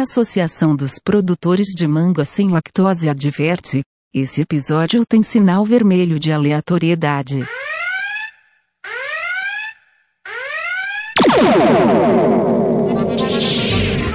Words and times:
A 0.00 0.02
Associação 0.02 0.74
dos 0.74 0.98
Produtores 0.98 1.66
de 1.76 1.86
Manga 1.86 2.24
Sem 2.24 2.48
Lactose 2.48 3.06
adverte: 3.06 3.82
esse 4.14 4.40
episódio 4.40 5.04
tem 5.06 5.22
sinal 5.22 5.62
vermelho 5.62 6.18
de 6.18 6.32
aleatoriedade. 6.32 7.46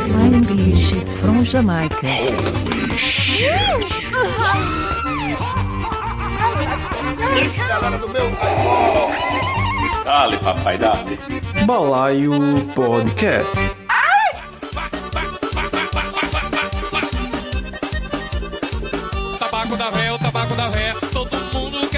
My 0.10 0.36
English 0.36 0.98
is 0.98 1.14
from 1.20 1.46
Jamaica. 1.46 2.08
galera 7.68 7.98
do 8.00 8.10
meu 8.10 8.32
Dale, 10.04 10.38
papai, 10.38 10.80
dale. 10.80 11.20
Balaio 11.68 12.32
Podcast. 12.74 13.86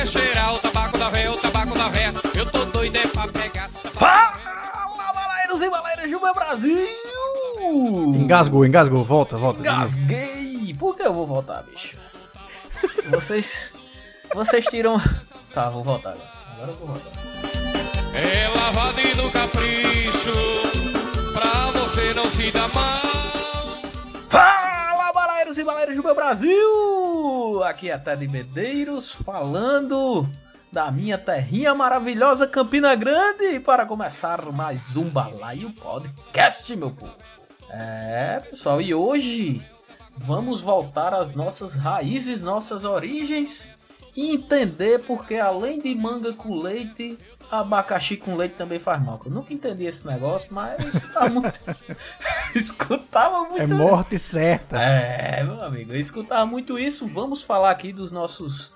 Cheirar 0.07 0.53
o 0.53 0.59
tabaco 0.59 0.97
da 0.97 1.09
véia, 1.09 1.31
o 1.31 1.38
tabaco 1.38 1.77
da 1.77 1.89
véia. 1.89 2.13
Eu 2.35 2.45
tô 2.45 2.66
doido 2.66 2.95
é 2.95 3.07
pra 3.07 3.27
pegar. 3.27 3.70
Fala, 3.70 4.33
baleiros 5.13 5.61
e 5.61 5.70
baleiras 5.70 6.09
do 6.09 6.20
meu 6.21 6.33
Brasil! 6.33 6.88
Engasgou, 8.16 8.66
engasgou. 8.66 9.03
Volta, 9.03 9.38
volta. 9.38 9.59
Engasguei! 9.59 10.73
Por 10.80 10.95
que 10.95 11.03
eu 11.03 11.13
vou 11.13 11.27
voltar, 11.27 11.63
bicho? 11.63 11.99
Vocês. 13.09 13.73
Vocês 14.33 14.66
tiram. 14.66 15.02
Tá, 15.53 15.70
vou 15.70 15.83
voltar 15.83 16.11
agora. 16.11 16.30
Agora 16.53 16.71
eu 16.71 16.75
vou 16.75 16.88
voltar. 16.88 17.11
É 18.13 18.47
lavado 18.58 18.99
e 18.99 19.16
no 19.16 19.31
capricho, 19.31 20.33
pra 21.33 21.71
você 21.80 22.13
não 22.13 22.30
se 22.30 22.52
dar 22.52 22.67
mal. 22.73 23.02
Fala, 24.30 24.77
baleiros 25.38 25.58
e 25.59 25.64
baleiras 25.64 25.96
do 25.96 26.04
meu 26.04 26.16
Brasil! 26.16 27.64
Aqui 27.64 27.92
é 27.92 27.98
Ted 28.00 28.28
Medeiros 28.28 29.11
falando 29.11 30.28
da 30.72 30.92
minha 30.92 31.16
terrinha 31.16 31.75
maravilhosa 31.75 32.48
Campina 32.48 32.95
Grande 32.95 33.59
para 33.59 33.86
começar 33.86 34.52
mais 34.52 34.98
um 34.98 35.08
Balaio 35.08 35.72
Podcast, 35.73 36.76
meu 36.76 36.89
povo. 36.89 37.14
É, 37.70 38.39
pessoal, 38.50 38.81
e 38.81 38.95
hoje 38.95 39.64
vamos 40.17 40.59
voltar 40.59 41.14
às 41.14 41.36
nossas 41.36 41.76
raízes, 41.76 42.42
nossas 42.42 42.83
origens 42.83 43.72
e 44.16 44.31
entender 44.33 45.04
porque 45.04 45.36
além 45.36 45.78
de 45.78 45.94
manga 45.94 46.33
com 46.33 46.56
leite, 46.56 47.16
abacaxi 47.52 48.17
com 48.17 48.36
leite 48.36 48.56
também 48.56 48.80
faz 48.80 49.03
mal. 49.03 49.22
Eu 49.26 49.31
nunca 49.31 49.53
entendi 49.53 49.86
esse 49.86 50.06
negócio, 50.06 50.48
mas 50.52 50.80
eu 50.80 50.90
escutava 50.90 51.30
muito. 51.30 51.59
escutava 52.56 53.39
muito. 53.44 53.62
É 53.62 53.67
morte 53.67 54.17
certa. 54.17 54.81
É, 54.81 55.44
meu 55.44 55.64
amigo, 55.64 55.94
eu 55.94 56.00
escutava 56.00 56.45
muito 56.45 56.78
isso. 56.78 57.08
Vamos 57.08 57.44
falar 57.44 57.72
aqui 57.72 57.94
dos 57.94 58.12
nossos. 58.12 58.72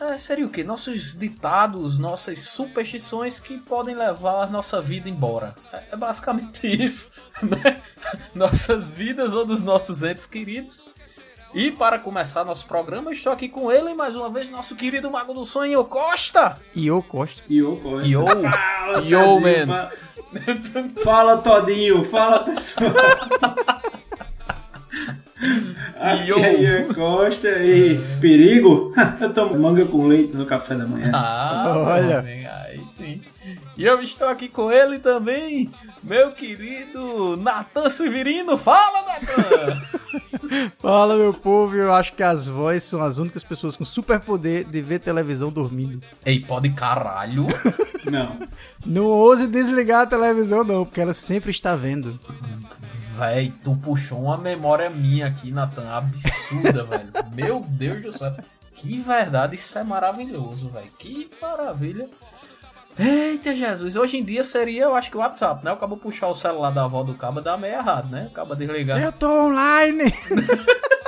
É, 0.00 0.18
seria 0.18 0.44
o 0.44 0.50
quê? 0.50 0.64
Nossos 0.64 1.16
ditados, 1.16 1.98
nossas 1.98 2.40
superstições 2.40 3.38
que 3.38 3.58
podem 3.58 3.94
levar 3.94 4.42
a 4.42 4.46
nossa 4.46 4.82
vida 4.82 5.08
embora. 5.08 5.54
É, 5.72 5.84
é 5.92 5.96
basicamente 5.96 6.66
isso, 6.84 7.10
né? 7.42 7.80
Nossas 8.34 8.90
vidas 8.90 9.34
ou 9.34 9.46
dos 9.46 9.62
nossos 9.62 10.02
entes 10.02 10.26
queridos. 10.26 10.88
E 11.54 11.70
para 11.70 11.98
começar 12.00 12.44
nosso 12.44 12.66
programa, 12.66 13.10
eu 13.10 13.12
estou 13.12 13.32
aqui 13.32 13.48
com 13.48 13.70
ele 13.70 13.94
mais 13.94 14.16
uma 14.16 14.28
vez, 14.28 14.50
nosso 14.50 14.74
querido 14.74 15.08
Mago 15.10 15.32
do 15.32 15.44
Sonho, 15.46 15.84
Costa. 15.84 16.58
E 16.74 16.88
eu 16.88 17.00
Costa. 17.02 17.42
E 17.48 17.62
o 17.62 17.76
Costa. 17.76 18.08
Yo, 18.08 18.26
Fala, 18.26 18.92
Tadinho, 18.94 19.40
man. 19.40 19.66
fa- 19.66 19.90
Fala, 21.04 21.36
Todinho. 21.38 22.02
Fala, 22.02 22.40
pessoal. 22.40 22.90
Aqui 26.00 26.28
Yo. 26.28 26.38
é 26.38 26.60
Ian 26.60 26.92
Costa 26.92 27.48
e 27.62 27.98
perigo. 28.20 28.92
Eu 29.20 29.32
tomo 29.32 29.56
manga 29.58 29.86
com 29.86 30.06
leite 30.06 30.34
no 30.34 30.46
café 30.46 30.74
da 30.74 30.86
manhã. 30.86 31.12
Ah, 31.14 31.72
Olha. 31.76 32.20
aí 32.20 32.80
sim. 32.90 33.22
E 33.76 33.84
eu 33.84 34.00
estou 34.02 34.26
aqui 34.28 34.48
com 34.48 34.72
ele 34.72 34.98
também, 34.98 35.70
meu 36.02 36.32
querido 36.32 37.36
Natan 37.36 37.90
Severino. 37.90 38.56
Fala, 38.56 39.02
Natan! 39.02 39.82
Fala, 40.78 41.16
meu 41.16 41.32
povo. 41.32 41.74
Eu 41.76 41.92
acho 41.92 42.12
que 42.12 42.22
as 42.22 42.48
vozes 42.48 42.84
são 42.84 43.02
as 43.02 43.18
únicas 43.18 43.42
pessoas 43.44 43.76
com 43.76 43.84
superpoder 43.84 44.64
de 44.64 44.80
ver 44.82 45.00
televisão 45.00 45.50
dormindo. 45.50 46.00
Ei, 46.24 46.40
pode 46.40 46.70
caralho. 46.70 47.46
Não. 48.10 48.38
Não 48.84 49.04
ouse 49.04 49.46
desligar 49.46 50.02
a 50.02 50.06
televisão, 50.06 50.62
não, 50.62 50.84
porque 50.84 51.00
ela 51.00 51.14
sempre 51.14 51.50
está 51.50 51.74
vendo. 51.74 52.20
Véi, 53.16 53.50
tu 53.62 53.74
puxou 53.76 54.20
uma 54.24 54.36
memória 54.36 54.90
minha 54.90 55.28
aqui, 55.28 55.50
Natan, 55.50 55.88
absurda, 55.88 56.82
velho. 56.84 57.10
Meu 57.34 57.60
Deus 57.66 58.02
do 58.02 58.12
céu. 58.12 58.36
Que 58.74 58.98
verdade, 58.98 59.54
isso 59.54 59.78
é 59.78 59.84
maravilhoso, 59.84 60.68
velho. 60.68 60.90
Que 60.98 61.30
maravilha. 61.40 62.08
Eita, 62.98 63.54
Jesus. 63.54 63.96
Hoje 63.96 64.18
em 64.18 64.24
dia 64.24 64.44
seria, 64.44 64.84
eu 64.84 64.94
acho 64.94 65.10
que 65.10 65.16
o 65.16 65.20
WhatsApp, 65.20 65.64
né? 65.64 65.72
O 65.72 65.76
cabo 65.76 65.96
puxar 65.96 66.28
o 66.28 66.34
celular 66.34 66.70
da 66.70 66.84
avó 66.84 67.02
do 67.02 67.14
cabo 67.14 67.40
dá 67.40 67.56
meio 67.56 67.74
errado, 67.74 68.08
né? 68.10 68.28
O 68.30 68.30
cabo 68.30 68.54
desligar. 68.54 69.02
Eu 69.02 69.12
tô 69.12 69.28
online! 69.28 70.12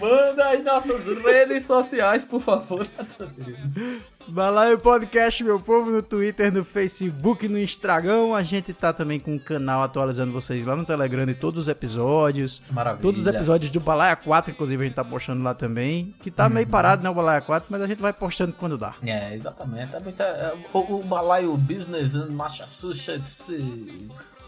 Manda 0.00 0.46
aí 0.46 0.62
nossas 0.62 1.06
redes 1.06 1.64
sociais, 1.64 2.24
por 2.24 2.40
favor. 2.40 2.86
Balaio 4.28 4.78
Podcast, 4.78 5.42
meu 5.42 5.58
povo, 5.60 5.90
no 5.90 6.00
Twitter, 6.02 6.52
no 6.52 6.64
Facebook, 6.64 7.48
no 7.48 7.58
Instagram. 7.58 8.34
A 8.34 8.42
gente 8.42 8.72
tá 8.72 8.92
também 8.92 9.18
com 9.18 9.34
um 9.34 9.38
canal 9.38 9.82
atualizando 9.82 10.30
vocês 10.32 10.64
lá 10.64 10.76
no 10.76 10.84
Telegram 10.84 11.26
de 11.26 11.34
todos 11.34 11.62
os 11.62 11.68
episódios. 11.68 12.62
Maravilha. 12.70 13.02
Todos 13.02 13.20
os 13.22 13.26
episódios 13.26 13.70
do 13.70 13.80
Balaia 13.80 14.14
4, 14.14 14.52
inclusive, 14.52 14.84
a 14.84 14.86
gente 14.86 14.94
tá 14.94 15.04
postando 15.04 15.42
lá 15.42 15.54
também. 15.54 16.14
Que 16.20 16.30
tá 16.30 16.48
meio 16.48 16.66
parado, 16.68 17.02
né, 17.02 17.10
o 17.10 17.14
Balaia 17.14 17.40
4, 17.40 17.66
mas 17.70 17.82
a 17.82 17.86
gente 17.86 18.00
vai 18.00 18.12
postando 18.12 18.52
quando 18.52 18.78
dá. 18.78 18.94
É, 19.04 19.34
exatamente. 19.34 19.94
É 19.94 20.00
muita- 20.00 20.22
é, 20.24 20.54
o, 20.72 20.78
o 20.98 21.02
Balaio 21.02 21.56
Business 21.56 22.14
in 22.14 22.30
Massachusetts 22.32 23.50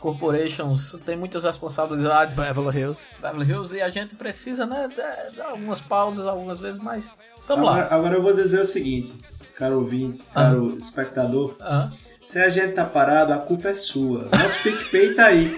Corporations 0.05 0.95
tem 1.07 1.17
muitas 1.17 1.45
responsabilidades. 1.45 2.37
Beverly 2.37 2.79
Hills. 2.79 3.07
Beverly 3.23 3.51
Hills 3.51 3.75
e 3.75 3.81
a 3.81 3.89
gente 3.89 4.15
precisa, 4.15 4.67
né, 4.67 4.87
dar- 4.95 5.47
algumas 5.49 5.81
pausas 5.81 6.27
algumas 6.27 6.61
vezes, 6.61 6.79
mas 6.79 7.15
Agora, 7.49 7.63
lá. 7.65 7.89
agora 7.91 8.15
eu 8.17 8.23
vou 8.23 8.35
dizer 8.37 8.61
o 8.61 8.67
seguinte, 8.67 9.15
caro 9.57 9.77
ouvinte, 9.81 10.23
caro 10.35 10.77
espectador. 10.77 11.57
Aham. 11.61 11.91
Se 12.27 12.39
a 12.39 12.49
gente 12.51 12.73
tá 12.75 12.85
parado, 12.85 13.33
a 13.33 13.39
culpa 13.39 13.69
é 13.69 13.75
sua. 13.75 14.29
Nosso 14.31 14.63
PicPay 14.63 15.15
tá 15.15 15.27
aí. 15.27 15.51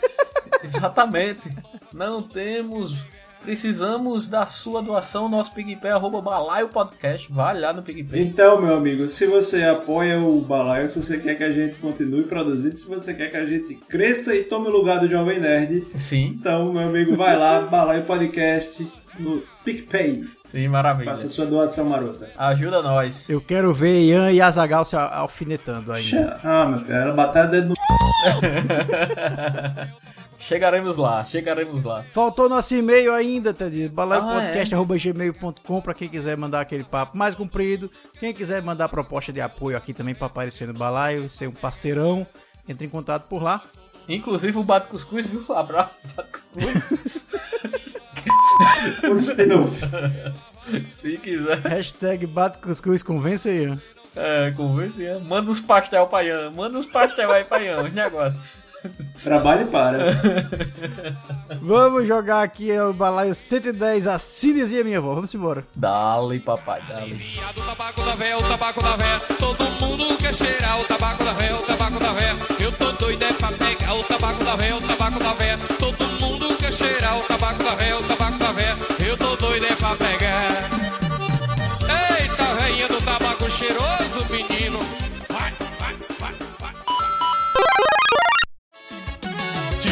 Exatamente. 0.62 1.48
Não 1.94 2.20
temos. 2.22 2.94
Precisamos 3.46 4.26
da 4.26 4.44
sua 4.44 4.82
doação, 4.82 5.28
nosso 5.28 5.52
PicPay, 5.52 5.92
arroba 5.92 6.20
Balaio 6.20 6.68
Podcast. 6.68 7.32
Vai 7.32 7.56
lá 7.56 7.72
no 7.72 7.80
PicPay. 7.80 8.20
Então, 8.20 8.60
meu 8.60 8.76
amigo, 8.76 9.08
se 9.08 9.24
você 9.24 9.62
apoia 9.62 10.18
o 10.18 10.40
Balaio, 10.40 10.88
se 10.88 11.00
você 11.00 11.16
quer 11.16 11.36
que 11.36 11.44
a 11.44 11.52
gente 11.52 11.76
continue 11.76 12.24
produzindo, 12.24 12.76
se 12.76 12.88
você 12.88 13.14
quer 13.14 13.30
que 13.30 13.36
a 13.36 13.46
gente 13.46 13.76
cresça 13.88 14.34
e 14.34 14.42
tome 14.42 14.66
o 14.66 14.72
lugar 14.72 14.98
do 14.98 15.06
Jovem 15.06 15.38
Nerd, 15.38 15.86
Sim, 15.96 16.34
então, 16.36 16.72
meu 16.72 16.88
amigo, 16.88 17.14
vai 17.14 17.38
lá, 17.38 17.60
Balaio 17.70 18.02
Podcast 18.02 18.84
no 19.16 19.40
PicPay. 19.64 20.24
sim, 20.44 20.66
maravilha. 20.66 21.12
Faça 21.12 21.28
sua 21.28 21.46
doação 21.46 21.84
marota. 21.84 22.28
Ajuda 22.36 22.82
nós. 22.82 23.30
Eu 23.30 23.40
quero 23.40 23.72
ver 23.72 24.06
Ian 24.06 24.32
e 24.32 24.40
Azagal 24.40 24.84
se 24.84 24.96
alfinetando 24.96 25.92
ainda. 25.92 26.40
Ah, 26.42 26.66
meu 26.66 26.80
filho, 26.80 26.96
ela 26.96 27.14
bateu 27.14 27.44
o 27.44 27.46
dedo 27.46 27.68
no. 27.68 27.74
Chegaremos 30.38 30.96
lá, 30.96 31.24
chegaremos 31.24 31.82
lá. 31.82 32.04
Faltou 32.12 32.48
nosso 32.48 32.74
e-mail 32.74 33.12
ainda, 33.12 33.52
Tadinho. 33.52 33.88
Ah, 33.88 33.92
balaiopodcast.gmail.com 33.92 35.80
pra 35.80 35.94
quem 35.94 36.08
quiser 36.08 36.36
mandar 36.36 36.60
aquele 36.60 36.84
papo 36.84 37.16
mais 37.16 37.34
comprido. 37.34 37.90
Quem 38.18 38.32
quiser 38.32 38.62
mandar 38.62 38.88
proposta 38.88 39.32
de 39.32 39.40
apoio 39.40 39.76
aqui 39.76 39.92
também 39.92 40.14
pra 40.14 40.26
aparecer 40.26 40.68
no 40.68 40.74
balaio, 40.74 41.28
ser 41.28 41.48
um 41.48 41.52
parceirão, 41.52 42.26
entre 42.68 42.86
em 42.86 42.90
contato 42.90 43.26
por 43.28 43.42
lá. 43.42 43.62
Inclusive 44.08 44.56
o 44.58 44.62
Bato 44.62 44.88
Cuscuz, 44.88 45.26
viu? 45.26 45.44
Abraço, 45.52 45.98
Bato 46.14 46.30
Cuscuz. 46.30 46.84
Se 50.90 51.18
quiser. 51.18 51.58
Hashtag 51.60 52.26
bate 52.26 52.58
cuscuz 52.58 53.02
convence 53.02 53.48
Ian. 53.48 53.78
É, 54.16 54.50
conversa. 54.56 55.00
aí. 55.00 55.20
Manda 55.20 55.50
uns 55.50 55.60
pastel 55.60 56.06
pra 56.06 56.24
Ian. 56.24 56.50
Manda 56.50 56.78
uns 56.78 56.86
pastel 56.86 57.30
aí 57.30 57.44
pra 57.44 57.62
Ian, 57.62 57.84
os 57.84 57.92
negócios. 57.92 58.42
Trabalhe 59.22 59.64
para. 59.66 59.98
Vamos 61.60 62.06
jogar 62.06 62.42
aqui 62.42 62.70
o 62.78 62.92
balaio 62.92 63.34
110, 63.34 64.06
a 64.06 64.18
Cinesia 64.18 64.84
minha 64.84 64.98
avó. 64.98 65.14
Vamos 65.14 65.34
embora. 65.34 65.64
Dale, 65.74 66.38
papai, 66.40 66.80
dale. 66.88 67.14
Do 67.54 67.62
tabaco 67.62 68.02
da 68.02 68.14
véia, 68.14 68.36
o 68.36 68.42
tabaco 68.42 68.82
da 68.82 68.96
véia. 68.96 69.20
Todo 69.38 69.64
mundo 69.80 70.16
quer 70.18 70.34
cheirar 70.34 70.80
o 70.80 70.84
tabaco 70.84 71.24
da 71.24 71.32
véia, 71.32 71.56
o 71.56 71.62
tabaco 71.62 71.98
da 71.98 72.12
véia. 72.12 72.36
Eu 72.60 72.72
tô 72.72 72.92
doido 72.92 73.22
é 73.24 73.32
pra 73.32 73.48
pegar 73.52 73.94
o 73.94 74.02
tabaco 74.04 74.44
da 74.44 74.56
véia, 74.56 74.76
o 74.76 74.82
tabaco 74.82 75.18
da 75.18 75.32
véia. 75.34 75.58
Todo 75.78 76.06
mundo 76.20 76.56
quer 76.56 76.72
cheirar 76.72 77.18
o 77.18 77.22
tabaco 77.22 77.62
da 77.62 77.74
véia, 77.74 77.98
o 77.98 78.02
tabaco 78.02 78.38
da 78.38 78.52
véia. 78.52 78.76
Eu 79.04 79.16
tô 79.16 79.36
doido 79.36 79.66
é 79.66 79.74
pra 79.74 79.96
pegar. 79.96 80.48
Eita, 82.20 82.54
velhinha 82.60 82.88
do 82.88 82.98
tabaco 83.02 83.50
cheiroso, 83.50 84.24
menino. 84.30 85.05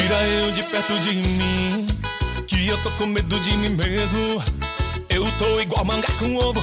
Tira 0.04 0.16
saiam 0.18 0.50
de 0.50 0.62
perto 0.64 0.98
de 0.98 1.14
mim. 1.14 1.86
Que 2.46 2.68
eu 2.68 2.76
tô 2.82 2.90
com 2.90 3.06
medo 3.06 3.40
de 3.40 3.56
mim 3.56 3.70
mesmo. 3.70 4.18
Eu 5.08 5.24
tô 5.38 5.58
igual 5.60 5.82
mangá 5.82 6.08
com 6.18 6.36
ovo. 6.36 6.60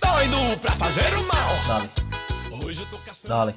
Doido 0.00 0.60
pra 0.60 0.70
fazer 0.70 1.12
o 1.14 1.26
mal. 1.26 1.50
Dale, 1.66 1.90
Hoje 2.64 2.82
eu 2.82 2.86
tô 2.86 2.98
caçando. 2.98 3.34
dale. 3.34 3.54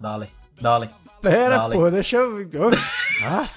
Dale, 0.00 0.28
dale. 0.60 0.90
Pera, 1.22 1.56
Dale. 1.58 1.76
pô, 1.76 1.88
deixa 1.88 2.16
eu. 2.16 2.48
Ah, 3.22 3.48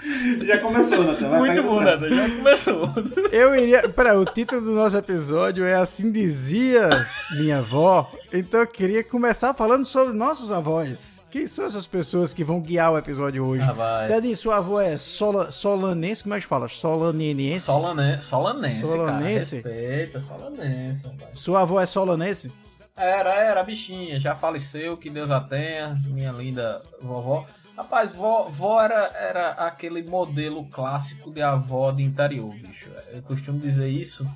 Já 0.46 0.58
começou, 0.60 1.04
Nathan. 1.04 1.28
Vai, 1.28 1.38
Muito 1.40 1.62
bom. 1.62 1.82
Natan. 1.82 2.08
Já 2.08 2.36
começou. 2.36 2.88
eu 3.30 3.54
iria. 3.54 3.86
Pera, 3.90 4.18
o 4.18 4.24
título 4.24 4.62
do 4.62 4.70
nosso 4.70 4.96
episódio 4.96 5.62
é 5.66 5.74
Assim 5.74 6.10
Dizia 6.10 6.88
Minha 7.32 7.58
Avó. 7.58 8.10
Então 8.32 8.60
eu 8.60 8.66
queria 8.66 9.04
começar 9.04 9.52
falando 9.52 9.84
sobre 9.84 10.16
nossos 10.16 10.50
avós. 10.50 11.15
Quem 11.36 11.46
são 11.46 11.66
essas 11.66 11.86
pessoas 11.86 12.32
que 12.32 12.42
vão 12.42 12.62
guiar 12.62 12.90
o 12.92 12.96
episódio 12.96 13.44
hoje? 13.44 13.62
Ah, 13.62 13.72
vai. 13.72 14.34
Sua 14.34 14.56
avó 14.56 14.80
é 14.80 14.96
sola, 14.96 15.52
solanense? 15.52 16.22
Como 16.22 16.34
é 16.34 16.40
que 16.40 16.46
fala? 16.46 16.66
Solanense? 16.66 17.62
Solane... 17.62 18.22
Solanense, 18.22 18.80
Solanense? 18.80 19.62
cara. 19.62 19.74
Respeita, 19.74 20.20
solanense. 20.20 21.06
rapaz. 21.06 21.38
Sua 21.38 21.60
avó 21.60 21.78
é 21.78 21.84
solanense? 21.84 22.50
Era, 22.96 23.34
era, 23.34 23.62
bichinha. 23.62 24.18
Já 24.18 24.34
faleceu, 24.34 24.96
que 24.96 25.10
Deus 25.10 25.30
a 25.30 25.38
tenha. 25.38 25.94
Minha 26.06 26.32
linda 26.32 26.80
vovó. 27.02 27.44
Rapaz, 27.76 28.14
vó, 28.14 28.44
vó 28.44 28.80
era, 28.80 29.04
era 29.20 29.50
aquele 29.66 30.02
modelo 30.04 30.64
clássico 30.64 31.30
de 31.30 31.42
avó 31.42 31.90
de 31.90 32.02
interior, 32.02 32.54
bicho. 32.54 32.88
Eu 33.12 33.20
costumo 33.20 33.58
dizer 33.58 33.90
isso, 33.90 34.26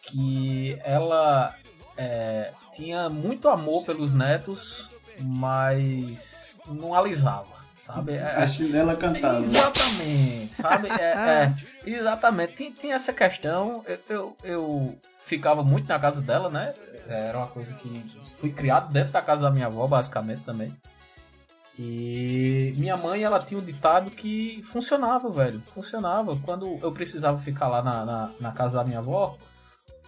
que 0.00 0.78
ela 0.82 1.54
é, 1.98 2.50
tinha 2.74 3.10
muito 3.10 3.50
amor 3.50 3.84
pelos 3.84 4.14
netos, 4.14 4.91
mas 5.22 6.58
não 6.66 6.94
alisava, 6.94 7.56
sabe? 7.78 8.12
É- 8.14 8.36
A 8.36 8.46
chinela 8.46 8.96
cantava. 8.96 9.38
Exatamente, 9.38 10.54
sabe? 10.56 10.88
É, 10.88 11.54
é, 11.86 11.90
exatamente. 11.90 12.54
Tinha, 12.54 12.70
tinha 12.72 12.94
essa 12.94 13.12
questão. 13.12 13.84
Eu, 13.86 13.98
eu, 14.08 14.36
eu 14.44 14.98
ficava 15.18 15.62
muito 15.62 15.88
na 15.88 15.98
casa 15.98 16.20
dela, 16.20 16.48
né? 16.50 16.74
Era 17.08 17.38
uma 17.38 17.46
coisa 17.48 17.74
que 17.74 18.04
fui 18.38 18.50
criado 18.52 18.92
dentro 18.92 19.12
da 19.12 19.22
casa 19.22 19.42
da 19.42 19.50
minha 19.50 19.66
avó, 19.66 19.86
basicamente 19.86 20.42
também. 20.42 20.74
E 21.78 22.72
minha 22.76 22.96
mãe, 22.96 23.22
ela 23.22 23.40
tinha 23.40 23.58
um 23.58 23.64
ditado 23.64 24.10
que 24.10 24.62
funcionava, 24.64 25.30
velho. 25.30 25.60
Funcionava. 25.74 26.36
Quando 26.44 26.78
eu 26.82 26.92
precisava 26.92 27.38
ficar 27.38 27.68
lá 27.68 27.82
na, 27.82 28.04
na, 28.04 28.30
na 28.40 28.52
casa 28.52 28.78
da 28.78 28.84
minha 28.84 28.98
avó, 28.98 29.36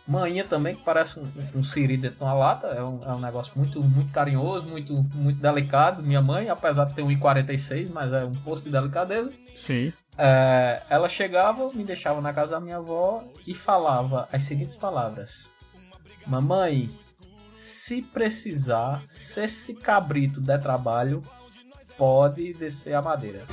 manhã 0.07 0.45
também, 0.45 0.75
que 0.75 0.83
parece 0.83 1.19
um, 1.19 1.27
um 1.55 1.65
siri 1.65 1.97
dentro 1.97 2.19
de 2.19 2.25
uma 2.25 2.35
lata, 2.35 2.67
é 2.69 2.83
um, 2.83 3.01
é 3.05 3.13
um 3.13 3.21
negócio 3.21 3.53
muito, 3.57 3.83
muito 3.83 4.13
carinhoso, 4.13 4.67
muito, 4.67 4.95
muito 5.15 5.41
delicado. 5.41 6.03
Minha 6.03 6.21
mãe, 6.21 6.49
apesar 6.49 6.85
de 6.85 6.95
ter 6.95 7.03
1,46, 7.03 7.91
mas 7.93 8.13
é 8.13 8.25
um 8.25 8.33
posto 8.33 8.65
de 8.65 8.71
delicadeza. 8.71 9.33
Sim. 9.55 9.93
É, 10.17 10.83
ela 10.89 11.09
chegava, 11.09 11.71
me 11.73 11.85
deixava 11.85 12.21
na 12.21 12.33
casa 12.33 12.53
da 12.53 12.61
minha 12.61 12.77
avó 12.77 13.25
e 13.47 13.55
falava 13.55 14.29
as 14.33 14.43
seguintes 14.43 14.77
palavras: 14.77 15.51
Mamãe, 16.27 16.89
se 17.53 18.03
precisar, 18.03 19.03
se 19.07 19.43
esse 19.45 19.75
cabrito 19.75 20.41
der 20.41 20.61
trabalho, 20.61 21.23
pode 21.97 22.53
descer 22.55 22.95
a 22.95 23.03
madeira. 23.03 23.45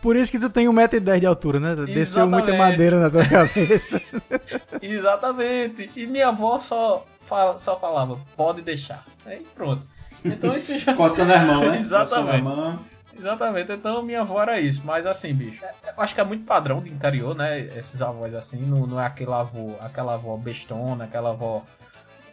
Por 0.00 0.14
isso 0.16 0.30
que 0.30 0.38
tu 0.38 0.48
tem 0.48 0.66
1,10m 0.68 1.18
de 1.20 1.26
altura, 1.26 1.58
né? 1.58 1.74
Desceu 1.86 2.28
muita 2.28 2.50
Exatamente. 2.50 2.72
madeira 2.72 3.00
na 3.00 3.10
tua 3.10 3.24
cabeça. 3.26 4.00
Exatamente. 4.80 5.90
E 5.96 6.06
minha 6.06 6.28
avó 6.28 6.58
só, 6.58 7.04
fala- 7.26 7.58
só 7.58 7.78
falava: 7.78 8.18
pode 8.36 8.62
deixar. 8.62 9.04
Aí 9.26 9.44
pronto. 9.54 9.82
Então 10.24 10.54
isso 10.54 10.78
já. 10.78 10.94
Coçando 10.94 11.32
as 11.32 11.42
mãos, 11.44 11.66
né? 11.72 11.78
Exatamente. 11.80 12.36
A 12.36 12.42
mão. 12.42 12.78
Exatamente, 13.18 13.72
então 13.72 14.00
minha 14.00 14.20
avó 14.20 14.40
era 14.40 14.60
isso, 14.60 14.82
mas 14.84 15.04
assim, 15.04 15.34
bicho, 15.34 15.64
é- 15.64 15.72
eu 15.96 16.00
acho 16.00 16.14
que 16.14 16.20
é 16.20 16.24
muito 16.24 16.44
padrão 16.44 16.80
de 16.80 16.88
interior, 16.88 17.34
né? 17.34 17.58
Esses 17.76 18.00
avós 18.00 18.32
assim, 18.32 18.58
não, 18.58 18.86
não 18.86 19.00
é 19.00 19.06
aquele 19.06 19.32
avô, 19.32 19.74
aquela 19.80 20.14
avó 20.14 20.36
bestona, 20.36 21.02
aquela 21.02 21.30
avó. 21.30 21.64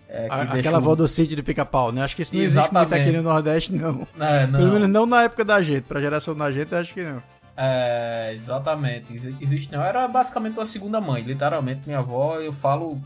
é, 0.08 0.28
A- 0.30 0.44
Aquela 0.44 0.78
avó 0.78 0.94
do 0.94 1.08
sítio 1.08 1.36
de 1.36 1.42
pica-pau, 1.42 1.92
né? 1.92 2.04
Acho 2.04 2.16
que 2.16 2.22
isso 2.22 2.36
não 2.36 2.40
existe 2.44 2.60
muito 2.72 2.78
Exatamente. 2.78 3.02
aqui 3.10 3.18
no 3.18 3.24
Nordeste, 3.24 3.74
não. 3.74 4.08
É, 4.20 4.46
não. 4.46 4.60
Pelo 4.60 4.74
menos 4.74 4.90
não 4.90 5.06
na 5.08 5.24
época 5.24 5.44
da 5.44 5.60
gente. 5.64 5.86
Pra 5.86 6.00
geração 6.00 6.36
da 6.36 6.52
gente, 6.52 6.76
acho 6.76 6.94
que 6.94 7.02
não. 7.04 7.24
É, 7.58 8.32
exatamente. 8.34 9.14
Exi- 9.14 9.36
Existe 9.40 9.72
não. 9.72 9.82
Era 9.82 10.08
basicamente 10.08 10.54
uma 10.58 10.66
segunda 10.66 11.00
mãe. 11.00 11.22
Literalmente, 11.24 11.82
minha 11.86 12.00
avó, 12.00 12.38
eu 12.40 12.52
falo, 12.52 13.00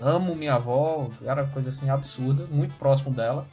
amo 0.00 0.34
minha 0.34 0.54
avó, 0.54 1.10
era 1.24 1.44
coisa 1.44 1.68
assim 1.68 1.90
absurda, 1.90 2.46
muito 2.50 2.74
próximo 2.78 3.12
dela. 3.14 3.46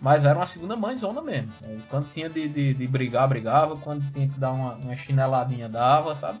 Mas 0.00 0.24
era 0.24 0.36
uma 0.38 0.46
segunda 0.46 0.74
mãe 0.74 0.96
zona 0.96 1.22
mesmo. 1.22 1.52
Quando 1.88 2.10
tinha 2.12 2.28
de, 2.28 2.48
de, 2.48 2.74
de 2.74 2.86
brigar, 2.88 3.28
brigava. 3.28 3.76
Quando 3.76 4.02
tinha 4.12 4.26
que 4.28 4.38
dar 4.38 4.50
uma, 4.52 4.74
uma 4.74 4.96
chineladinha, 4.96 5.68
dava, 5.68 6.16
sabe? 6.16 6.40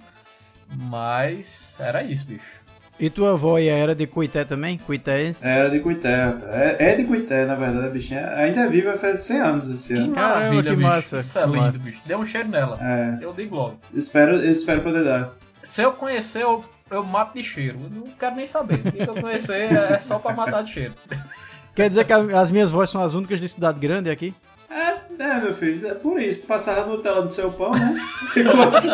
Mas 0.74 1.76
era 1.78 2.02
isso, 2.02 2.26
bicho. 2.26 2.61
E 3.00 3.10
tua 3.10 3.32
avó 3.32 3.58
ia- 3.58 3.74
era 3.76 3.94
de 3.94 4.06
Cuité 4.06 4.44
também? 4.44 4.78
Cuitéense? 4.78 5.46
É 5.48 5.68
de 5.68 5.80
Cuité. 5.80 6.34
É, 6.50 6.76
é 6.92 6.94
de 6.96 7.04
Cuité, 7.04 7.44
na 7.46 7.54
verdade, 7.56 7.86
a 7.86 7.90
bichinha. 7.90 8.28
Ainda 8.36 8.60
é 8.62 8.68
viva 8.68 8.96
faz 8.96 9.20
100 9.20 9.40
anos 9.40 9.74
esse 9.74 9.94
Que 9.94 10.00
ano. 10.00 10.12
Caramba, 10.14 10.34
maravilha, 10.36 10.62
que 10.70 10.76
bicho. 10.76 10.88
massa, 10.88 11.16
Isso 11.18 11.38
é 11.38 11.42
que 11.42 11.48
massa. 11.56 11.78
bicho. 11.78 12.00
Deu 12.06 12.18
um 12.18 12.26
cheiro 12.26 12.48
nela. 12.48 12.78
É. 12.80 13.18
Eu 13.24 13.32
digo 13.32 13.56
logo. 13.56 13.80
Espero, 13.92 14.44
espero 14.44 14.82
poder 14.82 15.04
dar. 15.04 15.30
Se 15.64 15.82
eu 15.82 15.92
conhecer, 15.92 16.42
eu, 16.42 16.64
eu 16.90 17.02
mato 17.04 17.34
de 17.36 17.42
cheiro. 17.42 17.78
Eu 17.82 17.90
não 17.90 18.06
quero 18.18 18.36
nem 18.36 18.46
saber. 18.46 18.78
Se 18.92 19.00
eu 19.00 19.14
conhecer, 19.14 19.72
é 19.72 19.98
só 19.98 20.18
pra 20.18 20.32
matar 20.34 20.62
de 20.62 20.72
cheiro. 20.72 20.94
Quer 21.74 21.88
dizer 21.88 22.04
que 22.04 22.12
a- 22.12 22.40
as 22.40 22.50
minhas 22.50 22.70
vozes 22.70 22.90
são 22.90 23.02
as 23.02 23.14
únicas 23.14 23.40
de 23.40 23.48
cidade 23.48 23.80
grande 23.80 24.10
aqui? 24.10 24.34
É, 24.70 25.22
é, 25.22 25.40
meu 25.40 25.54
filho, 25.54 25.88
é 25.88 25.94
por 25.94 26.20
isso. 26.20 26.42
Tu 26.42 26.46
passava 26.46 26.86
Nutella 26.86 27.22
do 27.22 27.30
seu 27.32 27.50
pão, 27.50 27.72
né? 27.72 27.96
Ficou 28.32 28.62
assim. 28.62 28.90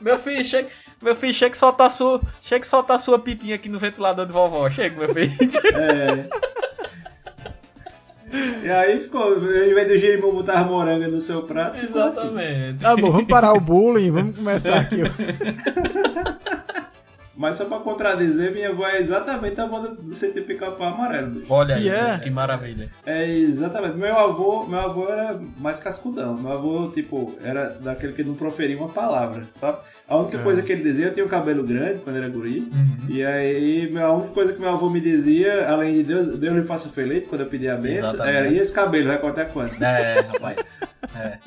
Meu 0.00 0.18
filho, 0.18 0.44
chega, 0.44 0.68
meu 1.02 1.14
filho, 1.14 1.34
chega 1.34 1.50
que 1.50 1.58
soltar 1.58 1.90
sua, 1.90 2.20
chega 2.40 2.60
que 2.60 2.66
soltar 2.66 2.98
sua 2.98 3.18
pipinha 3.18 3.54
aqui 3.54 3.68
no 3.68 3.78
ventilador 3.78 4.26
de 4.26 4.32
vovó. 4.32 4.68
Chega, 4.70 4.98
meu 4.98 5.12
filho. 5.14 5.36
É. 5.74 6.28
E 8.64 8.68
aí 8.68 8.98
ficou, 8.98 9.22
ao 9.22 9.38
invés 9.38 9.88
do 9.88 9.96
Jerimum 9.98 10.32
botar 10.32 10.64
moranga 10.64 11.06
no 11.06 11.20
seu 11.20 11.42
prato, 11.42 11.78
ficou 11.78 12.02
assim. 12.02 12.20
Exatamente. 12.20 12.78
Tá 12.80 12.96
bom, 12.96 13.12
vamos 13.12 13.28
parar 13.28 13.52
o 13.52 13.60
bullying, 13.60 14.10
vamos 14.10 14.36
começar 14.36 14.80
aqui. 14.80 14.96
Mas 17.36 17.56
só 17.56 17.66
pra 17.66 17.78
contradizer, 17.78 18.52
minha 18.52 18.70
avó 18.70 18.86
é 18.86 18.98
exatamente 18.98 19.60
a 19.60 19.64
avó 19.64 19.80
do 19.80 19.96
de 19.96 20.40
pica-pau 20.40 20.86
amarelo. 20.94 21.30
bicho. 21.30 21.46
Olha 21.52 21.74
aí, 21.76 21.84
E 21.84 21.88
é? 21.90 22.18
que 22.18 22.30
maravilha. 22.30 22.90
É, 23.04 23.28
exatamente. 23.28 23.96
Meu 23.96 24.16
avô, 24.16 24.64
meu 24.66 24.80
avô 24.80 25.08
era 25.08 25.38
mais 25.58 25.78
cascudão. 25.78 26.34
Meu 26.36 26.52
avô, 26.52 26.88
tipo, 26.90 27.36
era 27.42 27.68
daquele 27.80 28.12
que 28.14 28.24
não 28.24 28.34
proferia 28.34 28.76
uma 28.78 28.88
palavra, 28.88 29.44
sabe? 29.60 29.78
A 30.08 30.16
única 30.16 30.38
coisa 30.38 30.62
que 30.62 30.72
ele 30.72 30.82
dizia, 30.82 31.06
eu 31.06 31.14
tinha 31.14 31.26
o 31.26 31.28
cabelo 31.28 31.62
grande 31.62 32.00
quando 32.02 32.16
era 32.16 32.28
guri. 32.28 32.70
E 33.08 33.22
aí, 33.24 33.92
a 33.98 34.12
única 34.12 34.32
coisa 34.32 34.52
que 34.52 34.60
meu 34.60 34.70
avô 34.70 34.88
me 34.88 35.00
dizia, 35.00 35.68
além 35.68 35.94
de 35.94 36.02
Deus, 36.04 36.38
Deus 36.38 36.54
lhe 36.56 36.62
faça 36.62 36.88
feliz, 36.88 37.26
quando 37.28 37.42
eu 37.42 37.46
pedia 37.48 37.74
a 37.74 37.76
benção, 37.76 38.24
era, 38.24 38.48
e 38.48 38.58
esse 38.58 38.72
cabelo, 38.72 39.08
vai 39.08 39.18
cortar 39.18 39.46
quanto? 39.46 39.82
É, 39.82 40.20
rapaz. 40.20 40.80
É. 41.14 41.38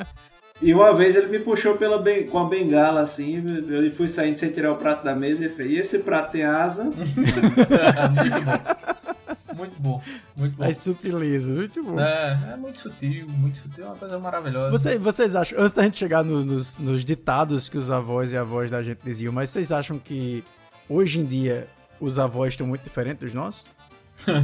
E 0.62 0.74
uma 0.74 0.94
vez 0.94 1.16
ele 1.16 1.28
me 1.28 1.40
puxou 1.40 1.78
pela 1.78 1.98
ben- 2.00 2.28
com 2.28 2.38
a 2.40 2.44
bengala 2.46 3.00
assim, 3.02 3.42
eu 3.70 3.92
fui 3.94 4.08
saindo 4.10 4.38
sem 4.38 4.50
tirar 4.52 4.72
o 4.74 4.76
prato 4.76 5.04
da 5.06 5.16
mesa 5.16 5.46
e 5.46 5.50
fez, 5.50 5.72
e 5.72 5.76
esse 5.78 6.00
prato 6.00 6.32
tem 6.34 6.44
asa? 6.44 6.84
muito 6.92 8.42
bom. 8.44 9.56
Muito 9.56 9.76
bom. 9.82 10.02
Muito 10.36 10.56
bom. 10.58 10.64
Aí 10.64 10.74
sutiliza, 10.74 11.50
muito 11.52 11.84
bom. 11.84 12.00
É, 12.00 12.40
é 12.54 12.58
muito 12.58 12.80
sutil, 12.80 13.28
muito 13.28 13.58
sutil, 13.60 13.84
é 13.86 13.88
uma 13.88 13.96
coisa 13.96 14.20
maravilhosa. 14.20 14.72
Você- 14.72 14.98
vocês 14.98 15.36
acham, 15.36 15.60
antes 15.60 15.74
da 15.74 15.84
gente 15.84 15.98
chegar 15.98 16.24
no- 16.24 16.44
nos, 16.44 16.76
nos 16.78 17.04
ditados 17.06 17.68
que 17.70 17.78
os 17.78 17.90
avós 17.90 18.32
e 18.32 18.38
avós 18.38 18.70
da 18.72 18.82
gente 18.84 19.00
diziam, 19.04 19.32
mas 19.34 19.50
vocês 19.50 19.72
acham 19.72 19.98
que 19.98 20.44
hoje 20.90 21.20
em 21.20 21.26
dia 21.26 21.68
os 22.00 22.18
avós 22.20 22.54
estão 22.54 22.66
muito 22.68 22.84
diferentes 22.84 23.22
dos 23.22 23.34
nossos? 23.34 23.68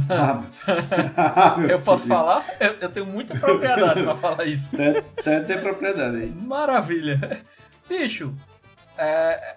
Ah, 0.08 0.42
Eu 1.68 1.80
posso 1.80 2.04
filho. 2.04 2.14
falar? 2.16 2.44
Eu, 2.58 2.74
eu 2.80 2.88
tenho 2.90 3.06
muita 3.06 3.34
propriedade 3.38 4.02
pra 4.02 4.14
falar 4.14 4.44
isso. 4.44 4.70
Tem, 4.76 5.02
tem, 5.22 5.44
tem 5.44 5.60
propriedade 5.60 6.16
aí. 6.16 6.30
Maravilha. 6.30 7.40
Bicho, 7.88 8.34
é, 8.98 9.54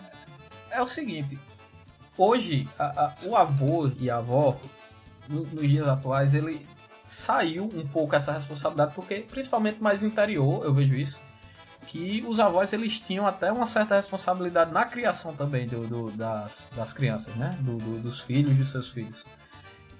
é 0.71 0.81
o 0.81 0.87
seguinte. 0.87 1.37
Hoje, 2.17 2.67
a- 2.77 2.85
a- 3.05 3.15
o 3.25 3.35
avô 3.35 3.89
e 3.99 4.09
a 4.09 4.17
avó, 4.17 4.59
no- 5.27 5.45
nos 5.45 5.67
dias 5.69 5.87
atuais, 5.87 6.33
ele 6.33 6.65
saiu 7.05 7.63
um 7.73 7.87
pouco 7.87 8.15
essa 8.15 8.31
responsabilidade, 8.33 8.93
porque 8.93 9.25
principalmente 9.31 9.81
mais 9.81 10.03
interior, 10.03 10.63
eu 10.63 10.73
vejo 10.73 10.93
isso, 10.95 11.19
que 11.87 12.23
os 12.27 12.39
avós 12.39 12.71
eles 12.71 12.99
tinham 12.99 13.25
até 13.25 13.51
uma 13.51 13.65
certa 13.65 13.95
responsabilidade 13.95 14.71
na 14.71 14.85
criação 14.85 15.33
também 15.33 15.65
do, 15.65 15.87
do- 15.87 16.11
das, 16.11 16.69
das 16.75 16.93
crianças, 16.93 17.33
né? 17.35 17.55
Do- 17.61 17.77
do- 17.77 17.99
dos 18.01 18.19
filhos, 18.21 18.55
dos 18.57 18.69
seus 18.71 18.89
filhos. 18.89 19.23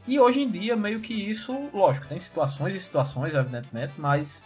E 0.08 0.20
hoje 0.20 0.42
em 0.42 0.50
dia, 0.50 0.76
meio 0.76 1.00
que 1.00 1.14
isso, 1.14 1.70
lógico, 1.74 2.08
tem 2.08 2.18
situações 2.18 2.74
e 2.74 2.80
situações, 2.80 3.34
evidentemente, 3.36 3.94
mas 3.98 4.46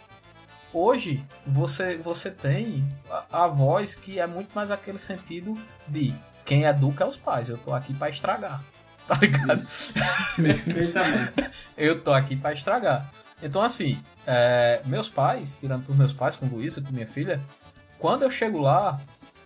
hoje 0.72 1.24
você, 1.46 1.96
você 1.96 2.30
tem 2.30 2.86
a, 3.10 3.44
a 3.44 3.48
voz 3.48 3.94
que 3.94 4.18
é 4.18 4.26
muito 4.26 4.50
mais 4.54 4.70
aquele 4.70 4.98
sentido 4.98 5.56
de 5.88 6.14
quem 6.44 6.64
educa 6.64 7.04
é 7.04 7.06
os 7.06 7.16
pais, 7.16 7.48
eu 7.48 7.56
tô 7.58 7.72
aqui 7.72 7.94
pra 7.94 8.08
estragar. 8.10 8.62
tá 9.06 9.16
ligado? 9.16 9.60
Perfeitamente. 10.36 11.50
eu 11.76 12.00
tô 12.00 12.12
aqui 12.12 12.36
pra 12.36 12.52
estragar. 12.52 13.10
Então, 13.42 13.60
assim, 13.60 14.02
é, 14.26 14.80
meus 14.86 15.10
pais, 15.10 15.56
tirando 15.60 15.84
por 15.84 15.96
meus 15.96 16.12
pais, 16.12 16.36
com 16.36 16.46
Luísa, 16.46 16.80
com 16.80 16.90
minha 16.90 17.06
filha, 17.06 17.38
quando 17.98 18.22
eu 18.22 18.30
chego 18.30 18.60
lá, 18.60 18.98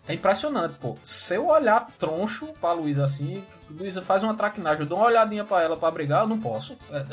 é 0.09 0.15
impressionante, 0.15 0.75
pô. 0.81 0.97
Se 1.03 1.35
eu 1.35 1.47
olhar 1.49 1.87
troncho 1.99 2.47
pra 2.61 2.73
Luísa 2.73 3.05
assim, 3.05 3.45
Luísa 3.71 4.01
faz 4.03 4.23
uma 4.23 4.35
traquinagem, 4.35 4.81
eu 4.81 4.87
dou 4.87 4.99
uma 4.99 5.07
olhadinha 5.07 5.45
pra 5.45 5.63
ela 5.63 5.77
pra 5.77 5.91
brigar, 5.91 6.23
eu 6.23 6.29
não 6.29 6.41
posso. 6.41 6.77
É, 6.91 7.05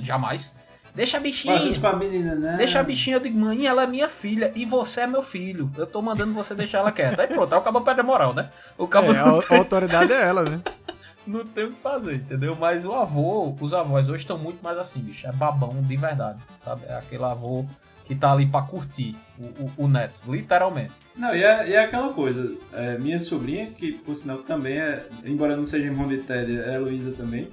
jamais. 0.00 0.54
Deixa 0.94 1.16
a 1.16 1.20
bichinha. 1.20 1.54
Faz 1.54 1.70
isso 1.70 1.80
pra 1.80 1.96
menina, 1.96 2.34
né? 2.34 2.56
Deixa 2.58 2.78
a 2.78 2.82
bichinha, 2.82 3.16
eu 3.16 3.20
digo, 3.20 3.38
mãe, 3.38 3.66
ela 3.66 3.84
é 3.84 3.86
minha 3.86 4.08
filha 4.10 4.52
e 4.54 4.66
você 4.66 5.00
é 5.00 5.06
meu 5.06 5.22
filho. 5.22 5.70
Eu 5.76 5.86
tô 5.86 6.02
mandando 6.02 6.34
você 6.34 6.54
deixar 6.54 6.78
ela 6.78 6.92
quieta. 6.92 7.22
Aí 7.22 7.28
pronto, 7.28 7.50
aí 7.52 7.58
o 7.58 7.62
cabo 7.62 7.80
perde 7.80 8.00
a 8.00 8.04
moral, 8.04 8.34
né? 8.34 8.50
O 8.76 8.86
cabo 8.86 9.12
É, 9.12 9.18
a, 9.18 9.24
não, 9.24 9.38
a 9.38 9.42
tem, 9.42 9.58
autoridade 9.58 10.12
é 10.12 10.22
ela, 10.22 10.42
né? 10.42 10.60
não 11.26 11.46
tem 11.46 11.64
o 11.64 11.72
que 11.72 11.80
fazer, 11.80 12.16
entendeu? 12.16 12.54
Mas 12.60 12.84
o 12.84 12.92
avô, 12.92 13.56
os 13.58 13.72
avós 13.72 14.10
hoje 14.10 14.24
estão 14.24 14.36
muito 14.36 14.62
mais 14.62 14.76
assim, 14.76 15.00
bicho. 15.00 15.26
É 15.26 15.32
babão 15.32 15.80
de 15.80 15.96
verdade, 15.96 16.38
sabe? 16.58 16.82
É 16.86 16.98
aquele 16.98 17.24
avô 17.24 17.64
que 18.04 18.14
tá 18.14 18.32
ali 18.32 18.46
pra 18.46 18.60
curtir 18.60 19.16
o, 19.42 19.64
o, 19.64 19.84
o 19.84 19.88
neto, 19.88 20.14
literalmente. 20.28 20.92
Não, 21.16 21.34
e 21.34 21.42
é, 21.42 21.68
e 21.68 21.72
é 21.74 21.84
aquela 21.84 22.12
coisa, 22.12 22.52
é, 22.72 22.96
minha 22.98 23.18
sobrinha, 23.18 23.66
que 23.66 23.92
por 23.92 24.14
sinal 24.16 24.38
também 24.38 24.78
é, 24.78 25.04
embora 25.26 25.56
não 25.56 25.66
seja 25.66 25.86
irmão 25.86 26.08
de 26.08 26.18
Ted, 26.18 26.58
é 26.60 26.78
Luísa 26.78 27.12
também. 27.12 27.48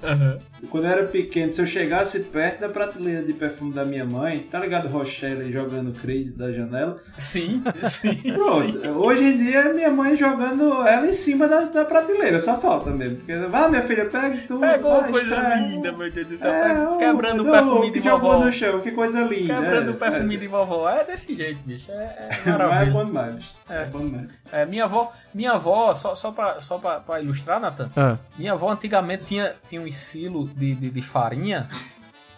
Quando 0.69 0.85
eu 0.85 0.89
era 0.89 1.03
pequeno, 1.05 1.51
se 1.51 1.61
eu 1.61 1.65
chegasse 1.65 2.21
perto 2.21 2.61
da 2.61 2.69
prateleira 2.69 3.23
de 3.23 3.33
perfume 3.33 3.73
da 3.73 3.83
minha 3.83 4.05
mãe, 4.05 4.39
tá 4.39 4.59
ligado 4.59 4.87
Rochelle 4.87 5.51
jogando 5.51 5.91
Crazy 5.99 6.31
da 6.31 6.51
janela? 6.51 7.01
Sim, 7.17 7.61
sim, 7.83 8.15
Pronto, 8.33 8.81
sim. 8.81 8.87
hoje 8.87 9.23
em 9.23 9.37
dia 9.37 9.59
é 9.59 9.73
minha 9.73 9.91
mãe 9.91 10.15
jogando 10.15 10.87
ela 10.87 11.07
em 11.07 11.13
cima 11.13 11.47
da, 11.47 11.61
da 11.61 11.83
prateleira, 11.83 12.39
só 12.39 12.59
falta 12.59 12.91
mesmo. 12.91 13.17
Porque, 13.17 13.35
vai 13.35 13.69
minha 13.69 13.83
filha, 13.83 14.05
pega 14.05 14.37
tudo. 14.47 14.61
Pegou 14.61 15.01
vai, 15.01 15.11
coisa 15.11 15.35
extrai. 15.35 15.67
linda, 15.67 15.91
meu 15.91 16.11
Deus 16.11 16.27
do 16.27 16.37
céu. 16.37 16.51
É, 16.51 16.89
ô, 16.89 16.97
quebrando 16.97 17.43
o 17.43 17.51
perfume 17.51 17.91
de 17.91 17.99
vovó. 17.99 18.45
no 18.45 18.51
chão, 18.53 18.79
que 18.79 18.91
coisa 18.91 19.21
linda. 19.21 19.55
Quebrando 19.55 19.89
é, 19.89 19.91
o 19.91 19.95
perfume 19.95 20.35
é. 20.35 20.37
de 20.39 20.47
vovó. 20.47 20.89
É 20.89 21.03
desse 21.03 21.35
jeito, 21.35 21.59
bicho. 21.65 21.78
É, 21.87 22.29
é 22.45 22.83
é 22.83 22.85
bom 22.89 23.05
demais. 23.05 23.45
É. 23.69 23.83
É 23.83 23.85
bom 23.85 23.99
demais. 23.99 24.29
É, 24.51 24.65
minha 24.65 24.85
avó, 24.85 25.13
minha 25.33 25.53
avó, 25.53 25.93
só, 25.93 26.15
só, 26.15 26.31
pra, 26.31 26.59
só 26.59 26.77
pra, 26.77 26.99
pra 26.99 27.21
ilustrar, 27.21 27.59
Nathan, 27.59 27.89
Ah, 27.95 28.17
minha 28.37 28.53
avó 28.53 28.71
antigamente 28.71 29.25
tinha, 29.25 29.55
tinha 29.67 29.81
um 29.81 29.91
silo 29.91 30.47
de, 30.47 30.75
de, 30.75 30.89
de 30.89 31.01
farinha 31.01 31.69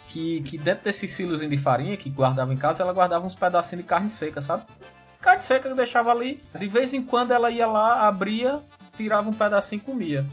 que, 0.07 0.41
que 0.41 0.57
dentro 0.57 0.83
desses 0.83 1.11
silos 1.11 1.39
de 1.39 1.57
farinha 1.57 1.95
que 1.95 2.09
guardava 2.09 2.53
em 2.53 2.57
casa, 2.57 2.83
ela 2.83 2.91
guardava 2.93 3.25
uns 3.25 3.35
pedacinhos 3.35 3.83
de 3.83 3.89
carne 3.89 4.09
seca, 4.09 4.41
sabe? 4.41 4.63
Carne 5.21 5.43
seca 5.43 5.69
que 5.69 5.75
deixava 5.75 6.11
ali. 6.11 6.43
De 6.53 6.67
vez 6.67 6.93
em 6.93 7.01
quando 7.01 7.31
ela 7.31 7.49
ia 7.49 7.67
lá, 7.67 8.07
abria, 8.07 8.59
tirava 8.97 9.29
um 9.29 9.33
pedacinho 9.33 9.79
e 9.79 9.85
comia. 9.85 10.25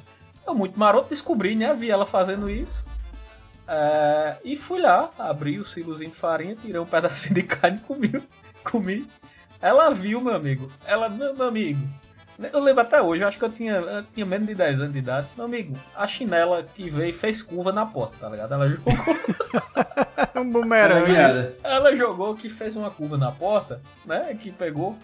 Eu, 0.47 0.55
muito 0.55 0.79
maroto, 0.79 1.11
descobri, 1.11 1.55
né? 1.55 1.73
Vi 1.75 1.91
ela 1.91 2.07
fazendo 2.07 2.51
isso. 2.51 2.85
É, 3.69 4.37
e 4.43 4.57
fui 4.57 4.81
lá, 4.81 5.11
abri 5.19 5.59
o 5.61 5.65
silozinho 5.65 6.11
de 6.11 6.17
farinha, 6.17 6.57
tirei 6.57 6.81
um 6.81 6.87
pedacinho 6.87 7.35
de 7.35 7.43
carne 7.43 7.77
e 7.77 7.81
comi. 7.87 8.11
Comi. 8.65 9.07
Ela 9.61 9.91
viu, 9.91 10.21
meu 10.21 10.35
amigo. 10.35 10.71
Ela, 10.87 11.09
meu, 11.09 11.35
meu 11.35 11.49
amigo. 11.49 11.81
Eu 12.53 12.61
lembro 12.61 12.83
até 12.83 13.03
hoje, 13.03 13.23
eu 13.23 13.27
acho 13.29 13.37
que 13.39 13.45
eu 13.45 13.51
tinha, 13.51 13.73
eu 13.73 14.05
tinha 14.15 14.25
menos 14.25 14.47
de 14.47 14.55
10 14.55 14.79
anos 14.81 14.93
de 14.93 15.01
idade. 15.01 15.27
Meu 15.37 15.47
amigo, 15.47 15.77
a 15.97 16.07
chinela 16.07 16.63
que 16.63 16.89
veio 16.89 17.13
fez 17.13 17.43
curva 17.43 17.73
na 17.73 17.85
porta, 17.85 18.15
tá 18.21 18.29
ligado? 18.29 18.55
Ela 18.55 18.69
jogou, 18.69 18.93
é 20.35 20.39
um 20.39 20.49
bumerangue. 20.53 21.03
Obrigada. 21.03 21.57
ela 21.65 21.97
jogou 21.97 22.37
que 22.37 22.49
fez 22.49 22.77
uma 22.77 22.91
curva 22.93 23.19
na 23.19 23.33
porta, 23.33 23.81
né? 24.07 24.37
Que 24.41 24.53
pegou. 24.53 24.97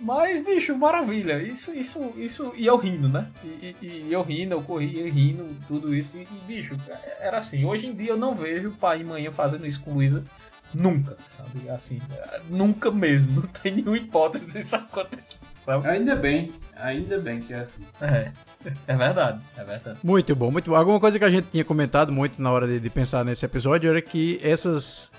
Mas, 0.00 0.40
bicho, 0.42 0.74
maravilha. 0.74 1.42
Isso, 1.42 1.74
isso, 1.74 2.12
isso. 2.16 2.52
E 2.56 2.66
eu 2.66 2.76
rindo, 2.78 3.06
né? 3.08 3.26
E, 3.44 3.76
e- 3.82 4.04
e 4.08 4.12
eu 4.12 4.22
rindo, 4.22 4.54
eu 4.54 4.62
corria 4.62 5.04
rindo, 5.12 5.54
tudo 5.68 5.94
isso. 5.94 6.16
E, 6.16 6.22
e, 6.22 6.40
bicho, 6.46 6.74
era 7.20 7.36
assim. 7.36 7.66
Hoje 7.66 7.86
em 7.86 7.94
dia 7.94 8.12
eu 8.12 8.16
não 8.16 8.34
vejo 8.34 8.70
pai 8.80 9.02
e 9.02 9.04
mãe 9.04 9.30
fazendo 9.30 9.66
isso 9.66 9.82
com 9.82 9.92
Luísa. 9.92 10.24
Nunca, 10.74 11.16
sabe? 11.28 11.68
Assim, 11.70 12.00
nunca 12.48 12.90
mesmo. 12.90 13.32
Não 13.42 13.48
tem 13.48 13.72
nenhuma 13.72 13.96
hipótese 13.96 14.46
disso 14.46 14.76
acontecer, 14.76 15.36
sabe? 15.64 15.88
Ainda 15.88 16.16
bem, 16.16 16.52
ainda 16.76 17.18
bem 17.18 17.40
que 17.40 17.52
é 17.52 17.60
assim. 17.60 17.84
É. 18.00 18.30
É 18.86 18.96
verdade, 18.96 19.40
é 19.56 19.64
verdade. 19.64 19.98
Muito 20.02 20.36
bom, 20.36 20.50
muito 20.50 20.70
bom. 20.70 20.76
Alguma 20.76 21.00
coisa 21.00 21.18
que 21.18 21.24
a 21.24 21.30
gente 21.30 21.48
tinha 21.50 21.64
comentado 21.64 22.12
muito 22.12 22.40
na 22.40 22.50
hora 22.50 22.66
de, 22.66 22.78
de 22.78 22.90
pensar 22.90 23.24
nesse 23.24 23.44
episódio 23.44 23.90
era 23.90 24.00
que 24.00 24.38
essas, 24.42 25.10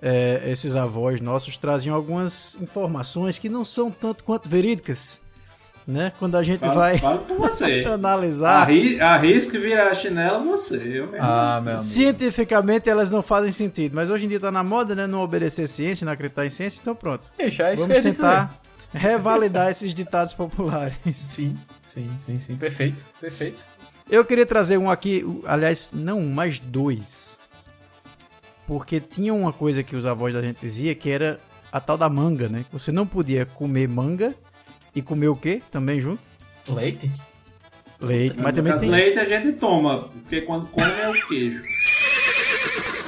é, 0.00 0.42
esses 0.46 0.76
avós 0.76 1.20
nossos 1.20 1.56
traziam 1.56 1.96
algumas 1.96 2.54
informações 2.60 3.38
que 3.38 3.48
não 3.48 3.64
são 3.64 3.90
tanto 3.90 4.22
quanto 4.24 4.48
verídicas, 4.48 5.20
né? 5.86 6.12
Quando 6.18 6.36
a 6.36 6.42
gente 6.42 6.60
Falo, 6.60 6.74
vai 6.74 6.98
falo 6.98 7.26
analisar, 7.92 8.62
Arri, 8.62 9.00
arrisca 9.00 9.58
virar 9.58 9.88
a 9.88 9.94
chinela 9.94 10.38
você. 10.38 10.76
Eu 10.76 11.06
mesmo 11.06 11.16
Ah, 11.20 11.54
não 11.56 11.62
meu 11.64 11.72
amigo. 11.74 11.78
cientificamente 11.88 12.88
elas 12.88 13.10
não 13.10 13.22
fazem 13.22 13.50
sentido. 13.52 13.94
Mas 13.94 14.08
hoje 14.10 14.26
em 14.26 14.28
dia 14.28 14.38
tá 14.40 14.50
na 14.52 14.62
moda, 14.62 14.94
né? 14.94 15.06
Não 15.06 15.20
obedecer 15.22 15.66
ciência, 15.66 16.04
não 16.04 16.12
acreditar 16.12 16.46
em 16.46 16.50
ciência, 16.50 16.80
então 16.80 16.94
pronto. 16.94 17.28
É 17.38 17.50
Vamos 17.76 17.98
tentar 18.00 18.54
revalidar 18.92 19.70
esses 19.70 19.92
ditados 19.94 20.34
populares. 20.34 20.96
Sim, 21.14 21.56
sim, 21.86 22.10
sim, 22.24 22.38
sim. 22.38 22.56
Perfeito, 22.56 23.02
perfeito. 23.20 23.62
Eu 24.10 24.24
queria 24.24 24.44
trazer 24.44 24.76
um 24.78 24.90
aqui, 24.90 25.24
o- 25.24 25.42
aliás, 25.46 25.90
não 25.92 26.18
um, 26.18 26.30
mas 26.32 26.58
dois. 26.58 27.40
Porque 28.66 29.00
tinha 29.00 29.32
uma 29.34 29.52
coisa 29.52 29.82
que 29.82 29.96
os 29.96 30.06
avós 30.06 30.34
da 30.34 30.42
gente 30.42 30.58
dizia 30.60 30.94
que 30.94 31.08
era 31.10 31.40
a 31.70 31.80
tal 31.80 31.96
da 31.98 32.08
manga, 32.08 32.48
né? 32.48 32.64
Você 32.72 32.92
não 32.92 33.06
podia 33.06 33.44
comer 33.46 33.88
manga 33.88 34.34
e 34.94 35.02
comer 35.02 35.28
o 35.28 35.36
quê 35.36 35.62
também 35.70 36.00
junto? 36.00 36.22
Leite? 36.68 37.10
Leite, 38.00 38.36
mas 38.38 38.46
No 38.52 38.56
também 38.56 38.72
caso, 38.72 38.80
tem... 38.82 38.90
leite 38.90 39.18
a 39.18 39.24
gente 39.24 39.52
toma, 39.58 40.00
porque 40.00 40.40
quando 40.42 40.66
come 40.66 40.90
é 40.90 41.08
o 41.08 41.26
queijo. 41.28 41.62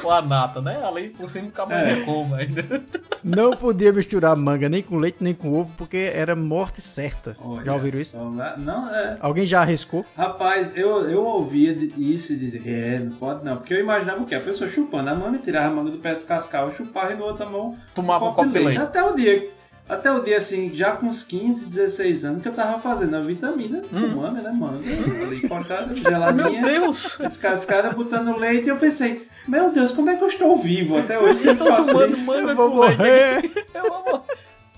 Ou 0.04 0.10
a 0.10 0.20
nata, 0.20 0.60
né? 0.60 0.80
Além 0.84 1.08
por 1.08 1.28
cima, 1.30 1.50
cabelo 1.50 1.88
É. 1.88 2.00
como 2.04 2.34
ainda. 2.34 2.62
Não 3.24 3.56
podia 3.56 3.90
misturar 3.90 4.36
manga 4.36 4.68
nem 4.68 4.82
com 4.82 4.98
leite 4.98 5.16
nem 5.20 5.32
com 5.32 5.58
ovo 5.58 5.72
porque 5.78 5.96
era 6.14 6.36
morte 6.36 6.82
certa. 6.82 7.34
Olha 7.40 7.64
Já 7.64 7.72
ouviram 7.72 7.98
isso? 7.98 8.18
né? 8.32 8.54
Não, 8.58 8.94
é. 8.94 9.16
Alguém 9.18 9.46
já 9.46 9.62
arriscou? 9.62 10.04
Rapaz, 10.14 10.70
eu, 10.76 11.08
eu 11.08 11.24
ouvia 11.24 11.74
de- 11.74 11.94
isso 11.96 12.34
e 12.34 12.36
dizia, 12.36 12.60
é, 12.66 12.98
não 12.98 13.16
pode 13.16 13.42
não. 13.42 13.56
Porque 13.56 13.72
eu 13.72 13.80
imaginava 13.80 14.20
o 14.22 14.26
quê? 14.26 14.34
A 14.34 14.40
pessoa 14.40 14.68
chupando 14.68 15.08
a 15.08 15.14
manga, 15.14 15.38
tirava 15.38 15.68
a 15.68 15.70
manga 15.70 15.90
do 15.90 15.96
pé, 15.98 16.12
descascava, 16.14 16.70
chupava 16.70 17.14
e 17.14 17.16
na 17.16 17.24
outra 17.24 17.46
mão 17.48 17.74
Tomava 17.94 18.26
um 18.26 18.34
copo 18.34 18.50
de 18.50 18.58
leite. 18.58 18.78
Até 18.82 19.02
o 19.02 19.16
dia, 19.16 19.48
até 19.88 20.10
o 20.12 20.20
dia 20.22 20.38
assim, 20.38 20.74
já 20.74 20.92
com 20.92 21.06
uns 21.06 21.22
15, 21.22 21.66
16 21.66 22.24
anos, 22.24 22.42
que 22.42 22.48
eu 22.48 22.54
tava 22.54 22.78
fazendo 22.78 23.16
a 23.16 23.20
vitamina 23.20 23.82
com 23.90 23.96
manga, 23.98 24.40
né, 24.40 24.50
manga? 24.50 24.78
Ali 25.24 25.46
cortada, 25.48 25.92
Hum. 25.92 25.96
Meu 25.96 26.04
geladinha, 26.04 26.62
Deus! 26.62 27.18
descascada, 27.20 27.90
botando 27.90 28.36
leite. 28.36 28.66
E 28.66 28.70
eu 28.70 28.76
pensei, 28.76 29.28
meu 29.46 29.70
Deus, 29.70 29.90
como 29.90 30.08
é 30.10 30.16
que 30.16 30.24
eu 30.24 30.28
estou 30.28 30.56
vivo 30.56 30.96
até 30.98 31.18
hoje? 31.18 31.46
Eu 31.48 31.56
Tô 31.56 31.66
faço 31.66 31.88
tomando 31.92 32.10
isso? 32.12 32.26
manga 32.26 32.52
Eu 32.52 32.56
vou 32.56 32.70
com 32.70 32.80
leite. 32.80 32.96
morrer! 32.98 33.50
Eu 33.74 33.82
vou 33.82 34.04
morrer. 34.04 34.22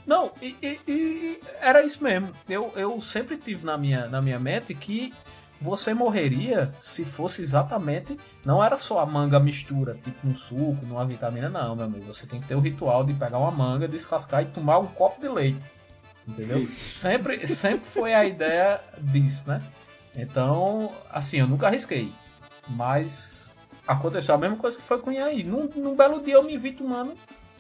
Não, 0.07 0.31
e, 0.41 0.55
e- 0.63 0.79
e- 0.87 1.41
era 1.61 1.83
isso 1.83 2.03
mesmo. 2.03 2.31
Eu, 2.49 2.73
eu 2.77 3.01
sempre 3.01 3.37
tive 3.37 3.65
na 3.67 3.77
minha, 3.77 4.07
na 4.07 4.23
minha 4.23 4.39
mente 4.39 4.73
que 4.73 5.13
você 5.61 5.95
morreria 5.95 6.73
se 6.81 7.05
fosse 7.05 7.43
exatamente. 7.43 8.17
Não 8.45 8.63
era 8.63 8.77
só 8.79 8.99
a 8.99 9.07
manga 9.07 9.41
mistura, 9.41 9.99
tipo 10.05 10.27
um 10.27 10.35
suco, 10.35 10.85
numa 10.87 11.05
vitamina, 11.05 11.49
não, 11.49 11.75
meu 11.75 11.85
amigo. 11.87 12.05
Você 12.07 12.27
tem 12.27 12.41
que 12.41 12.49
ter 12.49 12.55
o 12.55 12.61
ritual 12.61 13.05
de 13.05 13.15
pegar 13.15 13.39
uma 13.39 13.51
manga, 13.51 13.89
descascar 13.89 14.43
e 14.43 14.47
tomar 14.47 14.79
um 14.79 14.87
copo 14.87 15.21
de 15.21 15.29
leite. 15.29 15.65
Entendeu? 16.27 16.59
Isso. 16.59 16.89
Sempre, 16.89 17.47
sempre 17.47 17.87
foi 17.87 18.13
a 18.13 18.25
ideia 18.25 18.81
disso, 18.99 19.45
né? 19.47 19.63
Então, 20.15 20.93
assim, 21.11 21.39
eu 21.39 21.47
nunca 21.47 21.67
arrisquei. 21.67 22.13
Mas 22.69 23.49
aconteceu 23.87 24.35
a 24.35 24.39
mesma 24.39 24.57
coisa 24.57 24.77
que 24.77 24.83
foi 24.83 24.99
com 24.99 25.11
o 25.11 25.13
Iaí. 25.13 25.45
Num, 25.45 25.69
num 25.77 25.95
belo 25.95 26.23
dia 26.23 26.35
eu 26.35 26.43
me 26.43 26.59
vi 26.59 26.73
tomando 26.73 27.15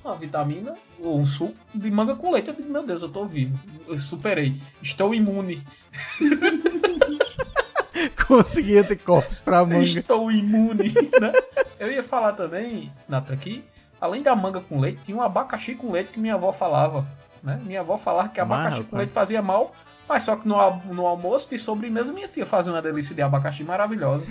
uma 0.05 0.15
vitamina 0.15 0.75
ou 0.99 1.19
um 1.19 1.27
suco 1.27 1.55
de 1.75 1.91
manga 1.91 2.17
com 2.17 2.31
leite. 2.33 2.49
Eu 2.49 2.55
digo, 2.55 2.71
meu 2.71 2.85
Deus, 2.85 3.03
eu 3.03 3.09
tô 3.09 3.25
vivo. 3.25 3.59
Eu 3.87 3.99
superei. 3.99 4.55
Estou 4.83 5.15
imune. 5.15 5.63
Consegui 8.27 8.79
anticorpos 8.79 9.41
pra 9.41 9.65
manga. 9.65 9.83
Estou 9.83 10.31
imune, 10.31 10.93
né? 11.21 11.33
Eu 11.79 11.91
ia 11.91 12.03
falar 12.03 12.33
também, 12.33 12.91
Nata, 13.09 13.33
aqui, 13.33 13.65
além 14.01 14.23
da 14.23 14.35
manga 14.35 14.61
com 14.61 14.81
leite, 14.81 15.01
tinha 15.05 15.17
um 15.17 15.23
abacaxi 15.23 15.75
com 15.75 15.93
leite 15.93 16.11
que 16.11 16.21
minha 16.21 16.35
avó 16.35 16.53
falava. 16.53 17.07
Né? 17.43 17.61
Minha 17.65 17.81
avó 17.81 17.97
falava 17.97 18.29
que 18.29 18.41
abacaxi 18.41 18.83
com 18.85 18.97
leite 18.97 19.13
fazia 19.13 19.41
mal, 19.41 19.73
mas 20.09 20.25
só 20.25 20.37
que 20.37 20.49
no, 20.49 20.57
no 20.87 21.07
almoço 21.07 21.49
de 21.49 21.59
sobremesa 21.59 22.13
minha 22.13 22.29
tia 22.29 22.47
fazia 22.47 22.73
uma 22.73 22.83
delícia 22.83 23.15
de 23.15 23.23
abacaxi 23.23 23.63
maravilhosa. 23.63 24.27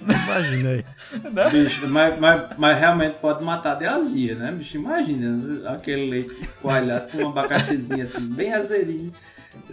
Imagina 0.00 0.70
aí. 0.70 0.84
Né? 1.32 1.50
Bicho, 1.50 1.88
mas, 1.88 2.18
mas, 2.18 2.50
mas 2.58 2.78
realmente 2.78 3.18
pode 3.18 3.42
matar 3.42 3.74
de 3.76 3.86
azia, 3.86 4.34
né, 4.34 4.52
bicho? 4.52 4.76
Imagina 4.76 5.70
aquele 5.70 6.10
leite 6.10 6.48
coalhado 6.60 7.08
com 7.08 7.24
um 7.24 7.28
abacaxizinho 7.28 8.02
assim, 8.04 8.26
bem 8.28 8.52
azedinho. 8.52 9.12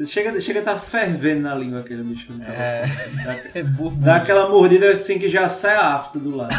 Chega, 0.06 0.40
chega 0.42 0.60
a 0.60 0.62
estar 0.62 0.80
fervendo 0.80 1.42
na 1.42 1.56
língua 1.56 1.80
aquele 1.80 2.04
bicho. 2.04 2.32
Né? 2.34 2.46
É. 2.48 2.88
Dá, 3.24 3.36
É 3.60 3.64
burro. 3.64 3.96
dá 3.98 4.16
aquela 4.18 4.50
mordida 4.50 4.92
assim 4.94 5.18
que 5.20 5.30
já 5.30 5.48
sai 5.48 5.76
a 5.76 5.96
afta 5.96 6.20
do 6.20 6.36
lado. 6.36 6.54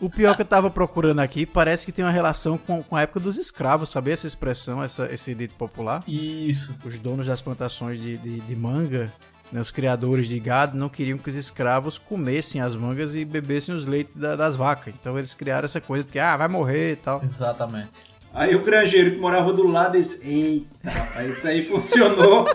O 0.00 0.08
pior 0.10 0.34
que 0.34 0.42
eu 0.42 0.46
tava 0.46 0.70
procurando 0.70 1.20
aqui 1.20 1.44
parece 1.44 1.84
que 1.84 1.92
tem 1.92 2.04
uma 2.04 2.10
relação 2.10 2.56
com, 2.56 2.82
com 2.82 2.96
a 2.96 3.02
época 3.02 3.20
dos 3.20 3.36
escravos, 3.36 3.90
sabia 3.90 4.14
essa 4.14 4.26
expressão, 4.26 4.82
essa, 4.82 5.06
esse 5.12 5.34
dito 5.34 5.54
popular? 5.54 6.02
Isso. 6.08 6.74
Os 6.84 6.98
donos 6.98 7.26
das 7.26 7.42
plantações 7.42 8.00
de, 8.00 8.16
de, 8.16 8.40
de 8.40 8.56
manga, 8.56 9.12
né, 9.52 9.60
os 9.60 9.70
criadores 9.70 10.26
de 10.26 10.38
gado 10.40 10.76
não 10.76 10.88
queriam 10.88 11.18
que 11.18 11.28
os 11.28 11.36
escravos 11.36 11.98
comessem 11.98 12.60
as 12.60 12.74
mangas 12.74 13.14
e 13.14 13.24
bebessem 13.24 13.74
os 13.74 13.84
leites 13.84 14.14
da- 14.16 14.36
das 14.36 14.56
vacas. 14.56 14.94
Então 14.98 15.18
eles 15.18 15.34
criaram 15.34 15.66
essa 15.66 15.80
coisa 15.80 16.02
de 16.04 16.10
que, 16.12 16.18
ah, 16.18 16.36
vai 16.36 16.48
morrer 16.48 16.92
e 16.92 16.96
tal. 16.96 17.22
Exatamente. 17.22 18.15
Aí 18.36 18.54
o 18.54 18.62
granjeiro 18.62 19.12
que 19.12 19.16
morava 19.16 19.50
do 19.50 19.66
lado 19.66 19.92
disse: 19.96 20.20
Eita, 20.22 20.90
rapaz, 20.90 21.30
isso 21.38 21.48
aí 21.48 21.62
funcionou. 21.62 22.46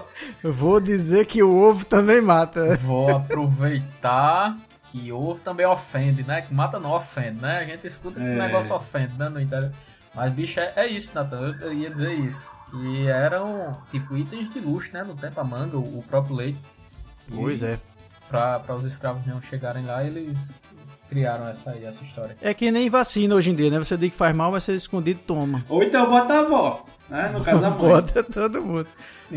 Eu 0.44 0.54
vou 0.54 0.80
dizer 0.80 1.26
que 1.26 1.42
o 1.42 1.52
ovo 1.58 1.84
também 1.86 2.22
mata. 2.22 2.78
Vou 2.78 3.10
aproveitar 3.10 4.56
que 4.92 5.12
ovo 5.12 5.40
também 5.42 5.66
ofende, 5.66 6.24
né? 6.24 6.42
Que 6.42 6.54
mata 6.54 6.80
não 6.80 6.92
ofende, 6.92 7.42
né? 7.42 7.58
A 7.60 7.64
gente 7.64 7.88
escuta 7.88 8.20
que 8.20 8.26
o 8.26 8.30
É. 8.30 8.36
negócio 8.48 8.76
ofende, 8.76 9.14
né? 9.18 9.28
No 9.28 9.42
interior. 9.42 9.72
Mas, 10.14 10.32
bicho, 10.34 10.60
é, 10.60 10.72
é 10.76 10.88
isso, 10.88 11.12
Natan. 11.16 11.56
Eu, 11.62 11.68
eu 11.70 11.74
ia 11.74 11.90
dizer 11.90 12.12
isso. 12.14 12.48
E 12.84 13.08
eram, 13.08 13.76
tipo, 13.90 14.16
itens 14.16 14.50
de 14.50 14.60
luxo, 14.60 14.92
né? 14.94 15.04
No 15.04 15.16
tempo, 15.16 15.40
a 15.40 15.44
manga, 15.44 15.78
o, 15.78 16.00
o 16.00 16.04
próprio 16.08 16.36
leite. 16.36 16.60
E 17.30 17.36
Pois 17.36 17.64
é. 17.64 17.80
Pra, 18.30 18.60
pra 18.60 18.76
os 18.76 18.86
escravos 18.86 19.26
não 19.26 19.42
chegarem 19.42 19.84
lá, 19.86 20.04
eles 20.04 20.60
criaram 21.12 21.50
essa 21.50 21.72
aí, 21.72 21.84
essa 21.84 22.02
história. 22.06 22.38
É 22.42 22.54
que 22.54 22.72
nem 22.72 22.90
vacina 22.90 23.36
hoje 23.36 23.50
em 23.50 23.56
dia, 23.56 23.70
né? 23.70 23.78
Você 23.78 23.98
diz 23.98 24.12
que 24.12 24.16
faz 24.18 24.34
mal, 24.34 24.50
vai 24.50 24.62
ser 24.62 24.76
escondido, 24.76 25.20
toma. 25.28 25.66
Ou 25.68 25.84
então 25.84 26.10
bota 26.10 26.34
a 26.36 26.40
avó, 26.40 26.86
né? 27.10 27.30
No 27.34 27.44
caso 27.44 27.66
a 27.66 27.70
mãe. 27.70 27.80
Bota 27.92 28.24
todo 28.24 28.64
mundo. 28.64 28.88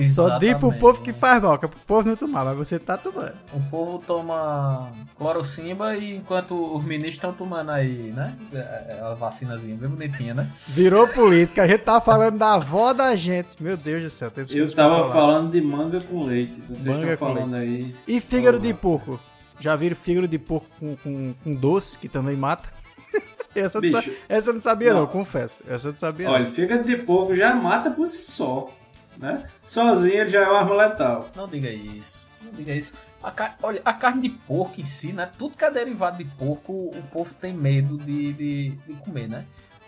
Só 0.06 0.38
diz 0.38 0.54
pro 0.54 0.68
Exatamente. 0.68 0.78
povo 0.78 1.00
que 1.02 1.12
faz 1.12 1.42
mal, 1.42 1.58
que 1.58 1.64
é 1.64 1.68
pro 1.68 1.80
povo 1.80 2.08
não 2.08 2.16
tomar, 2.16 2.44
mas 2.44 2.56
você 2.56 2.78
tá 2.78 2.96
tomando. 2.96 3.34
O 3.52 3.60
povo 3.70 4.02
toma 4.06 4.88
clorocimba 5.18 5.96
e 5.96 6.16
enquanto 6.16 6.54
os 6.54 6.84
ministros 6.84 7.14
estão 7.14 7.32
tomando 7.32 7.72
aí, 7.72 8.12
né? 8.14 8.34
É, 8.52 8.58
é, 8.58 9.00
A 9.02 9.14
vacinazinha 9.14 9.76
bem 9.76 9.88
bonitinha, 9.88 10.32
né? 10.32 10.48
Virou 10.68 11.08
política, 11.08 11.64
a 11.64 11.66
gente 11.66 11.82
tá 11.82 12.00
falando 12.00 12.38
da 12.38 12.54
avó 12.54 12.92
da 12.92 13.16
gente. 13.16 13.60
Meu 13.60 13.76
Deus 13.76 14.02
do 14.02 14.10
céu, 14.10 14.30
teve 14.30 14.56
Eu 14.56 14.72
tava 14.72 15.10
falando 15.12 15.50
de 15.50 15.60
manga 15.60 16.00
com 16.00 16.24
leite. 16.24 16.60
Vocês 16.68 16.86
Manga 16.86 17.12
estão 17.12 17.28
com 17.28 17.34
falando 17.34 17.54
aí. 17.56 17.94
E 18.06 18.20
fígado 18.20 18.60
de 18.60 18.72
porco? 18.72 19.18
Já 19.60 19.76
viram 19.76 19.96
fígado 19.96 20.26
de 20.28 20.38
porco 20.38 20.66
com, 20.78 20.96
com, 20.96 21.34
com 21.42 21.54
doce, 21.54 21.98
que 21.98 22.08
também 22.08 22.36
mata? 22.36 22.68
essa, 23.54 23.78
eu 23.78 23.82
não 23.82 23.88
Bicho. 24.00 24.10
sa- 24.10 24.16
essa 24.28 24.50
eu 24.50 24.54
não 24.54 24.60
sabia, 24.60 24.92
não. 24.92 25.00
Não. 25.02 25.06
confesso. 25.06 25.62
Essa 25.68 25.88
eu 25.88 25.92
não 25.92 25.98
sabia. 25.98 26.30
Olha, 26.30 26.44
não. 26.44 26.52
fígado 26.52 26.84
de 26.84 26.96
porco 26.96 27.34
já 27.34 27.54
mata 27.54 27.90
por 27.90 28.06
si 28.06 28.22
só. 28.30 28.68
Né? 29.16 29.48
Sozinho 29.62 30.22
ele 30.22 30.30
já 30.30 30.42
é 30.42 30.48
uma 30.48 30.58
arma 30.58 30.74
letal. 30.74 31.28
Não 31.36 31.46
diga 31.46 31.70
isso. 31.70 32.26
Não 32.42 32.50
diga 32.52 32.74
isso. 32.74 32.94
A 33.22 33.30
ca- 33.30 33.54
Olha, 33.62 33.80
a 33.84 33.92
carne 33.92 34.22
de 34.22 34.28
porco 34.30 34.80
em 34.80 34.84
si, 34.84 35.12
né? 35.12 35.30
Tudo 35.38 35.56
que 35.56 35.64
é 35.64 35.70
derivado 35.70 36.18
de 36.18 36.24
porco, 36.24 36.72
o 36.72 37.02
povo 37.12 37.32
tem 37.34 37.52
medo 37.54 37.96
de, 37.96 38.32
de, 38.32 38.70
de 38.70 38.92
comer, 38.94 39.28
né? 39.28 39.46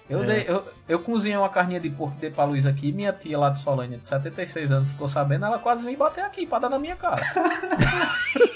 Eu, 0.08 0.22
É. 0.22 0.26
dei, 0.26 0.44
eu, 0.48 0.62
eu 0.88 0.98
cozinhei 1.00 1.36
uma 1.36 1.48
carninha 1.48 1.80
de 1.80 1.90
porco 1.90 2.16
dei 2.20 2.30
pra 2.30 2.44
Luísa 2.44 2.70
aqui, 2.70 2.92
minha 2.92 3.12
tia 3.12 3.38
lá 3.38 3.50
de 3.50 3.58
Solânia, 3.60 3.98
de 3.98 4.06
76 4.06 4.70
anos, 4.70 4.88
ficou 4.90 5.08
sabendo, 5.08 5.44
ela 5.46 5.58
quase 5.58 5.84
veio 5.84 5.98
bater 5.98 6.22
aqui 6.24 6.46
pra 6.46 6.58
dar 6.60 6.68
na 6.70 6.78
minha 6.78 6.94
cara. 6.96 7.22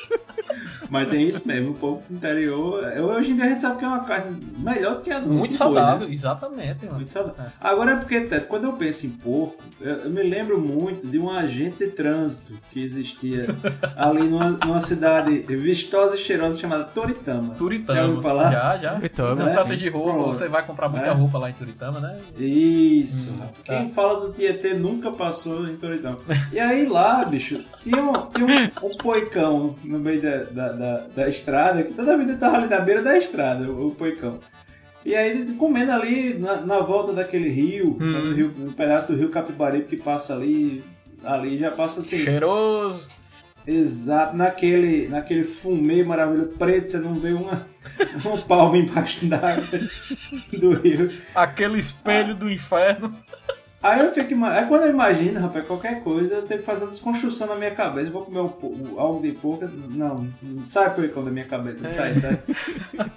Mas 0.88 1.08
tem 1.08 1.22
isso 1.22 1.46
mesmo, 1.46 1.70
o 1.70 1.74
povo 1.74 2.02
do 2.08 2.16
interior. 2.16 2.82
eu- 2.96 3.06
Hoje 3.06 3.30
em 3.30 3.36
dia 3.36 3.44
a 3.44 3.48
gente 3.50 3.60
sabe 3.60 3.78
que 3.78 3.84
é 3.84 3.88
uma 3.88 4.00
carne 4.04 4.40
melhor 4.58 4.96
do 4.96 5.02
que 5.02 5.10
a 5.12 5.20
do 5.20 5.28
Muito 5.28 5.54
saudável, 5.54 6.08
né? 6.08 6.12
exatamente, 6.12 6.84
mano. 6.84 6.96
Muito 6.96 7.12
saudável. 7.12 7.44
É. 7.44 7.50
Agora 7.60 7.92
é 7.92 7.96
porque, 7.96 8.20
Teto, 8.22 8.48
quando 8.48 8.64
eu 8.64 8.72
penso 8.72 9.06
em 9.06 9.10
porco, 9.10 9.62
eu, 9.80 9.92
eu 9.94 10.10
me 10.10 10.20
lembro 10.24 10.58
muito 10.60 11.06
de 11.06 11.16
um 11.16 11.30
agente 11.30 11.78
de 11.78 11.88
trânsito 11.92 12.54
que 12.72 12.82
existia 12.82 13.46
ali 13.96 14.24
numa, 14.28 14.50
numa 14.50 14.80
cidade 14.80 15.38
vistosa 15.42 16.16
e 16.16 16.18
cheirosa 16.18 16.58
chamada 16.58 16.82
Toritama. 16.84 17.50
Já 17.52 17.54
Turitama. 17.54 18.02
ouviu 18.02 18.22
falar? 18.22 18.50
Já, 18.50 18.76
já. 18.76 18.94
Turitama, 18.94 19.34
Nas 19.36 19.54
peças 19.54 19.78
de 19.78 19.88
roupa, 19.88 20.12
Pronto. 20.12 20.32
você 20.32 20.48
vai 20.48 20.62
comprar 20.64 20.88
muita 20.88 21.06
É. 21.06 21.12
roupa 21.12 21.38
lá 21.40 21.50
em 21.50 21.54
Turitama, 21.54 21.98
né? 22.00 22.20
Isso. 22.38 23.32
Hum, 23.32 23.46
Quem 23.64 23.88
tá. 23.88 23.94
fala 23.94 24.20
do 24.20 24.32
Tietê 24.32 24.74
nunca 24.74 25.10
passou 25.10 25.66
em 25.66 25.76
Toritama. 25.76 26.18
E 26.52 26.58
aí 26.60 26.86
lá, 26.86 27.24
bicho, 27.24 27.64
tinha 27.82 28.02
um, 28.02 28.12
tinha 28.26 28.46
um, 28.82 28.86
um 28.88 28.96
poicão 28.96 29.74
no 29.82 29.98
meio 29.98 30.20
da, 30.22 30.36
da, 30.44 30.68
da, 30.72 30.96
da 31.16 31.28
estrada, 31.28 31.82
que 31.82 31.94
toda 31.94 32.14
a 32.14 32.16
vida 32.16 32.34
tava 32.36 32.58
ali 32.58 32.68
na 32.68 32.80
beira 32.80 33.02
da 33.02 33.16
estrada, 33.18 33.68
o, 33.70 33.88
o 33.88 33.94
poicão. 33.94 34.38
E 35.04 35.14
aí 35.16 35.46
comendo 35.54 35.92
ali 35.92 36.34
na, 36.34 36.56
na 36.60 36.80
volta 36.80 37.12
daquele 37.12 37.48
rio, 37.48 37.96
Hum. 38.00 38.06
no 38.12 38.32
rio, 38.34 38.54
um 38.58 38.72
pedaço 38.72 39.12
do 39.12 39.18
rio 39.18 39.30
Capibaribe 39.30 39.84
que 39.86 39.96
passa 39.96 40.34
ali, 40.34 40.84
ali 41.24 41.58
já 41.58 41.70
passa 41.70 42.00
assim. 42.00 42.18
Cheiroso. 42.18 43.08
Exato, 43.66 44.36
naquele, 44.36 45.08
naquele 45.08 45.44
fumê 45.44 46.02
maravilhoso 46.02 46.50
preto, 46.58 46.90
você 46.90 46.98
não 46.98 47.14
vê 47.14 47.32
uma, 47.32 47.66
uma 48.24 48.38
palma 48.38 48.78
embaixo 48.78 49.24
d'água 49.26 49.66
do 50.52 50.72
rio. 50.72 51.10
Aquele 51.34 51.78
espelho 51.78 52.34
do 52.34 52.50
inferno. 52.50 53.14
Aí 53.82 54.00
eu 54.00 54.10
fico, 54.10 54.44
aí 54.44 54.66
quando 54.66 54.82
eu 54.82 54.90
imagino, 54.90 55.40
rapaz, 55.40 55.64
qualquer 55.66 56.02
coisa, 56.02 56.34
eu 56.34 56.42
tenho 56.42 56.60
que 56.60 56.66
fazer 56.66 56.84
uma 56.84 56.90
desconstrução 56.90 57.46
na 57.46 57.54
minha 57.56 57.70
cabeça. 57.70 58.08
Eu 58.08 58.12
vou 58.12 58.22
comer 58.26 58.40
um, 58.40 58.52
um- 58.62 59.00
algo 59.00 59.22
de 59.22 59.32
porco. 59.32 59.66
Não, 59.88 60.26
sai 60.64 60.94
porcão 60.94 61.24
da 61.24 61.30
minha 61.30 61.46
cabeça. 61.46 61.88
Sai, 61.88 62.14
sai. 62.14 62.38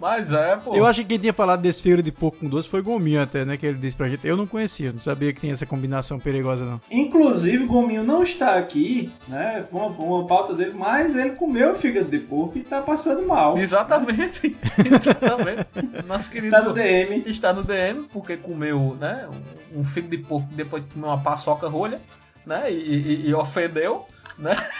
Mas 0.00 0.32
é, 0.32 0.56
pô. 0.56 0.74
Eu 0.74 0.86
acho 0.86 1.00
que 1.02 1.06
quem 1.08 1.18
tinha 1.18 1.32
falado 1.32 1.60
desse 1.60 1.80
fígado 1.82 2.02
de 2.02 2.10
porco 2.10 2.38
com 2.38 2.48
doce 2.48 2.68
foi 2.68 2.80
o 2.80 2.82
Gominho 2.82 3.22
até, 3.22 3.44
né? 3.44 3.56
Que 3.56 3.66
ele 3.66 3.78
disse 3.78 3.96
pra 3.96 4.08
gente. 4.08 4.26
Eu 4.26 4.36
não 4.36 4.46
conhecia, 4.46 4.92
não 4.92 4.98
sabia 5.00 5.32
que 5.32 5.40
tinha 5.40 5.52
essa 5.52 5.66
combinação 5.66 6.18
perigosa, 6.18 6.64
não. 6.64 6.80
Inclusive, 6.90 7.64
o 7.64 7.68
Gominho 7.68 8.02
não 8.02 8.22
está 8.22 8.56
aqui, 8.56 9.10
né? 9.28 9.64
Foi 9.70 9.80
uma, 9.80 9.88
uma 9.90 10.26
pauta 10.26 10.54
dele, 10.54 10.72
mas 10.74 11.14
ele 11.14 11.30
comeu 11.30 11.74
fígado 11.74 12.08
de 12.08 12.18
porco 12.18 12.58
e 12.58 12.62
tá 12.62 12.80
passando 12.80 13.26
mal. 13.26 13.56
Exatamente. 13.58 14.56
Exatamente. 14.84 15.66
Nosso 16.06 16.30
querido 16.30 16.50
Tá 16.50 16.62
no 16.62 16.72
DM. 16.72 17.22
está 17.26 17.52
no 17.52 17.62
DM 17.62 18.04
porque 18.12 18.36
comeu, 18.36 18.96
né, 19.00 19.26
um, 19.72 19.80
um 19.80 19.84
figo 20.02 20.08
de 20.08 20.18
porco 20.18 20.48
depois 20.52 20.82
de 20.84 20.90
comer 20.90 21.06
uma 21.06 21.20
paçoca 21.20 21.68
rolha, 21.68 22.00
né, 22.46 22.70
e, 22.72 22.74
e- 22.74 23.28
e 23.28 23.34
ofendeu, 23.34 24.06
né? 24.38 24.56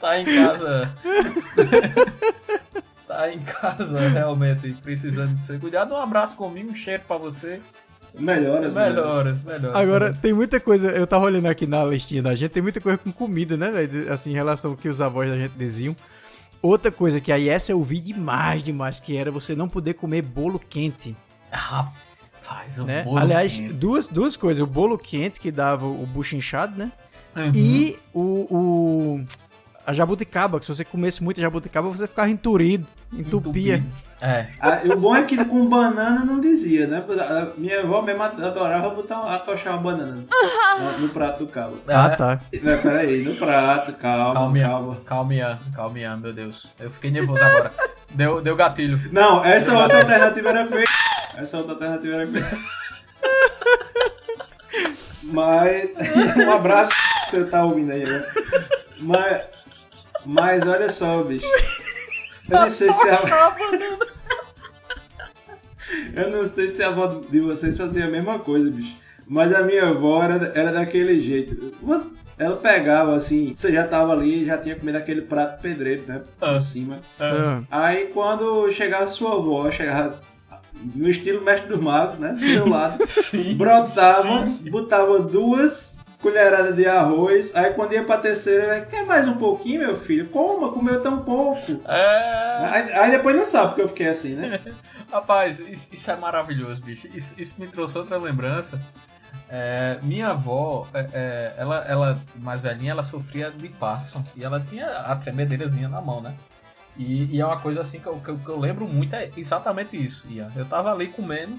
Tá 0.00 0.16
em 0.20 0.24
casa. 0.26 0.94
tá 3.06 3.32
em 3.32 3.40
casa 3.40 3.98
realmente 4.08 4.72
precisando 4.74 5.34
de 5.34 5.44
ser 5.46 5.58
cuidado. 5.58 5.92
Um 5.92 5.96
abraço 6.00 6.36
comigo, 6.36 6.70
um 6.70 6.74
cheiro 6.76 7.02
pra 7.06 7.16
você. 7.16 7.60
Melhoras, 8.18 8.72
Melhoras, 8.72 9.42
melhoras. 9.42 9.76
Agora, 9.76 10.12
tem 10.14 10.32
muita 10.32 10.60
coisa. 10.60 10.90
Eu 10.92 11.06
tava 11.06 11.24
olhando 11.24 11.46
aqui 11.46 11.66
na 11.66 11.84
listinha 11.84 12.22
da 12.22 12.34
gente, 12.34 12.50
tem 12.52 12.62
muita 12.62 12.80
coisa 12.80 12.96
com 12.96 13.10
comida, 13.12 13.56
né, 13.56 13.70
velho? 13.72 14.12
Assim, 14.12 14.30
em 14.30 14.34
relação 14.34 14.70
ao 14.70 14.76
que 14.76 14.88
os 14.88 15.00
avós 15.00 15.28
da 15.30 15.36
gente 15.36 15.52
diziam. 15.58 15.96
Outra 16.62 16.90
coisa 16.92 17.20
que 17.20 17.30
aí 17.32 17.48
essa 17.48 17.72
eu 17.72 17.82
vi 17.82 18.00
demais, 18.00 18.62
demais, 18.62 19.00
que 19.00 19.16
era 19.16 19.30
você 19.30 19.54
não 19.56 19.68
poder 19.68 19.94
comer 19.94 20.22
bolo 20.22 20.58
quente. 20.58 21.14
Rapaz, 21.50 21.96
o 22.78 22.84
né? 22.84 23.02
bolo 23.02 23.18
Aliás, 23.18 23.56
quente. 23.56 23.72
duas, 23.72 24.06
duas 24.06 24.36
coisas. 24.36 24.62
O 24.62 24.66
bolo 24.66 24.96
quente, 24.98 25.38
que 25.40 25.50
dava 25.50 25.86
o 25.86 26.06
bucho 26.06 26.36
inchado, 26.36 26.76
né? 26.78 26.90
Uhum. 27.36 27.52
E 27.54 27.98
o, 28.12 28.20
o- 28.20 29.24
a 29.86 29.92
jabuticaba, 29.92 30.58
que 30.58 30.66
se 30.66 30.74
você 30.74 30.84
comesse 30.84 31.22
muita 31.22 31.40
jabuticaba, 31.40 31.88
você 31.88 32.06
ficava 32.06 32.28
enturido, 32.30 32.86
entupia. 33.12 33.76
Entupido. 33.76 34.07
É. 34.20 34.46
Ah, 34.60 34.80
o 34.84 34.96
bom 34.96 35.14
é 35.14 35.22
que 35.22 35.44
com 35.44 35.66
banana 35.68 36.24
não 36.24 36.40
dizia, 36.40 36.86
né? 36.88 37.04
A 37.08 37.56
minha 37.56 37.80
avó 37.82 38.02
mesmo 38.02 38.22
adorava 38.22 38.90
botar, 38.90 39.20
atochar 39.34 39.74
uma 39.74 39.82
banana 39.82 40.24
no, 40.80 40.98
no 40.98 41.08
prato 41.10 41.44
do 41.44 41.52
cabo. 41.52 41.78
Ah, 41.86 42.06
É. 42.12 42.16
tá. 42.16 42.40
Né, 42.52 42.76
Peraí, 42.78 43.22
no 43.22 43.36
prato, 43.36 43.92
calma, 43.92 44.34
Calminha, 44.34 44.68
calma. 44.68 44.96
calminha, 45.06 45.58
calminha, 45.74 46.16
meu 46.16 46.32
Deus. 46.32 46.66
Eu 46.80 46.90
fiquei 46.90 47.10
nervoso 47.12 47.42
agora. 47.44 47.72
Deu, 48.10 48.40
deu 48.40 48.56
gatilho. 48.56 48.98
Não, 49.12 49.44
essa 49.44 49.76
outra 49.78 49.98
alternativa 49.98 50.48
era 50.48 50.66
comer. 50.66 50.84
Essa 51.36 51.58
outra 51.58 51.74
alternativa 51.74 52.14
era 52.16 52.26
comer. 52.26 52.58
Mas. 55.24 55.90
Um 56.36 56.52
abraço 56.52 56.92
você 57.28 57.44
tá 57.44 57.64
ouvindo 57.64 57.92
aí, 57.92 58.04
né? 58.04 58.24
Mas. 59.00 59.42
Mas 60.24 60.66
olha 60.66 60.90
só, 60.90 61.22
bicho. 61.22 61.46
Eu 62.48 62.60
não 62.60 62.70
sei 62.70 62.90
se 62.92 63.08
a. 63.10 63.18
Eu 66.14 66.30
não 66.30 66.46
sei 66.46 66.68
se 66.68 66.82
a 66.82 66.88
avó 66.88 67.20
de 67.30 67.40
vocês 67.40 67.76
fazia 67.76 68.04
a 68.04 68.08
mesma 68.08 68.38
coisa, 68.38 68.70
bicho. 68.70 68.96
Mas 69.26 69.54
a 69.54 69.62
minha 69.62 69.88
avó 69.88 70.22
era, 70.22 70.52
era 70.54 70.72
daquele 70.72 71.20
jeito. 71.20 71.74
Você- 71.82 72.10
Ela 72.40 72.54
pegava 72.54 73.16
assim, 73.16 73.52
você 73.52 73.72
já 73.72 73.82
tava 73.84 74.12
ali, 74.12 74.46
já 74.46 74.56
tinha 74.56 74.76
comido 74.76 74.94
aquele 74.94 75.22
prato 75.22 75.60
pedreiro, 75.60 76.04
né? 76.06 76.22
Por 76.38 76.48
Ah. 76.48 76.60
cima. 76.60 76.98
Ah, 77.18 77.62
Aí 77.68 78.10
quando 78.14 78.70
chegava 78.70 79.08
sua 79.08 79.34
avó, 79.34 79.68
chegava 79.72 80.20
no 80.94 81.08
estilo 81.10 81.42
mestre 81.42 81.68
dos 81.68 81.80
magos, 81.80 82.16
né? 82.18 82.30
Do 82.30 82.38
seu 82.38 82.68
lado, 82.68 83.02
Sim. 83.10 83.56
brotava, 83.56 84.46
botava 84.70 85.18
duas 85.18 85.97
colheradas 86.20 86.74
de 86.74 86.86
arroz, 86.86 87.54
aí 87.54 87.72
quando 87.74 87.92
ia 87.92 88.04
pra 88.04 88.18
terceira, 88.18 88.80
quer 88.82 89.04
mais 89.06 89.28
um 89.28 89.34
pouquinho, 89.34 89.80
meu 89.80 89.96
filho? 89.96 90.28
Coma, 90.28 90.72
comeu 90.72 91.00
tão 91.00 91.22
pouco. 91.22 91.80
É. 91.86 92.68
Aí, 92.70 92.92
aí 92.92 93.10
depois 93.10 93.36
não 93.36 93.44
sabe 93.44 93.68
porque 93.68 93.82
eu 93.82 93.88
fiquei 93.88 94.08
assim, 94.08 94.34
né? 94.34 94.60
Rapaz, 95.10 95.60
isso, 95.60 95.88
isso 95.92 96.10
é 96.10 96.16
maravilhoso, 96.16 96.82
bicho. 96.82 97.08
Isso, 97.14 97.34
isso 97.38 97.54
me 97.58 97.68
trouxe 97.68 97.96
outra 97.96 98.18
lembrança. 98.18 98.80
É, 99.48 99.98
minha 100.02 100.28
avó, 100.28 100.86
é, 100.92 101.08
é, 101.12 101.54
ela, 101.56 101.84
ela, 101.88 102.20
mais 102.36 102.60
velhinha, 102.60 102.90
ela 102.90 103.02
sofria 103.02 103.50
de 103.50 103.68
Parkinson. 103.68 104.22
E 104.36 104.44
ela 104.44 104.60
tinha 104.60 104.86
a 104.86 105.16
tremedeirazinha 105.16 105.88
na 105.88 106.00
mão, 106.00 106.20
né? 106.20 106.34
E, 106.96 107.36
e 107.36 107.40
é 107.40 107.46
uma 107.46 107.58
coisa 107.60 107.80
assim 107.80 108.00
que 108.00 108.06
eu, 108.08 108.20
que 108.20 108.28
eu, 108.28 108.36
que 108.36 108.48
eu 108.48 108.58
lembro 108.58 108.86
muito, 108.86 109.14
é 109.14 109.30
exatamente 109.36 109.96
isso. 109.96 110.26
Ian. 110.28 110.50
Eu 110.56 110.64
tava 110.64 110.92
ali 110.92 111.06
comendo, 111.06 111.56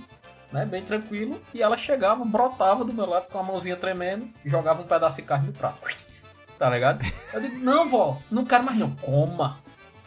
né, 0.51 0.65
bem 0.65 0.83
tranquilo, 0.83 1.41
e 1.53 1.61
ela 1.61 1.77
chegava, 1.77 2.23
brotava 2.25 2.83
do 2.83 2.93
meu 2.93 3.07
lado 3.07 3.27
com 3.31 3.39
a 3.39 3.43
mãozinha 3.43 3.75
tremendo, 3.75 4.27
e 4.43 4.49
jogava 4.49 4.81
um 4.81 4.85
pedaço 4.87 5.17
de 5.17 5.23
carne 5.23 5.47
no 5.47 5.53
prato. 5.53 5.79
tá 6.57 6.69
ligado? 6.69 7.05
Eu 7.33 7.41
digo, 7.41 7.57
não, 7.59 7.89
vó, 7.89 8.19
não 8.29 8.43
quero 8.45 8.63
mais 8.63 8.77
não. 8.77 8.91
Coma. 8.95 9.57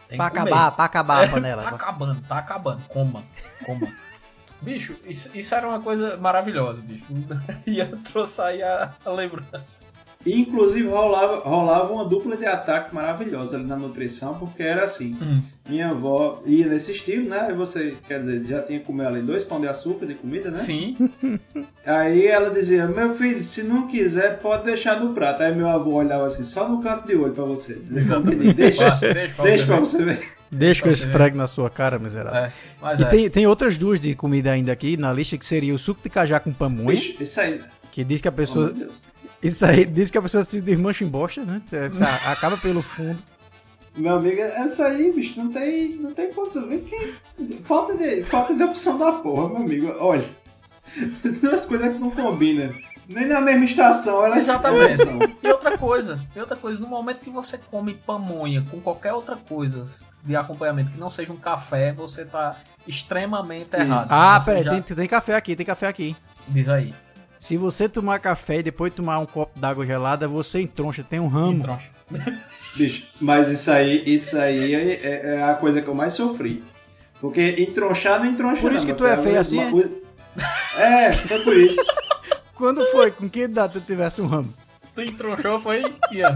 Tem 0.09 0.19
Pra 0.19 0.27
acabar, 0.27 0.71
pra 0.73 0.85
acabar 0.85 1.19
a 1.21 1.25
É, 1.25 1.29
panela. 1.29 1.63
Tá 1.63 1.71
acabando, 1.71 2.23
tá 2.29 2.39
acabando. 2.39 2.83
Coma, 2.89 3.23
coma. 3.65 3.89
bicho, 4.61 4.95
isso, 5.05 5.31
isso 5.37 5.55
era 5.55 5.67
uma 5.67 5.81
coisa 5.81 6.17
maravilhosa, 6.19 6.83
bicho. 6.83 7.07
E 7.67 7.79
eu 7.79 7.97
trouxe 8.03 8.41
aí 8.43 8.63
a, 8.63 8.93
a 9.05 9.11
lembrança. 9.11 9.79
Inclusive 10.25 10.87
rolava, 10.89 11.49
rolava 11.49 11.93
uma 11.93 12.05
dupla 12.05 12.37
de 12.37 12.47
ataque 12.47 12.95
maravilhosa 12.95 13.57
ali 13.57 13.65
na 13.67 13.77
nutrição, 13.77 14.35
porque 14.39 14.63
era 14.63 14.85
assim. 14.85 15.17
Hum. 15.21 15.43
Minha 15.69 15.91
avó 15.91 16.43
ia 16.45 16.67
nesse 16.67 16.93
estilo, 16.93 17.29
né? 17.29 17.47
Aí 17.49 17.55
você, 17.55 17.95
quer 18.07 18.21
dizer, 18.21 18.45
já 18.45 18.63
tinha 18.63 18.81
que 18.81 18.85
comer 18.85 19.07
ali 19.07 19.23
dois 19.23 19.45
pão 19.45 19.61
de 19.61 19.69
açúcar 19.69 20.07
de 20.07 20.15
comida, 20.15 20.51
né? 20.51 20.57
Sim. 20.57 20.97
Aí 21.87 22.27
ela 22.27 22.51
dizia, 22.51 22.87
meu 22.87 23.15
filho, 23.17 23.43
se 23.43 23.63
não 23.63 23.87
quiser, 23.87 24.39
pode 24.39 24.65
deixar 24.65 25.01
no 25.01 25.13
prato. 25.15 25.43
Aí 25.43 25.55
meu 25.55 25.69
avô 25.69 25.93
olhava 25.95 26.27
assim, 26.27 26.45
só 26.45 26.69
no 26.69 26.83
canto 26.83 27.07
de 27.07 27.15
olho 27.17 27.33
pra 27.33 27.45
você. 27.45 27.81
Exatamente. 27.95 28.55
Deixa, 28.55 28.97
deixa 29.01 29.35
pra 29.35 29.45
deixa 29.45 29.65
você 29.65 29.67
pra 29.67 29.77
ver. 29.77 29.81
você 29.87 30.05
ver. 30.05 30.29
Deixa 30.51 30.83
que 30.83 30.89
eu 30.89 30.93
esfregue 30.93 31.37
na 31.37 31.47
sua 31.47 31.71
cara, 31.71 31.99
miserável. 31.99 32.39
É, 32.39 32.53
mas 32.81 33.01
E 33.01 33.05
é. 33.05 33.07
tem, 33.07 33.31
tem 33.31 33.47
outras 33.47 33.79
duas 33.79 33.99
de 33.99 34.15
comida 34.15 34.51
ainda 34.51 34.71
aqui 34.71 34.99
na 34.99 35.11
lista, 35.13 35.39
que 35.39 35.47
seria 35.47 35.75
o 35.75 35.79
suco 35.79 36.03
de 36.03 36.11
cajá 36.11 36.39
com 36.39 36.53
pamonha, 36.53 36.93
isso 37.19 37.41
aí. 37.41 37.59
Que 37.93 38.03
diz 38.03 38.21
que 38.21 38.27
a 38.27 38.31
Oh, 38.31 38.35
pessoa... 38.35 38.65
meu 38.67 38.75
Deus. 38.75 39.05
Isso 39.41 39.65
aí 39.65 39.85
diz 39.85 40.11
que 40.11 40.19
a 40.19 40.23
pessoa 40.23 40.43
se 40.43 40.61
desmancha 40.61 41.05
em 41.05 41.09
bosta, 41.09 41.43
né? 41.45 41.63
Essa- 41.71 42.05
acaba 42.31 42.57
pelo 42.57 42.83
fundo. 42.83 43.23
Meu 43.95 44.17
amigo, 44.17 44.41
essa 44.41 44.87
aí, 44.87 45.13
bicho, 45.13 45.39
não 45.39 45.53
tem, 45.53 45.97
não 45.97 46.13
tem 46.15 46.33
condição. 46.33 46.67
Falta 47.65 47.97
de, 47.97 48.25
falta 48.25 48.55
de 48.55 48.63
opção 48.63 48.99
da 48.99 49.13
porra, 49.13 49.49
meu 49.51 49.59
amigo. 49.59 49.95
Olha, 50.01 50.25
duas 51.43 51.67
coisas 51.67 51.93
que 51.93 51.99
não 51.99 52.11
combinam. 52.11 52.73
Nem 53.09 53.27
na 53.27 53.41
mesma 53.41 53.65
estação, 53.65 54.25
elas 54.25 54.39
Exatamente. 54.39 54.97
são. 54.97 55.19
E 55.43 55.49
outra 55.49 55.77
coisa, 55.77 56.19
e 56.35 56.39
outra 56.41 56.57
coisa, 56.57 56.81
no 56.81 56.87
momento 56.87 57.19
que 57.19 57.29
você 57.31 57.59
come 57.59 57.95
pamonha 57.95 58.65
com 58.71 58.81
qualquer 58.81 59.13
outra 59.13 59.37
coisa 59.37 59.85
de 60.25 60.37
acompanhamento 60.37 60.93
que 60.93 60.99
não 60.99 61.11
seja 61.11 61.33
um 61.33 61.37
café, 61.37 61.93
você 61.93 62.25
tá 62.25 62.57
extremamente 62.87 63.75
errado. 63.77 64.07
Ah, 64.11 64.39
Você 64.41 64.47
peraí, 64.47 64.63
já- 64.65 64.71
tem, 64.81 64.97
tem 64.97 65.09
café 65.09 65.35
aqui, 65.35 65.57
tem 65.57 65.67
café 65.67 65.89
aqui. 65.89 66.17
Diz 66.49 66.69
aí. 66.69 66.95
Se 67.43 67.57
você 67.57 67.89
tomar 67.89 68.21
café 68.21 68.61
e 68.61 68.63
depois 68.63 68.95
tomar 68.95 69.19
um 69.19 69.27
copo 69.27 69.59
d'água 69.59 69.85
gelada, 69.85 70.29
você 70.29 70.61
entroncha, 70.61 71.03
tem 71.03 71.19
um 71.19 71.27
ramo. 71.27 71.77
Bicho, 72.77 73.05
mas 73.21 73.49
isso 73.49 73.69
aí, 73.69 74.01
isso 74.07 74.39
aí 74.39 74.73
é, 74.73 75.23
é 75.25 75.43
a 75.43 75.55
coisa 75.55 75.83
que 75.83 75.89
eu 75.89 75.95
mais 75.95 76.13
sofri. 76.13 76.63
Porque 77.21 77.57
entronchar 77.59 78.21
não 78.21 78.27
entroncha 78.27 78.61
Por 78.61 78.71
não, 78.71 78.77
isso 78.77 78.87
que 78.87 78.95
tu 78.95 79.05
é 79.05 79.17
feio 79.17 79.35
uma 79.35 79.41
assim, 79.41 79.71
coisa- 79.73 79.91
É, 80.77 81.11
foi 81.11 81.43
por 81.43 81.57
isso. 81.57 81.85
Quando 82.55 82.87
foi? 82.93 83.11
Com 83.11 83.29
que 83.29 83.41
idade 83.41 83.73
tu 83.73 83.81
tivesse 83.81 84.23
um 84.23 84.29
ramo? 84.29 84.55
Tu 84.95 85.03
entronchou, 85.03 85.59
foi 85.59 85.83
ó. 85.83 86.33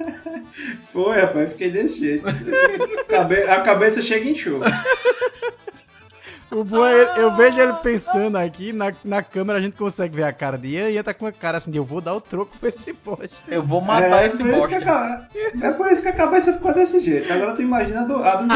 Foi, 0.92 1.20
rapaz, 1.20 1.50
fiquei 1.52 1.70
desse 1.70 2.00
jeito. 2.00 2.24
A 3.50 3.60
cabeça 3.60 4.00
chega 4.00 4.30
em 4.30 4.34
show. 4.34 4.60
O 6.50 6.62
bom 6.62 6.86
é, 6.86 6.92
ele- 7.02 7.10
eu 7.16 7.34
vejo 7.34 7.58
ele 7.58 7.72
pensando 7.74 8.36
aqui, 8.36 8.72
na, 8.72 8.92
na 9.04 9.22
câmera 9.22 9.58
a 9.58 9.62
gente 9.62 9.76
consegue 9.76 10.14
ver 10.16 10.22
a 10.24 10.32
cara 10.32 10.56
de 10.56 10.68
Ian, 10.68 10.88
e 10.90 10.94
Ian 10.94 11.02
tá 11.02 11.12
com 11.12 11.26
a 11.26 11.32
cara 11.32 11.58
assim, 11.58 11.70
de, 11.70 11.78
eu 11.78 11.84
vou 11.84 12.00
dar 12.00 12.14
o 12.14 12.20
troco 12.20 12.56
pra 12.58 12.68
esse 12.68 12.92
poste. 12.94 13.34
Eu 13.48 13.62
vou 13.62 13.80
matar 13.80 14.22
é, 14.22 14.26
esse 14.26 14.36
que 14.36 14.44
bosta. 14.50 15.28
é 15.62 15.70
por 15.72 15.90
isso 15.90 16.02
que 16.02 16.08
a 16.08 16.12
cabeça 16.12 16.52
ficou 16.52 16.72
desse 16.72 17.00
jeito. 17.00 17.32
Agora 17.32 17.54
tu 17.56 17.62
imagina 17.62 18.02
a 18.02 18.04
do. 18.04 18.16
A 18.22 18.36
do... 18.36 18.54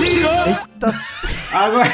Eita, 0.00 1.00
Agora. 1.52 1.90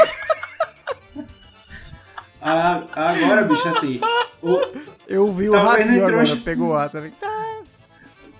A- 2.40 2.82
agora, 2.94 3.42
bicho, 3.42 3.68
assim. 3.68 4.00
o- 4.42 4.60
eu 5.08 5.30
vi 5.32 5.48
o 5.48 5.52
ratinho 5.60 6.06
agora, 6.06 6.36
pegou 6.44 6.68
o 6.68 6.74
ar, 6.74 6.88
tá 6.88 7.00
ligado? 7.00 7.16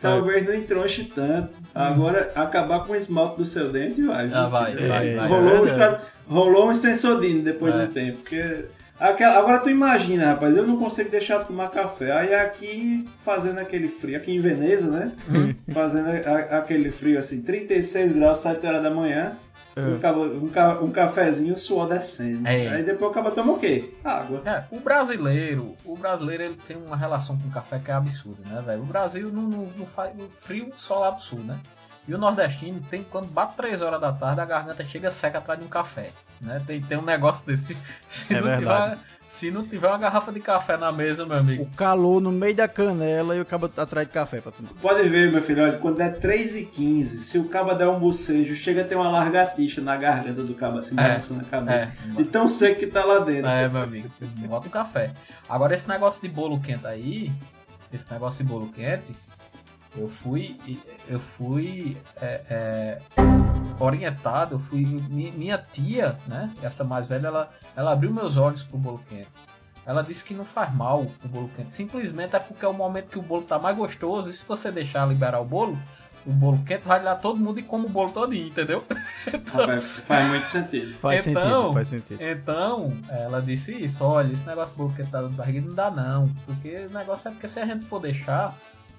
Talvez 0.06 0.46
não 0.46 0.54
entronche 0.54 1.04
tanto. 1.14 1.50
Agora, 1.74 2.32
acabar 2.34 2.80
com 2.86 2.92
o 2.92 2.96
esmalte 2.96 3.38
do 3.38 3.46
seu 3.46 3.70
dente, 3.70 4.02
vai. 4.02 4.30
Ah, 4.32 4.48
vai, 4.48 4.74
vai, 4.74 5.08
É, 5.10 5.16
vai. 5.16 5.28
Rolou, 5.28 5.62
uns 5.62 5.70
verdade. 5.70 5.96
tra- 5.96 6.00
rolou 6.28 6.70
um 6.70 6.74
sensodino 6.74 7.42
depois 7.42 7.74
É. 7.74 7.78
de 7.78 7.84
um 7.84 7.92
tempo. 7.92 8.18
Porque. 8.18 8.64
Aquela, 8.98 9.36
agora 9.38 9.58
tu 9.58 9.68
imagina, 9.68 10.28
rapaz, 10.28 10.56
eu 10.56 10.66
não 10.66 10.78
consigo 10.78 11.10
deixar 11.10 11.40
de 11.42 11.48
tomar 11.48 11.68
café. 11.68 12.12
Aí 12.12 12.34
aqui, 12.34 13.06
fazendo 13.22 13.58
aquele 13.58 13.88
frio, 13.88 14.16
aqui 14.16 14.34
em 14.34 14.40
Veneza, 14.40 14.90
né? 14.90 15.12
Uhum. 15.28 15.54
Fazendo 15.70 16.08
a- 16.08 16.56
aquele 16.58 16.90
frio 16.90 17.18
assim, 17.18 17.42
36 17.42 18.12
graus, 18.12 18.38
7 18.38 18.66
horas 18.66 18.82
da 18.82 18.88
manhã. 18.90 19.32
É. 19.76 19.80
Um, 19.80 19.98
cabo- 19.98 20.24
um, 20.24 20.48
ca- 20.48 20.78
um 20.80 20.90
cafezinho, 20.90 21.54
suor 21.54 21.86
descendo. 21.86 22.48
É. 22.48 22.68
Aí 22.68 22.82
depois 22.82 23.10
acaba 23.10 23.30
tomando 23.30 23.56
o 23.56 23.60
quê? 23.60 23.92
Água. 24.02 24.40
É, 24.46 24.64
o 24.70 24.80
brasileiro, 24.80 25.76
o 25.84 25.96
brasileiro 25.96 26.44
ele 26.44 26.58
tem 26.66 26.76
uma 26.78 26.96
relação 26.96 27.38
com 27.38 27.46
o 27.48 27.50
café 27.50 27.78
que 27.78 27.90
é 27.90 27.94
absurda, 27.94 28.42
né, 28.48 28.62
velho? 28.64 28.80
O 28.82 28.86
Brasil 28.86 29.30
não, 29.30 29.42
não, 29.42 29.68
não 29.76 29.86
faz 29.86 30.18
o 30.18 30.28
frio 30.30 30.72
só 30.78 30.98
lá 30.98 31.12
pro 31.12 31.22
sul, 31.22 31.40
né? 31.40 31.60
E 32.08 32.14
o 32.14 32.18
nordestino 32.18 32.80
tem 32.88 33.02
quando 33.02 33.26
bate 33.26 33.54
3 33.56 33.82
horas 33.82 34.00
da 34.00 34.12
tarde, 34.12 34.40
a 34.40 34.44
garganta 34.46 34.84
chega 34.84 35.10
seca 35.10 35.38
atrás 35.38 35.58
de 35.60 35.66
um 35.66 35.68
café, 35.68 36.10
né? 36.40 36.62
Tem, 36.66 36.80
tem 36.80 36.98
um 36.98 37.02
negócio 37.02 37.44
desse. 37.46 37.76
Se, 38.08 38.32
É 38.34 38.36
não 38.40 38.46
verdade. 38.48 38.90
tiver, 38.96 39.16
se 39.28 39.50
não 39.50 39.66
tiver 39.66 39.88
uma 39.88 39.98
garrafa 39.98 40.30
de 40.32 40.38
café 40.40 40.76
na 40.76 40.92
mesa, 40.92 41.26
meu 41.26 41.36
amigo. 41.36 41.64
O 41.64 41.70
calor 41.76 42.20
no 42.20 42.30
meio 42.30 42.54
da 42.54 42.68
canela 42.68 43.36
e 43.36 43.40
o 43.40 43.44
cabo 43.44 43.66
atrás 43.76 44.06
de 44.06 44.12
café 44.12 44.40
pra 44.40 44.52
tomar. 44.52 44.70
Pode 44.80 45.08
ver, 45.08 45.32
meu 45.32 45.42
filho, 45.42 45.64
olha, 45.64 45.78
quando 45.78 45.96
der 45.96 46.18
3 46.20 46.56
e 46.56 46.64
15 46.64 47.24
se 47.24 47.36
o 47.38 47.48
cabo 47.48 47.74
der 47.74 47.88
um 47.88 47.98
bocejo, 47.98 48.54
chega 48.54 48.82
a 48.82 48.84
ter 48.84 48.94
uma 48.94 49.10
largatixa 49.10 49.80
na 49.80 49.96
garganta 49.96 50.42
do 50.44 50.54
cabo, 50.54 50.78
assim, 50.78 50.94
É, 50.94 51.02
balançando 51.08 51.40
a 51.40 51.44
cabeça. 51.44 51.92
é. 52.08 52.16
De 52.16 52.24
tão 52.24 52.46
seco 52.46 52.78
que 52.80 52.86
tá 52.86 53.04
lá 53.04 53.18
dentro. 53.18 53.50
É, 53.50 53.68
meu 53.68 53.82
amigo. 53.82 54.08
Bota 54.48 54.68
o 54.68 54.70
café. 54.70 55.12
Agora, 55.48 55.74
esse 55.74 55.88
negócio 55.88 56.22
de 56.22 56.28
bolo 56.28 56.60
quente 56.60 56.86
aí, 56.86 57.32
esse 57.92 58.10
negócio 58.12 58.44
de 58.44 58.50
bolo 58.50 58.68
quente, 58.68 59.14
eu 59.96 60.08
fui, 60.08 60.58
eu 61.08 61.18
fui 61.20 61.96
é, 62.20 62.40
é, 62.50 62.98
orientado, 63.78 64.54
eu 64.54 64.58
fui, 64.58 64.80
mi- 64.84 65.32
minha 65.32 65.58
tia, 65.58 66.16
né, 66.26 66.50
essa 66.62 66.84
mais 66.84 67.06
velha, 67.06 67.28
ela, 67.28 67.50
ela 67.76 67.92
abriu 67.92 68.12
meus 68.12 68.36
olhos 68.36 68.62
pro 68.62 68.78
bolo 68.78 69.00
quente. 69.08 69.28
Ela 69.84 70.02
disse 70.02 70.24
que 70.24 70.34
não 70.34 70.44
faz 70.44 70.74
mal 70.74 71.02
o 71.24 71.28
bolo 71.28 71.50
quente, 71.56 71.72
simplesmente 71.74 72.34
é 72.34 72.38
porque 72.38 72.64
é 72.64 72.68
o 72.68 72.74
momento 72.74 73.08
que 73.08 73.18
o 73.18 73.22
bolo 73.22 73.42
tá 73.42 73.58
mais 73.58 73.76
gostoso 73.76 74.28
e 74.28 74.32
se 74.32 74.44
você 74.44 74.70
deixar 74.72 75.06
liberar 75.06 75.40
o 75.40 75.44
bolo, 75.44 75.78
o 76.26 76.32
bolo 76.32 76.58
quente 76.66 76.82
vai 76.84 77.00
lá 77.00 77.14
todo 77.14 77.38
mundo 77.38 77.60
e 77.60 77.62
come 77.62 77.86
o 77.86 77.88
bolo 77.88 78.10
todinho, 78.10 78.48
entendeu? 78.48 78.82
Então, 79.32 79.60
Rapaz, 79.60 79.84
faz 80.00 80.28
muito 80.28 80.46
sentido. 80.48 80.94
Faz 80.98 81.26
Então- 81.26 81.42
sentido, 81.42 81.72
faz 81.72 81.88
sentido. 81.88 82.22
então, 82.22 82.92
ela 83.08 83.40
disse 83.42 83.72
isso, 83.72 84.04
olha, 84.04 84.32
esse 84.32 84.46
negócio 84.46 84.72
de 84.72 84.78
bolo 84.78 84.92
que 84.94 85.04
tá 85.04 85.20
dando 85.20 85.34
barriga 85.36 85.60
não 85.60 85.74
dá 85.74 85.90
não. 85.90 86.28
Porque 86.46 86.86
o 86.90 86.94
negócio 86.96 87.28
é 87.28 87.30
porque 87.32 87.46
se 87.48 87.58
a 87.60 87.66
gente 87.66 87.84
for 87.84 88.00
deixar, 88.00 88.54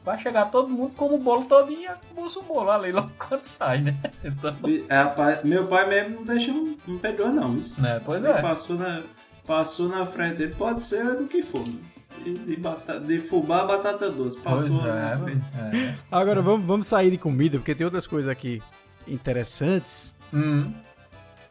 vai 0.05 0.17
chegar 0.19 0.45
todo 0.51 0.69
mundo 0.69 0.93
como 0.95 1.15
o 1.15 1.19
bolo 1.19 1.45
todinho 1.45 1.81
e 1.81 1.87
acabou-se 1.87 2.37
o 2.39 2.43
bolo 2.43 2.69
ali 2.71 2.91
logo 2.91 3.11
quando 3.19 3.45
sai, 3.45 3.81
né? 3.81 3.95
Então, 4.23 4.55
é, 4.89 5.41
meu 5.45 5.67
pai 5.67 5.87
mesmo 5.87 6.15
não 6.17 6.23
deixa, 6.23 6.51
não 6.87 6.97
perdoa 6.97 7.29
não. 7.29 7.57
Isso. 7.57 7.81
né, 7.81 8.01
pois 8.05 8.23
Ele 8.23 8.33
é. 8.33 8.41
Passou 8.41 8.77
na, 8.77 9.03
passou 9.45 9.89
na 9.89 10.05
frente 10.05 10.35
dele, 10.37 10.55
pode 10.57 10.83
ser 10.83 11.15
do 11.15 11.25
que 11.27 11.41
for. 11.43 11.65
De, 12.23 12.33
de, 12.33 12.55
batata, 12.55 12.99
de 12.99 13.19
fubá, 13.19 13.63
batata 13.65 14.09
doce. 14.09 14.39
Pois 14.43 14.61
Passou 14.63 14.87
é, 14.87 14.91
na 14.93 15.17
frente. 15.19 15.41
é. 15.75 15.95
Agora 16.11 16.41
vamos, 16.41 16.65
vamos 16.65 16.87
sair 16.87 17.11
de 17.11 17.17
comida, 17.17 17.57
porque 17.59 17.75
tem 17.75 17.85
outras 17.85 18.07
coisas 18.07 18.31
aqui 18.31 18.61
interessantes. 19.07 20.15
Hum, 20.33 20.71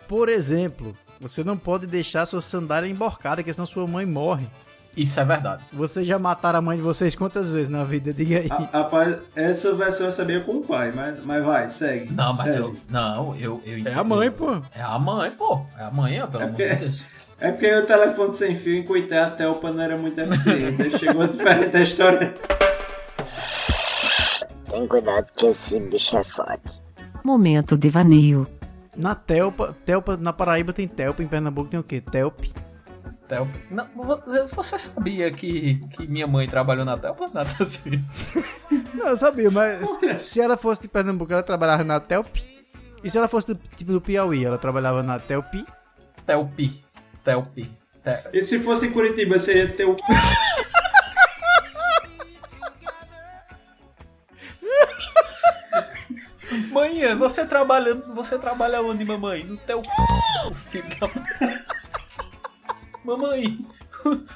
Por 0.08 0.28
exemplo, 0.28 0.94
você 1.20 1.44
não 1.44 1.56
pode 1.56 1.86
deixar 1.86 2.26
sua 2.26 2.40
sandália 2.40 2.88
emborcada, 2.88 3.36
porque 3.36 3.52
senão 3.52 3.66
sua 3.66 3.86
mãe 3.86 4.04
morre. 4.06 4.46
Isso 4.96 5.20
é 5.20 5.24
verdade. 5.24 5.62
Vocês 5.72 6.06
já 6.06 6.18
mataram 6.18 6.58
a 6.58 6.62
mãe 6.62 6.76
de 6.76 6.82
vocês 6.82 7.14
quantas 7.14 7.50
vezes 7.50 7.68
na 7.68 7.84
vida? 7.84 8.12
Diga 8.12 8.38
aí. 8.38 8.48
Ah, 8.50 8.68
Rapaz, 8.72 9.18
essa 9.34 9.74
versão 9.74 10.06
eu 10.06 10.12
sabia 10.12 10.40
com 10.40 10.52
o 10.58 10.60
pai, 10.62 10.92
mas, 10.94 11.22
mas 11.24 11.44
vai, 11.44 11.68
segue. 11.68 12.12
Não, 12.12 12.32
mas 12.32 12.54
É. 12.56 12.58
eu. 12.58 12.76
Não, 12.88 13.36
eu. 13.36 13.62
eu 13.66 13.86
É 13.86 13.94
a 13.94 14.02
mãe, 14.04 14.30
pô. 14.30 14.52
É 14.74 14.82
a 14.82 14.98
mãe, 14.98 15.30
pô. 15.30 15.60
É 15.78 15.84
a 15.84 15.90
mãe, 15.90 16.20
ó, 16.22 16.26
pelo 16.26 16.42
É 16.42 16.46
amor 16.46 16.56
de 16.56 16.62
porque- 16.64 16.76
Deus. 16.84 17.04
É 17.38 17.52
porque 17.52 17.74
o 17.74 17.84
telefone 17.84 18.32
sem 18.32 18.56
fio 18.56 18.74
em 18.76 18.82
Coité 18.82 19.18
a 19.18 19.28
Telpa 19.30 19.70
não 19.70 19.82
era 19.82 19.96
muito 19.98 20.18
eficiente. 20.18 20.82
Aí 20.82 20.98
Chegou 20.98 21.26
diferente 21.28 21.76
a 21.76 21.82
história. 21.82 22.34
Tem 24.70 24.86
cuidado 24.86 25.26
que 25.36 25.46
esse 25.46 25.78
bicho 25.80 26.16
é 26.16 26.24
forte. 26.24 26.80
Momento 27.24 27.76
devaneio. 27.76 28.46
Na 28.96 29.14
Telpa, 29.14 29.76
Telpa, 29.84 30.16
na 30.16 30.32
Paraíba 30.32 30.72
tem 30.72 30.88
Telpa, 30.88 31.22
em 31.22 31.26
Pernambuco 31.26 31.68
tem 31.68 31.78
o 31.78 31.82
quê? 31.82 32.00
Telp. 32.00 32.40
Telp. 33.28 33.48
Não, 33.70 33.86
vo- 33.94 34.22
você 34.54 34.78
sabia 34.78 35.30
que, 35.30 35.76
que 35.90 36.06
minha 36.06 36.26
mãe 36.26 36.48
trabalhou 36.48 36.84
na 36.84 36.96
Telpa? 36.98 37.26
Nada 37.32 37.50
assim. 37.60 38.02
Não, 38.94 39.08
eu 39.08 39.16
sabia, 39.16 39.50
mas 39.50 39.88
se 40.20 40.40
ela 40.40 40.56
fosse 40.56 40.82
de 40.82 40.88
Pernambuco, 40.88 41.32
ela 41.32 41.42
trabalhava 41.42 41.84
na 41.84 41.98
Telp. 42.00 42.26
E 43.04 43.10
se 43.10 43.18
ela 43.18 43.28
fosse 43.28 43.48
do, 43.48 43.54
tipo 43.76 43.92
do 43.92 44.00
Piauí, 44.00 44.44
ela 44.44 44.58
trabalhava 44.58 45.02
na 45.02 45.18
Telpi. 45.18 45.64
Telpi. 46.26 46.84
Telpi. 47.24 47.70
Te- 48.02 48.30
E 48.32 48.44
se 48.44 48.58
fosse 48.60 48.86
em 48.86 48.92
Curitiba, 48.92 49.38
você 49.38 49.58
ia 49.58 49.68
ter 49.72 49.84
o. 49.84 49.94
Mãe, 56.70 57.14
você 57.16 57.44
trabalha, 57.44 57.94
você 57.94 58.38
trabalha 58.38 58.80
onde, 58.80 59.04
mamãe? 59.04 59.42
No 59.44 59.56
teu 59.56 59.82
c... 59.82 59.90
filho 60.70 60.86
da... 61.00 61.75
Mamãe, 63.06 63.64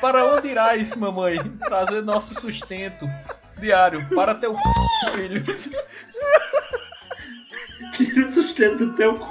Para 0.00 0.24
onde 0.34 0.48
irás, 0.48 0.96
mamãe? 0.96 1.38
Trazer 1.58 2.02
nosso 2.02 2.34
sustento 2.34 3.06
diário 3.58 4.06
para 4.14 4.34
teu 4.34 4.54
c... 4.54 4.60
filho. 5.14 5.42
Tira 7.92 8.26
o 8.26 8.28
sustento 8.28 8.86
do 8.86 8.92
teu 8.94 9.18
c... 9.18 9.24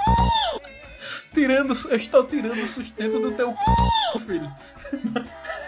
Tirando, 1.33 1.75
eu 1.89 1.95
estou 1.95 2.23
tirando 2.25 2.61
o 2.61 2.67
sustento 2.67 3.19
do 3.19 3.31
teu 3.31 3.53
c... 3.55 4.19
filho. 4.19 4.51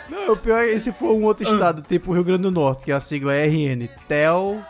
Não, 0.07 0.33
o 0.33 0.37
pior 0.37 0.63
é 0.63 0.77
se 0.77 0.91
for 0.91 1.13
um 1.13 1.23
outro 1.23 1.51
estado, 1.51 1.81
tipo 1.81 2.11
o 2.11 2.13
Rio 2.13 2.23
Grande 2.23 2.43
do 2.43 2.51
Norte, 2.51 2.85
que 2.85 2.91
a 2.91 2.99
sigla 2.99 3.33
é 3.33 3.47
RN. 3.47 3.87
Tel. 4.07 4.63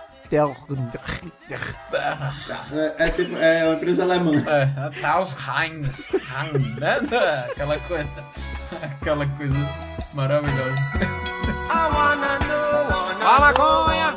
É, 2.71 3.05
é 3.05 3.09
tipo, 3.09 3.35
é 3.35 3.65
uma 3.65 3.75
empresa 3.75 4.03
alemã. 4.03 4.31
É, 4.47 5.01
Taus 5.01 5.35
Heinz, 5.47 6.09
né? 6.79 6.99
Aquela 7.51 7.77
coisa, 7.79 8.23
aquela 8.81 9.27
coisa 9.27 9.69
maravilhosa. 10.13 10.75
A 13.23 13.39
maconha! 13.39 14.15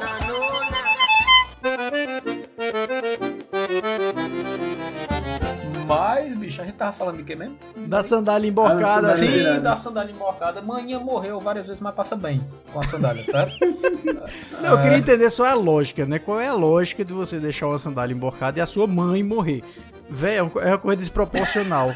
Mas, 5.87 6.37
bicho, 6.39 6.61
a 6.61 6.65
gente 6.65 6.75
tava 6.77 6.93
falando 6.93 7.19
de 7.19 7.25
quê 7.25 7.35
mesmo? 7.35 7.57
Da 7.77 8.03
sandália 8.03 8.49
emborcada. 8.49 8.83
Ah, 8.85 8.87
sandália. 8.87 9.17
Sim, 9.17 9.31
virada. 9.31 9.61
da 9.61 9.77
sandália 9.77 10.13
emborcada. 10.13 10.63
Manhã 10.63 10.99
morreu 10.99 11.41
várias 11.41 11.67
vezes, 11.67 11.81
mas 11.81 11.95
passa 11.95 12.17
bem 12.17 12.47
com 12.73 12.81
a 12.81 12.85
sandália, 12.85 13.25
certo? 13.25 13.55
Não, 14.61 14.71
eu 14.71 14.81
queria 14.83 14.99
entender 14.99 15.31
só 15.31 15.45
a 15.47 15.55
lógica, 15.55 16.07
né? 16.07 16.19
Qual 16.19 16.41
é 16.41 16.49
a 16.49 16.55
lógica 16.55 17.05
de 17.05 17.13
você 17.13 17.39
deixar 17.39 17.67
uma 17.67 17.79
sandália 17.79 18.15
emborcada 18.15 18.59
e 18.59 18.63
a 18.63 18.67
sua 18.67 18.87
mãe 18.87 19.23
morrer? 19.23 19.63
Véi, 20.09 20.37
é 20.37 20.43
uma 20.43 20.63
é 20.63 20.69
uma 20.69 20.79
coisa 20.79 20.97
desproporcional. 20.99 21.95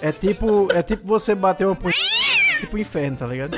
é 0.00 0.10
tipo, 0.12 0.68
é 0.72 0.82
tipo 0.82 1.06
você 1.06 1.34
bater 1.34 1.66
uma 1.66 1.76
punheta, 1.76 2.00
tipo 2.60 2.78
inferno, 2.78 3.16
tá 3.18 3.26
ligado? 3.26 3.56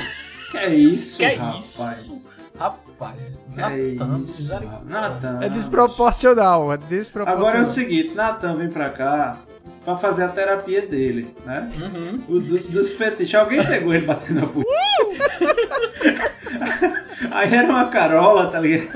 Que 0.51 0.57
é 0.57 0.73
isso, 0.75 1.17
Que 1.17 1.25
rapaz? 1.35 1.63
isso? 1.63 2.35
Rapaz, 2.57 3.43
Natan, 3.53 3.75
isso, 4.21 4.41
misericórdia. 4.41 4.85
Natan. 4.85 5.39
É 5.41 5.49
desproporcional, 5.49 6.71
é 6.71 6.77
desproporcional. 6.77 7.47
Agora 7.47 7.57
é 7.57 7.61
o 7.61 7.65
seguinte, 7.65 8.13
Natan 8.13 8.55
vem 8.55 8.69
pra 8.69 8.89
cá 8.89 9.37
pra 9.83 9.95
fazer 9.95 10.23
a 10.23 10.27
terapia 10.29 10.81
dele, 10.81 11.33
né? 11.45 11.69
Uhum. 11.79 12.21
O 12.27 12.39
do- 12.39 12.59
dos 12.59 12.91
fetiches. 12.91 13.35
Alguém 13.35 13.63
pegou 13.63 13.93
ele 13.93 14.05
batendo 14.05 14.41
na 14.41 14.47
punha. 14.47 14.65
Aí 17.31 17.53
era 17.53 17.67
uma 17.67 17.87
Carola, 17.89 18.47
tá 18.51 18.59
ligado? 18.59 18.87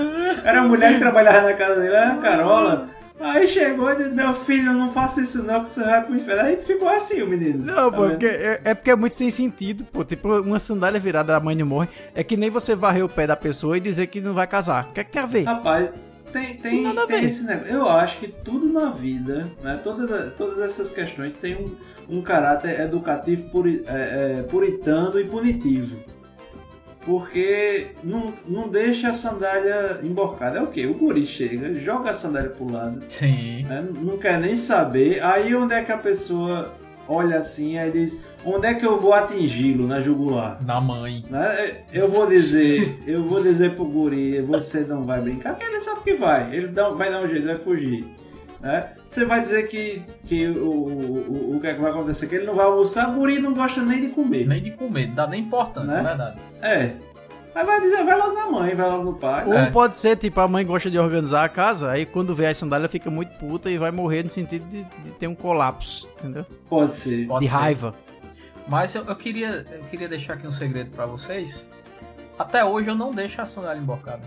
Era 0.43 0.60
a 0.62 0.63
mulher 0.63 0.93
que 0.93 0.99
trabalhava 0.99 1.41
na 1.41 1.53
casa 1.53 1.79
dele, 1.82 1.93
era 1.95 2.13
a 2.13 2.17
Carola. 2.17 2.88
Aí 3.19 3.45
chegou 3.49 3.91
e 3.91 3.97
disse, 3.97 4.10
meu 4.12 4.34
filho, 4.34 4.71
não 4.71 4.89
faça 4.89 5.19
isso 5.21 5.43
não, 5.43 5.62
que 5.65 5.69
você 5.69 5.84
vai 5.84 6.01
pro 6.01 6.15
inferno. 6.15 6.41
Aí 6.43 6.55
ficou 6.62 6.88
assim 6.88 7.21
o 7.21 7.27
menino. 7.27 7.65
Não, 7.65 7.91
Tá 7.91 7.97
pô, 7.97 8.03
porque 8.12 8.25
é, 8.25 8.62
é 8.63 8.73
porque 8.73 8.91
é 8.91 8.95
muito 8.95 9.13
sem 9.13 9.29
sentido, 9.29 9.84
pô. 9.84 10.05
Tipo, 10.05 10.39
uma 10.39 10.58
sandália 10.58 10.99
virada, 11.01 11.36
a 11.36 11.39
mãe 11.39 11.53
não 11.53 11.65
morre. 11.65 11.89
É 12.15 12.23
que 12.23 12.38
nem 12.38 12.49
você 12.49 12.75
varrer 12.75 13.03
o 13.03 13.10
pé 13.10 13.27
da 13.27 13.36
pessoa 13.36 13.75
e 13.75 13.82
dizer 13.82 14.08
que 14.08 14.21
não 14.21 14.34
vai 14.34 14.47
casar. 14.47 14.86
O 14.89 14.93
que 14.93 15.01
é 15.01 15.03
que 15.03 15.12
quer 15.12 15.27
ver? 15.27 15.43
Rapaz, 15.43 15.89
tem, 16.32 16.56
tem, 16.56 16.84
Nada 16.84 17.08
tem 17.08 17.24
esse 17.24 17.44
negócio. 17.44 17.72
Eu 17.72 17.89
acho 17.89 18.18
que 18.18 18.28
tudo 18.28 18.72
na 18.72 18.89
vida, 18.89 19.50
né? 19.62 19.80
Todas, 19.84 20.34
todas 20.36 20.60
essas 20.60 20.89
questões 20.89 21.34
têm 21.34 21.56
um, 21.56 22.18
um 22.18 22.22
caráter 22.22 22.80
educativo, 22.80 23.50
puri, 23.50 23.84
é, 23.88 24.39
é, 24.39 24.44
puritano 24.44 25.20
e 25.20 25.26
punitivo. 25.26 25.98
Porque 27.06 27.88
não, 28.04 28.34
não 28.46 28.68
deixa 28.68 29.10
a 29.10 29.13
sandália 29.13 30.00
emborcada. 30.04 30.60
É 30.60 30.62
o 30.62 30.68
quê? 30.68 30.86
O 30.86 30.94
guri 30.94 31.26
chega, 31.26 31.74
joga 31.74 32.12
a 32.12 32.13
sandália 32.13 32.50
pro 32.50 32.72
lado, 32.72 33.02
Sim. 33.10 33.63
né? 33.63 33.88
não 33.96 34.18
quer 34.18 34.39
nem 34.39 34.56
saber. 34.56 35.24
Aí 35.24 35.56
onde 35.56 35.74
é 35.74 35.82
que 35.82 35.92
a 35.92 35.98
pessoa 35.98 36.72
olha 37.10 37.39
assim 37.39 37.78
aí 37.78 37.91
diz: 37.91 38.22
onde 38.45 38.67
é 38.67 38.74
que 38.74 38.86
eu 38.86 39.00
vou 39.00 39.13
atingi-lo 39.13 39.88
na 39.88 40.00
jugular? 40.00 40.63
Da 40.63 40.80
mãe. 40.80 41.26
Né? 41.30 41.78
Eu 41.91 42.10
vou 42.10 42.28
dizer, 42.28 43.00
eu 43.08 43.24
vou 43.24 43.41
dizer 43.43 43.72
pro 43.76 43.84
guri, 43.86 44.39
você 44.41 44.82
não 44.82 45.04
vai 45.04 45.19
brincar, 45.19 45.54
porque 45.56 45.65
ele 45.65 45.80
sabe 45.80 46.02
que 46.02 46.13
vai, 46.13 46.56
ele 46.56 46.67
dá, 46.67 46.89
vai 46.89 47.10
dar 47.12 47.22
um 47.22 47.28
jeito, 47.28 47.45
vai 47.48 47.58
fugir. 47.58 48.06
Né? 48.62 48.89
Você 49.08 49.24
vai 49.24 49.41
dizer 49.41 49.67
que, 49.69 50.02
que 50.26 50.45
o, 50.48 50.65
o, 50.69 51.52
o, 51.54 51.56
o 51.56 51.60
que, 51.62 51.67
é 51.67 51.74
que 51.74 51.82
vai 51.82 51.91
acontecer? 51.91 52.28
Que 52.28 52.36
ele 52.36 52.45
não 52.45 52.56
vai 52.56 52.65
almoçar, 52.65 53.10
o 53.10 53.13
guri 53.13 53.39
não 53.39 53.54
gosta 53.54 53.82
nem 53.82 54.02
de 54.02 54.08
comer. 54.10 54.45
Nem 54.48 54.62
de 54.62 54.72
comer, 54.72 55.08
não 55.08 55.15
dá 55.15 55.28
nem 55.28 55.41
importância, 55.41 55.93
Né? 55.93 56.00
é 56.02 56.04
verdade. 56.04 56.39
É. 56.62 56.91
Aí 57.60 57.65
vai 57.65 57.82
dizer, 57.82 58.06
vai 58.06 58.17
logo 58.17 58.32
na 58.34 58.45
mãe, 58.48 58.74
vai 58.74 58.89
logo 58.89 59.04
no 59.04 59.13
pai. 59.15 59.45
Ou 59.45 59.54
É. 59.54 59.69
pode 59.69 59.98
ser, 59.98 60.15
tipo, 60.15 60.39
a 60.39 60.48
mãe 60.48 60.65
gosta 60.65 60.89
de 60.89 60.98
organizar 60.98 61.43
a 61.43 61.50
casa, 61.50 61.91
aí 61.91 62.06
quando 62.06 62.34
vê 62.34 62.45
a 62.48 62.56
sandália 62.56 62.88
fica 62.88 63.10
muito 63.10 63.38
puta 63.38 63.69
e 63.69 63.78
vai 63.78 63.91
morrer 63.91 64.24
no 64.24 64.30
sentido 64.30 64.63
de, 64.69 64.84
de 64.84 65.12
ter 65.19 65.28
um 65.28 65.36
colapso, 65.36 66.08
entendeu? 66.19 66.45
Pode 66.69 66.93
ser. 66.93 67.28
Pode 67.28 67.43
de 67.45 67.52
ser. 67.52 67.58
raiva. 67.58 67.93
Mas 68.65 68.95
eu, 68.95 69.04
eu 69.04 69.15
queria, 69.15 69.65
eu 69.74 69.84
queria 69.89 70.08
deixar 70.08 70.34
aqui 70.36 70.48
um 70.48 70.52
segredo 70.54 70.91
pra 70.91 71.06
vocês. 71.06 71.67
Até 72.38 72.63
hoje 72.63 72.88
eu 72.88 72.95
não 72.95 73.12
deixo 73.12 73.41
a 73.41 73.45
sandália 73.45 73.82
embocada. 73.82 74.22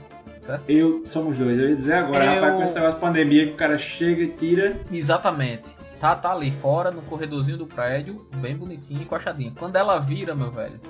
Eu, 0.68 1.04
somos 1.06 1.38
dois, 1.38 1.58
eu 1.58 1.70
ia 1.70 1.76
dizer 1.76 1.94
agora, 1.94 2.24
Eu- 2.26 2.34
rapaz, 2.34 2.54
com 2.56 2.62
esse 2.64 2.74
negócio 2.74 2.94
de 2.96 3.00
pandemia 3.00 3.46
que 3.46 3.52
o 3.52 3.56
cara 3.56 3.78
chega 3.78 4.22
e 4.24 4.28
tira. 4.28 4.76
Exatamente. 4.92 5.70
Tá, 6.00 6.16
tá 6.16 6.32
ali 6.32 6.50
fora, 6.50 6.90
no 6.90 7.00
corredorzinho 7.02 7.56
do 7.56 7.66
prédio, 7.66 8.26
bem 8.36 8.56
bonitinho, 8.56 9.00
encoxadinho. 9.02 9.54
Quando 9.56 9.76
ela 9.76 10.00
vira, 10.00 10.34
meu 10.34 10.50
velho, 10.50 10.80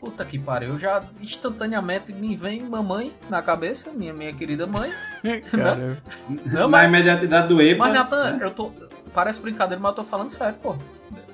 puta 0.00 0.24
que 0.24 0.38
pariu, 0.38 0.78
já 0.78 1.02
instantaneamente 1.20 2.12
me 2.12 2.34
vem 2.34 2.62
mamãe 2.62 3.12
na 3.28 3.42
cabeça, 3.42 3.92
minha, 3.92 4.14
minha 4.14 4.32
querida 4.32 4.66
mãe. 4.66 4.90
Cara, 5.52 5.98
Não, 6.46 6.62
na 6.62 6.68
mas, 6.68 6.88
imediatidade 6.88 7.48
do 7.48 7.60
EPA. 7.60 7.84
mas 7.84 7.94
Natan, 7.94 8.38
eu 8.40 8.50
tô. 8.50 8.72
Parece 9.12 9.40
brincadeira, 9.40 9.80
mas 9.80 9.90
eu 9.90 9.96
tô 9.96 10.04
falando 10.04 10.30
sério, 10.30 10.54
pô. 10.62 10.74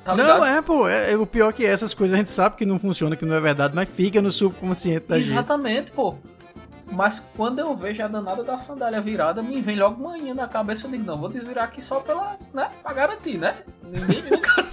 Tá 0.05 0.15
não, 0.15 0.45
é, 0.45 0.63
pô, 0.63 0.89
é, 0.89 1.13
é 1.13 1.17
o 1.17 1.27
pior 1.27 1.53
que 1.53 1.65
essas 1.67 1.93
coisas 1.93 2.15
a 2.15 2.19
gente 2.19 2.31
sabe 2.31 2.57
que 2.57 2.65
não 2.65 2.79
funciona, 2.79 3.17
que 3.17 3.25
não 3.25 3.35
é 3.35 3.41
verdade, 3.41 3.75
mas 3.75 3.89
fica 3.89 4.23
no 4.23 4.31
subconsciente 4.31 5.07
da 5.09 5.19
gente. 5.19 5.33
Exatamente, 5.33 5.93
pô. 5.93 6.17
Mas 6.91 7.25
quando 7.37 7.59
eu 7.59 7.75
vejo 7.77 8.03
a 8.03 8.09
danada 8.09 8.45
da 8.45 8.59
sandália 8.59 9.01
virada, 9.01 9.43
me 9.43 9.61
vem 9.61 9.77
logo 9.77 10.03
manhã 10.03 10.33
na 10.35 10.47
cabeça. 10.47 10.87
Eu 10.87 10.91
digo, 10.93 11.05
não, 11.05 11.19
vou 11.19 11.29
desvirar 11.29 11.65
aqui 11.65 11.83
só 11.83 12.01
pela, 12.01 12.37
né? 12.55 12.69
Pra 12.83 12.93
garantir, 12.93 13.39
né? 13.39 13.57
Ninguém 13.83 14.23
nunca. 14.31 14.65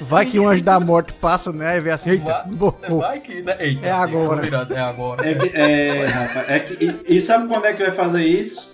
Vai 0.00 0.26
que 0.26 0.38
um 0.40 0.48
anjo 0.48 0.64
da 0.64 0.80
morte 0.80 1.12
passa, 1.12 1.52
né? 1.52 1.76
E 1.76 1.80
vê 1.80 1.90
assim, 1.90 2.10
eita, 2.10 2.46
Vai-. 2.48 2.90
Vai 2.98 3.20
que, 3.20 3.42
né? 3.42 3.56
Eita, 3.60 3.86
É 3.86 3.90
agora. 3.90 4.40
virado, 4.42 4.74
É 4.74 4.80
agora. 4.80 5.28
É, 5.28 5.34
que, 5.34 5.56
é, 5.56 6.06
rapaz, 6.06 6.48
é 6.48 6.60
que, 6.60 6.84
e, 6.84 7.16
e 7.16 7.20
sabe 7.20 7.46
quando 7.46 7.66
é 7.66 7.72
que 7.72 7.82
vai 7.82 7.92
fazer 7.92 8.24
isso? 8.24 8.72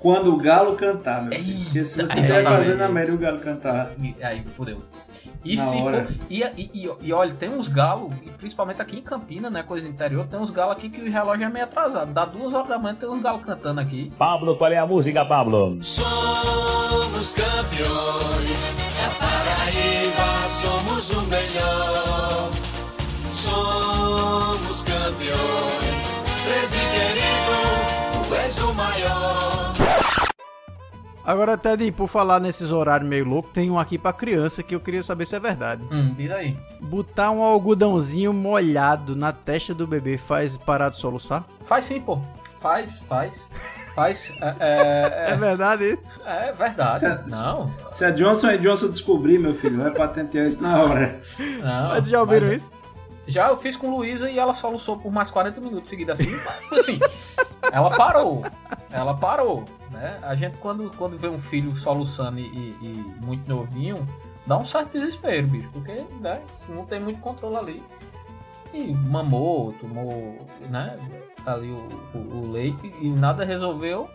Quando 0.00 0.32
o 0.32 0.36
galo 0.36 0.76
cantar, 0.76 1.22
meu 1.22 1.32
filho. 1.32 1.64
Porque 1.64 1.84
se 1.84 1.96
você 1.96 2.02
estiver 2.02 2.44
fazendo 2.44 2.82
a 2.82 2.88
média 2.88 3.14
o 3.14 3.18
galo 3.18 3.38
cantar. 3.38 3.90
Aí, 4.22 4.44
fodeu. 4.56 4.82
E 5.52 5.56
Na 5.56 5.62
se 5.64 5.76
hora. 5.76 6.06
for. 6.06 6.14
E, 6.28 6.42
e, 6.42 6.70
e, 6.74 6.90
e 7.02 7.12
olha, 7.12 7.32
tem 7.34 7.48
uns 7.50 7.68
galos, 7.68 8.12
e 8.24 8.30
principalmente 8.30 8.82
aqui 8.82 8.98
em 8.98 9.02
Campina, 9.02 9.48
né? 9.48 9.62
Coisa 9.62 9.88
interior, 9.88 10.26
tem 10.26 10.38
uns 10.40 10.50
galos 10.50 10.76
aqui 10.76 10.88
que 10.88 11.00
o 11.00 11.10
relógio 11.10 11.44
é 11.44 11.48
meio 11.48 11.64
atrasado. 11.64 12.12
Dá 12.12 12.24
duas 12.24 12.52
horas 12.52 12.68
da 12.68 12.78
manhã, 12.78 12.94
tem 12.94 13.08
uns 13.08 13.22
galos 13.22 13.44
cantando 13.44 13.80
aqui. 13.80 14.12
Pablo, 14.18 14.56
qual 14.56 14.72
é 14.72 14.78
a 14.78 14.86
música, 14.86 15.24
Pablo? 15.24 15.78
Somos 15.82 17.30
campeões 17.32 18.74
da 18.96 19.08
Paraíba, 19.26 20.48
somos 20.48 21.10
o 21.10 21.22
melhor. 21.26 22.50
Somos 23.32 24.82
campeões, 24.82 26.20
querido, 26.70 28.28
tu 28.28 28.34
és 28.34 28.58
o 28.62 28.74
maior. 28.74 29.75
Agora, 31.26 31.58
Ted, 31.58 31.90
por 31.90 32.06
falar 32.06 32.38
nesses 32.38 32.70
horários 32.70 33.08
meio 33.08 33.24
loucos, 33.28 33.50
tem 33.52 33.68
um 33.70 33.78
aqui 33.80 33.98
pra 33.98 34.12
criança 34.12 34.62
que 34.62 34.74
eu 34.76 34.80
queria 34.80 35.02
saber 35.02 35.26
se 35.26 35.34
é 35.34 35.40
verdade. 35.40 35.82
Hum, 35.90 36.14
diz 36.16 36.30
aí. 36.30 36.56
Botar 36.80 37.32
um 37.32 37.42
algodãozinho 37.42 38.32
molhado 38.32 39.16
na 39.16 39.32
testa 39.32 39.74
do 39.74 39.86
bebê 39.88 40.16
faz 40.16 40.56
parar 40.56 40.88
de 40.90 40.96
soluçar? 40.96 41.44
Faz 41.64 41.84
sim, 41.84 42.00
pô. 42.00 42.20
Faz, 42.60 43.00
faz. 43.00 43.48
Faz. 43.94 44.30
É, 44.40 44.54
É, 44.60 45.30
é, 45.32 45.36
verdade? 45.36 45.98
é, 46.24 46.48
é 46.48 46.52
verdade. 46.52 47.28
Não. 47.30 47.72
Se 47.92 48.04
a 48.04 48.10
Johnson 48.12 48.50
e 48.52 48.58
Johnson 48.58 48.88
descobrir, 48.88 49.38
meu 49.38 49.54
filho, 49.54 49.82
vai 49.82 49.90
patentear 49.92 50.46
isso 50.46 50.62
na 50.62 50.78
hora. 50.80 51.20
não 51.60 51.88
Mas 51.88 52.06
já 52.08 52.20
ouviram 52.20 52.46
mas- 52.46 52.62
isso? 52.62 52.76
Já 53.28 53.48
eu 53.48 53.56
fiz 53.56 53.76
com 53.76 53.90
Luísa 53.90 54.30
e 54.30 54.38
ela 54.38 54.54
soluçou 54.54 54.96
por 54.98 55.10
mais 55.12 55.28
40 55.32 55.60
minutos 55.60 55.90
seguidos 55.90 56.20
assim. 56.20 56.30
assim, 56.70 57.00
ela 57.72 57.90
parou. 57.96 58.44
Ela 58.92 59.14
parou. 59.14 59.64
Né? 59.96 60.18
A 60.22 60.34
gente, 60.34 60.56
quando, 60.58 60.90
quando 60.96 61.16
vê 61.16 61.26
um 61.28 61.38
filho 61.38 61.74
soluçando 61.74 62.38
e, 62.38 62.42
e- 62.44 62.76
e 62.82 63.24
muito 63.24 63.48
novinho, 63.48 64.06
dá 64.46 64.58
um 64.58 64.64
certo 64.64 64.92
desespero, 64.92 65.46
bicho. 65.46 65.70
Porque 65.72 66.04
né, 66.20 66.40
não 66.68 66.84
tem 66.84 67.00
muito 67.00 67.18
controle 67.20 67.56
ali. 67.56 67.82
E 68.74 68.92
mamou, 68.92 69.72
tomou 69.80 70.46
né, 70.68 70.98
ali 71.46 71.70
o, 71.70 71.88
o- 72.14 72.36
o 72.44 72.52
leite 72.52 72.94
e 73.00 73.08
nada 73.08 73.44
resolveu. 73.44 74.08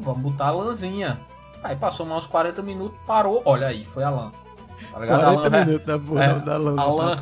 Vamos 0.00 0.20
botar 0.32 0.46
a 0.48 0.50
lãzinha. 0.50 1.16
Aí 1.62 1.76
passou 1.76 2.04
mais 2.06 2.24
uns 2.24 2.26
40 2.30 2.60
minutos, 2.62 2.98
parou. 3.06 3.42
Olha 3.44 3.68
aí, 3.68 3.84
foi 3.84 4.02
a 4.02 4.10
lã. 4.10 4.32
Tá 4.90 4.98
ligado? 4.98 5.20
A 5.20 5.24
40 5.24 5.42
lã 5.42 5.50
vai- 5.50 5.64
minutos 5.64 5.86
da 5.86 5.98
porra 5.98 6.24
é, 6.24 6.34
da 6.40 6.56
lã 6.56 6.70
a 6.80 6.84
lã- 6.86 7.16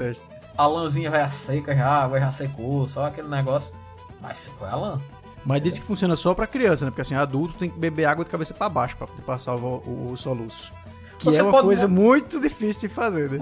a 0.56 0.66
lãzinha 0.66 1.10
vai 1.10 1.28
seca 1.30 1.74
já, 1.76 1.86
a 1.86 2.04
água 2.04 2.18
já 2.20 2.30
secou, 2.30 2.86
só 2.86 3.06
aquele 3.06 3.28
negócio. 3.28 3.74
Mas 4.20 4.46
foi 4.58 4.68
a 4.68 4.76
lã. 4.76 4.98
Mas 5.48 5.62
disse 5.62 5.80
que 5.80 5.86
funciona 5.86 6.14
só 6.14 6.34
pra 6.34 6.46
criança, 6.46 6.84
né? 6.84 6.90
Porque 6.90 7.00
assim, 7.00 7.14
adulto 7.14 7.54
tem 7.58 7.70
que 7.70 7.78
beber 7.78 8.04
água 8.04 8.24
de 8.24 8.30
cabeça 8.30 8.52
pra 8.52 8.68
baixo 8.68 8.96
pra 8.96 9.06
poder 9.06 9.22
passar 9.22 9.54
o, 9.56 9.82
o- 9.86 10.10
o 10.12 10.16
soluço. 10.16 10.72
Que 11.18 11.24
Você 11.24 11.38
é 11.40 11.42
uma 11.42 11.50
pode 11.50 11.64
coisa 11.66 11.88
muito 11.88 12.38
difícil 12.40 12.88
de 12.88 12.94
fazer, 12.94 13.30
né? 13.30 13.38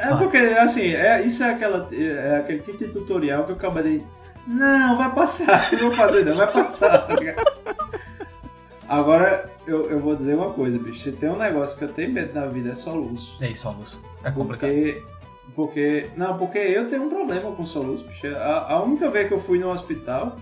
É 0.00 0.14
porque, 0.16 0.38
assim, 0.38 0.92
é, 0.94 1.20
isso 1.22 1.42
é, 1.44 1.50
aquela, 1.50 1.86
é 1.92 2.36
aquele 2.38 2.60
tipo 2.60 2.78
de 2.78 2.86
tutorial 2.88 3.44
que 3.44 3.50
eu 3.52 3.56
acabei 3.56 3.98
de. 3.98 4.06
Não, 4.46 4.96
vai 4.96 5.12
passar, 5.14 5.70
não 5.74 5.78
vou 5.88 5.94
fazer 5.96 6.24
não, 6.24 6.34
vai 6.36 6.50
passar, 6.50 6.98
tá 7.06 7.14
ligado? 7.16 7.44
Agora, 8.88 9.48
eu, 9.66 9.90
eu 9.90 10.00
vou 10.00 10.16
dizer 10.16 10.34
uma 10.34 10.50
coisa, 10.52 10.78
bicho. 10.78 11.00
Se 11.00 11.12
tem 11.12 11.28
um 11.30 11.36
negócio 11.36 11.78
que 11.78 11.84
eu 11.84 11.92
tenho 11.92 12.12
medo 12.12 12.32
na 12.34 12.46
vida 12.46 12.70
é 12.70 12.74
soluço. 12.74 13.36
É 13.40 13.48
isso, 13.50 13.68
Augusto. 13.68 14.00
É 14.24 14.30
complicado. 14.30 14.70
Porque. 14.70 15.02
Porque. 15.54 16.06
Não, 16.16 16.36
porque 16.38 16.58
eu 16.58 16.88
tenho 16.88 17.04
um 17.04 17.08
problema 17.10 17.52
com 17.52 17.64
soluço, 17.66 18.04
bicho. 18.04 18.26
A, 18.36 18.72
a 18.72 18.82
única 18.82 19.08
vez 19.10 19.28
que 19.28 19.34
eu 19.34 19.40
fui 19.40 19.58
no 19.58 19.70
hospital, 19.70 20.36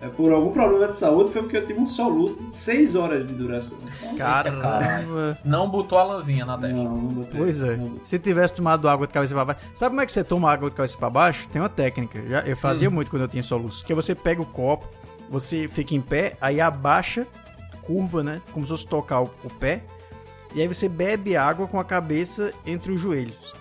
é, 0.00 0.08
por 0.08 0.32
algum 0.32 0.52
problema 0.52 0.88
de 0.88 0.96
saúde, 0.96 1.32
foi 1.32 1.42
porque 1.42 1.56
eu 1.56 1.64
tive 1.66 1.80
um 1.80 1.86
soluço 1.86 2.42
de 2.42 2.54
6 2.54 2.94
horas 2.94 3.26
de 3.26 3.32
duração. 3.32 3.78
Caramba. 4.18 5.38
Não 5.44 5.68
botou 5.68 5.98
a 5.98 6.04
lãzinha 6.04 6.44
na 6.44 6.58
testa. 6.58 6.76
Não, 6.76 6.84
não 6.84 7.08
botei. 7.08 7.40
Pois 7.40 7.62
é. 7.62 7.78
Se 8.04 8.18
tivesse 8.18 8.54
tomado 8.54 8.88
água 8.88 9.06
de 9.06 9.12
cabeça 9.12 9.34
pra 9.34 9.44
baixo. 9.44 9.60
Sabe 9.74 9.90
como 9.90 10.00
é 10.00 10.06
que 10.06 10.12
você 10.12 10.24
toma 10.24 10.50
água 10.50 10.68
de 10.68 10.76
cabeça 10.76 10.98
pra 10.98 11.08
baixo? 11.08 11.48
Tem 11.48 11.62
uma 11.62 11.68
técnica. 11.68 12.22
Já, 12.28 12.40
eu 12.40 12.56
fazia 12.56 12.90
muito 12.90 13.10
quando 13.10 13.22
eu 13.22 13.28
tinha 13.28 13.42
soluço. 13.42 13.84
Que 13.84 13.92
é 13.92 13.96
você 13.96 14.14
pega 14.14 14.42
o 14.42 14.46
copo, 14.46 14.86
você 15.30 15.68
fica 15.68 15.94
em 15.94 16.00
pé, 16.00 16.36
aí 16.40 16.60
abaixa, 16.60 17.26
curva, 17.82 18.22
né? 18.22 18.42
Como 18.52 18.66
se 18.66 18.70
fosse 18.70 18.86
tocar 18.86 19.22
o, 19.22 19.30
o 19.42 19.50
pé. 19.50 19.82
E 20.54 20.60
aí 20.60 20.68
você 20.68 20.88
bebe 20.88 21.36
água 21.36 21.66
com 21.66 21.80
a 21.80 21.84
cabeça 21.84 22.52
entre 22.66 22.92
os 22.92 23.00
joelhos. 23.00 23.54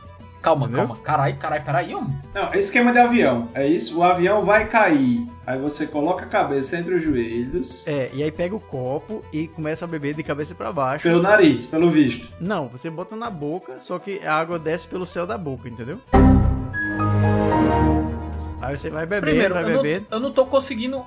Calma, 0.43 0.65
Entendeu? 0.65 0.87
calma. 0.87 1.01
Carai, 1.01 1.33
carai, 1.33 1.63
peraí, 1.63 1.95
homem. 1.95 2.17
Não, 2.33 2.53
esquema 2.53 2.91
de 2.91 2.99
avião. 2.99 3.47
É 3.53 3.65
isso? 3.65 3.97
O 3.97 4.03
avião 4.03 4.43
vai 4.43 4.67
cair. 4.67 5.25
Aí 5.47 5.57
você 5.57 5.87
coloca 5.87 6.25
a 6.25 6.27
cabeça 6.27 6.77
entre 6.77 6.95
os 6.95 7.01
joelhos. 7.01 7.87
É, 7.87 8.09
e 8.13 8.21
aí 8.21 8.29
pega 8.29 8.53
o 8.53 8.59
copo 8.59 9.23
e 9.31 9.47
começa 9.47 9.85
a 9.85 9.87
beber 9.87 10.13
de 10.13 10.21
cabeça 10.21 10.53
pra 10.53 10.69
baixo. 10.73 11.03
Pelo 11.03 11.21
nariz, 11.21 11.65
pelo 11.65 11.89
visto. 11.89 12.27
Não, 12.41 12.67
você 12.67 12.89
bota 12.89 13.15
na 13.15 13.29
boca, 13.29 13.77
só 13.79 13.97
que 13.97 14.19
a 14.19 14.35
água 14.35 14.59
desce 14.59 14.85
pelo 14.85 15.05
céu 15.05 15.25
da 15.25 15.37
boca, 15.37 15.69
entendeu? 15.69 16.01
Aí 18.61 18.75
você 18.77 18.89
vai 18.89 19.05
bebendo, 19.05 19.27
Primeiro, 19.27 19.53
vai 19.53 19.63
eu 19.63 19.69
não, 19.69 19.81
bebendo. 19.81 20.05
eu 20.11 20.19
não 20.19 20.31
tô 20.31 20.45
conseguindo. 20.45 21.05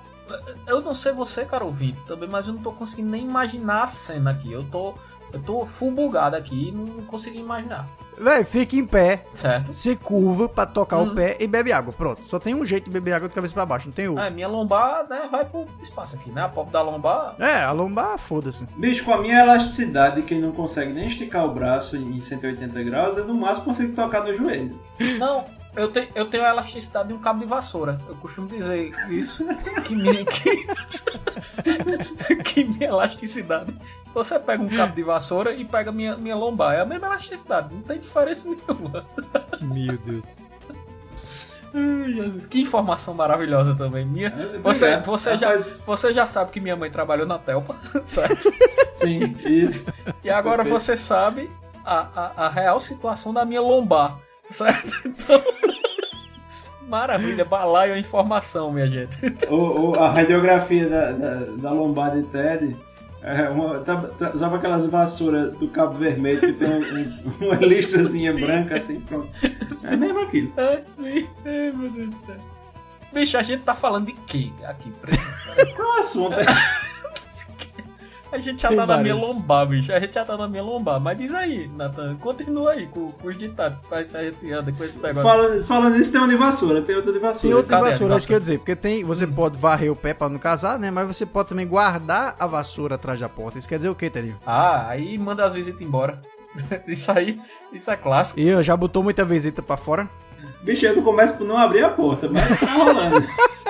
Eu 0.66 0.81
não 0.81 0.94
sei 0.94 1.12
você, 1.12 1.44
cara 1.44 1.62
ouvinte, 1.64 2.03
também, 2.05 2.29
mas 2.29 2.46
eu 2.46 2.55
não 2.55 2.62
tô 2.62 2.72
conseguindo 2.72 3.11
nem 3.11 3.22
imaginar 3.25 3.85
a 3.85 3.87
cena 3.87 4.31
aqui. 4.31 4.51
Eu 4.51 4.64
tô. 4.64 4.94
Eu 5.33 5.41
tô 5.41 5.67
full 5.67 5.91
bugado 5.91 6.37
aqui 6.37 6.69
e 6.69 6.73
não 6.73 6.87
consigo 7.05 7.37
imaginar. 7.39 7.87
Véi, 8.19 8.45
fica 8.45 8.75
em 8.77 8.87
pé, 8.87 9.27
Certo? 9.35 9.75
se 9.75 9.95
curva 9.95 10.49
pra 10.49 10.65
tocar 10.65 10.97
Uhum. 10.99 11.09
o 11.12 11.15
pé 11.15 11.37
e 11.39 11.47
bebe 11.47 11.71
água. 11.71 11.93
Pronto. 11.93 12.23
Só 12.27 12.39
tem 12.39 12.55
um 12.55 12.65
jeito 12.65 12.85
de 12.85 12.91
beber 12.91 13.12
água 13.12 13.29
de 13.29 13.35
cabeça 13.35 13.53
pra 13.53 13.67
baixo, 13.67 13.89
não 13.89 13.93
tem 13.93 14.09
outro. 14.09 14.25
É, 14.25 14.31
minha 14.31 14.49
lombar, 14.49 15.07
né, 15.11 15.29
vai 15.31 15.45
pro 15.45 15.67
espaço 15.83 16.17
aqui, 16.17 16.31
né? 16.31 16.43
A 16.45 16.49
pop 16.49 16.71
da 16.71 16.81
lombar. 16.81 17.35
É, 17.39 17.62
a 17.62 17.73
lombar, 17.73 18.17
foda-se. 18.17 18.65
Bicho, 18.79 19.05
com 19.05 19.12
a 19.12 19.19
minha 19.21 19.41
elasticidade, 19.43 20.23
quem 20.23 20.41
não 20.41 20.53
consegue 20.53 20.95
nem 20.95 21.09
esticar 21.09 21.45
o 21.45 21.53
braço 21.53 21.95
em 21.97 22.19
180 22.19 22.83
graus, 22.85 23.19
eu 23.19 23.27
no 23.27 23.35
máximo 23.35 23.67
consigo 23.67 23.95
tocar 23.95 24.25
no 24.25 24.33
joelho. 24.35 24.81
Não, 25.19 25.45
eu 25.77 25.89
tenho, 25.89 26.09
eu 26.15 26.27
tenho 26.27 26.45
a 26.45 26.49
elasticidade 26.49 27.09
de 27.09 27.15
um 27.15 27.19
cabo 27.19 27.41
de 27.41 27.47
vassoura. 27.47 28.01
Eu 28.09 28.15
costumo 28.17 28.49
dizer 28.49 28.93
isso. 29.11 29.45
Que 29.85 29.95
minha, 29.95 30.25
que, 30.25 30.67
que 32.45 32.65
minha 32.65 32.89
elasticidade. 32.89 33.77
Você 34.15 34.39
pega 34.39 34.62
um 34.62 34.69
cabo 34.69 34.95
de 34.95 35.03
vassoura 35.03 35.53
e 35.53 35.65
pega 35.65 35.93
minha, 35.93 36.17
minha 36.17 36.35
lombar. 36.35 36.75
É 36.75 36.81
a 36.81 36.85
mesma 36.87 37.07
elasticidade, 37.09 37.75
não 37.75 37.83
tem 37.83 37.99
diferença 37.99 38.49
nenhuma. 38.49 39.05
Meu 39.61 39.99
Deus. 39.99 40.25
Ai, 41.75 42.12
Jesus, 42.12 42.47
Que 42.47 42.62
informação 42.62 43.12
maravilhosa 43.12 43.75
também, 43.75 44.07
minha. 44.07 44.29
É, 44.29 44.59
Você, 44.59 44.85
obrigado. 44.87 45.05
você, 45.05 45.37
já, 45.37 45.57
você 45.85 46.15
já 46.15 46.27
sabe 46.27 46.51
que 46.51 46.61
minha 46.61 46.75
mãe 46.77 46.91
trabalhou 46.91 47.27
na 47.27 47.39
Telpa, 47.39 47.77
certo? 48.07 48.51
Sim, 48.95 49.37
isso. 49.45 49.93
E 50.25 50.31
agora 50.31 50.65
Perfeito. 50.65 50.81
você 50.81 50.97
sabe 50.97 51.51
a, 51.85 52.07
a, 52.17 52.47
a 52.47 52.49
real 52.49 52.81
situação 52.81 53.35
da 53.35 53.45
minha 53.45 53.61
lombar, 53.61 54.17
certo? 54.50 54.96
Então. 55.06 55.42
Maravilha, 56.88 57.44
balaio 57.44 57.94
a 57.94 57.98
informação, 57.98 58.70
minha 58.72 58.87
gente. 58.87 59.18
O, 59.48 59.90
o- 59.90 59.94
a 59.96 60.09
radiografia 60.09 60.88
da, 60.88 61.11
da, 61.12 61.35
da 61.56 61.70
lombar 61.72 62.12
de 62.12 62.22
Ted. 62.28 62.76
É 63.22 63.48
uma, 63.48 63.80
tá, 63.80 63.96
tá, 63.96 64.38
sabe 64.38 64.54
aquelas 64.54 64.87
vassouras 64.87 65.56
do 65.56 65.66
Cabo 65.66 65.94
Vermelho 65.98 66.38
que 66.38 66.52
tem 66.52 66.68
um- 66.68 67.44
uma 67.46 67.56
listrazinha 67.66 68.32
branca 68.35 68.76
assim? 68.76 69.00
Pronto. 69.00 69.28
É 69.82 69.96
mesmo 69.96 70.20
aquilo. 70.20 70.52
Ai, 70.56 70.85
ai, 71.44 71.72
meu 71.74 71.90
Deus 71.90 72.11
do 72.11 72.16
céu. 72.18 72.37
Bicho, 73.12 73.37
a 73.37 73.42
gente 73.42 73.64
tá 73.64 73.74
falando 73.74 74.06
de 74.06 74.12
quê 74.12 74.52
aqui? 74.64 74.92
Qual 75.74 75.88
é 75.94 75.96
o 75.96 75.98
assunto? 75.98 76.37
A 78.37 78.38
gente 78.38 78.61
já 78.61 78.68
Tem 78.68 78.77
tá 78.77 78.87
na 78.87 78.99
minha 78.99 79.14
lombar, 79.14 79.66
bicho. 79.66 79.90
A 79.90 79.99
gente 79.99 80.12
já 80.14 80.22
tá 80.22 80.37
na 80.37 80.46
minha 80.46 80.62
lombar. 80.62 81.01
Mas 81.01 81.16
diz 81.16 81.33
aí, 81.33 81.70
Nathan, 81.75 82.16
continua 82.16 82.72
aí 82.72 82.87
com, 82.87 83.11
com 83.11 83.29
os 83.29 83.38
ditados. 83.38 83.79
Faz 83.88 84.14
a 84.14 84.22
gente 84.25 84.53
anda 84.53 84.70
com 84.70 84.85
esse 84.85 84.99
negócio. 84.99 85.22
Falando, 85.22 85.64
falando 85.64 85.96
nisso, 85.96 86.12
tem 86.12 86.20
uma 86.20 86.29
de 86.29 86.37
vassoura, 86.37 86.83
tem 86.83 86.96
outra 86.96 87.12
de 87.12 87.18
Tem 87.18 87.27
vassoura. 87.27 87.57
outra 87.57 87.70
Cadê 87.70 87.88
a 87.88 87.90
vassoura, 87.92 88.12
é 88.12 88.16
isso 88.18 88.27
que 88.27 88.35
eu 88.35 88.37
ia 88.37 88.40
dizer. 88.40 88.59
Porque 88.59 88.77
tem, 88.77 89.03
você 89.05 89.27
pode 89.27 89.57
varrer 89.57 89.90
o 89.90 89.96
pé 89.96 90.12
pra 90.12 90.29
não 90.29 90.38
casar, 90.38 90.79
né? 90.79 90.90
Mas 90.90 91.09
você 91.09 91.25
pode 91.25 91.49
também 91.49 91.66
guardar 91.66 92.37
a 92.38 92.46
vassoura 92.46 92.96
atrás 92.96 93.18
da 93.18 93.29
porta. 93.29 93.59
Isso 93.59 93.66
quer 93.66 93.79
dizer 93.79 93.88
o 93.88 93.94
quê, 93.94 94.11
Tedinho? 94.11 94.37
Ah, 94.46 94.87
aí 94.87 95.16
manda 95.16 95.42
as 95.42 95.55
visitas 95.55 95.81
embora. 95.81 96.20
isso 96.87 97.11
aí, 97.11 97.40
isso 97.72 97.90
é 97.90 97.96
clássico. 97.96 98.38
Ian, 98.38 98.62
já 98.62 98.77
botou 98.77 99.03
muita 99.03 99.25
visita 99.25 99.62
pra 99.62 99.79
fora? 99.79 100.07
Bicho, 100.61 100.85
eu 100.85 100.94
não 100.94 101.03
começo 101.03 101.38
por 101.38 101.46
não 101.46 101.57
abrir 101.57 101.83
a 101.83 101.88
porta, 101.88 102.29
mas 102.29 102.61
tá 102.61 102.66
rolando. 102.66 103.27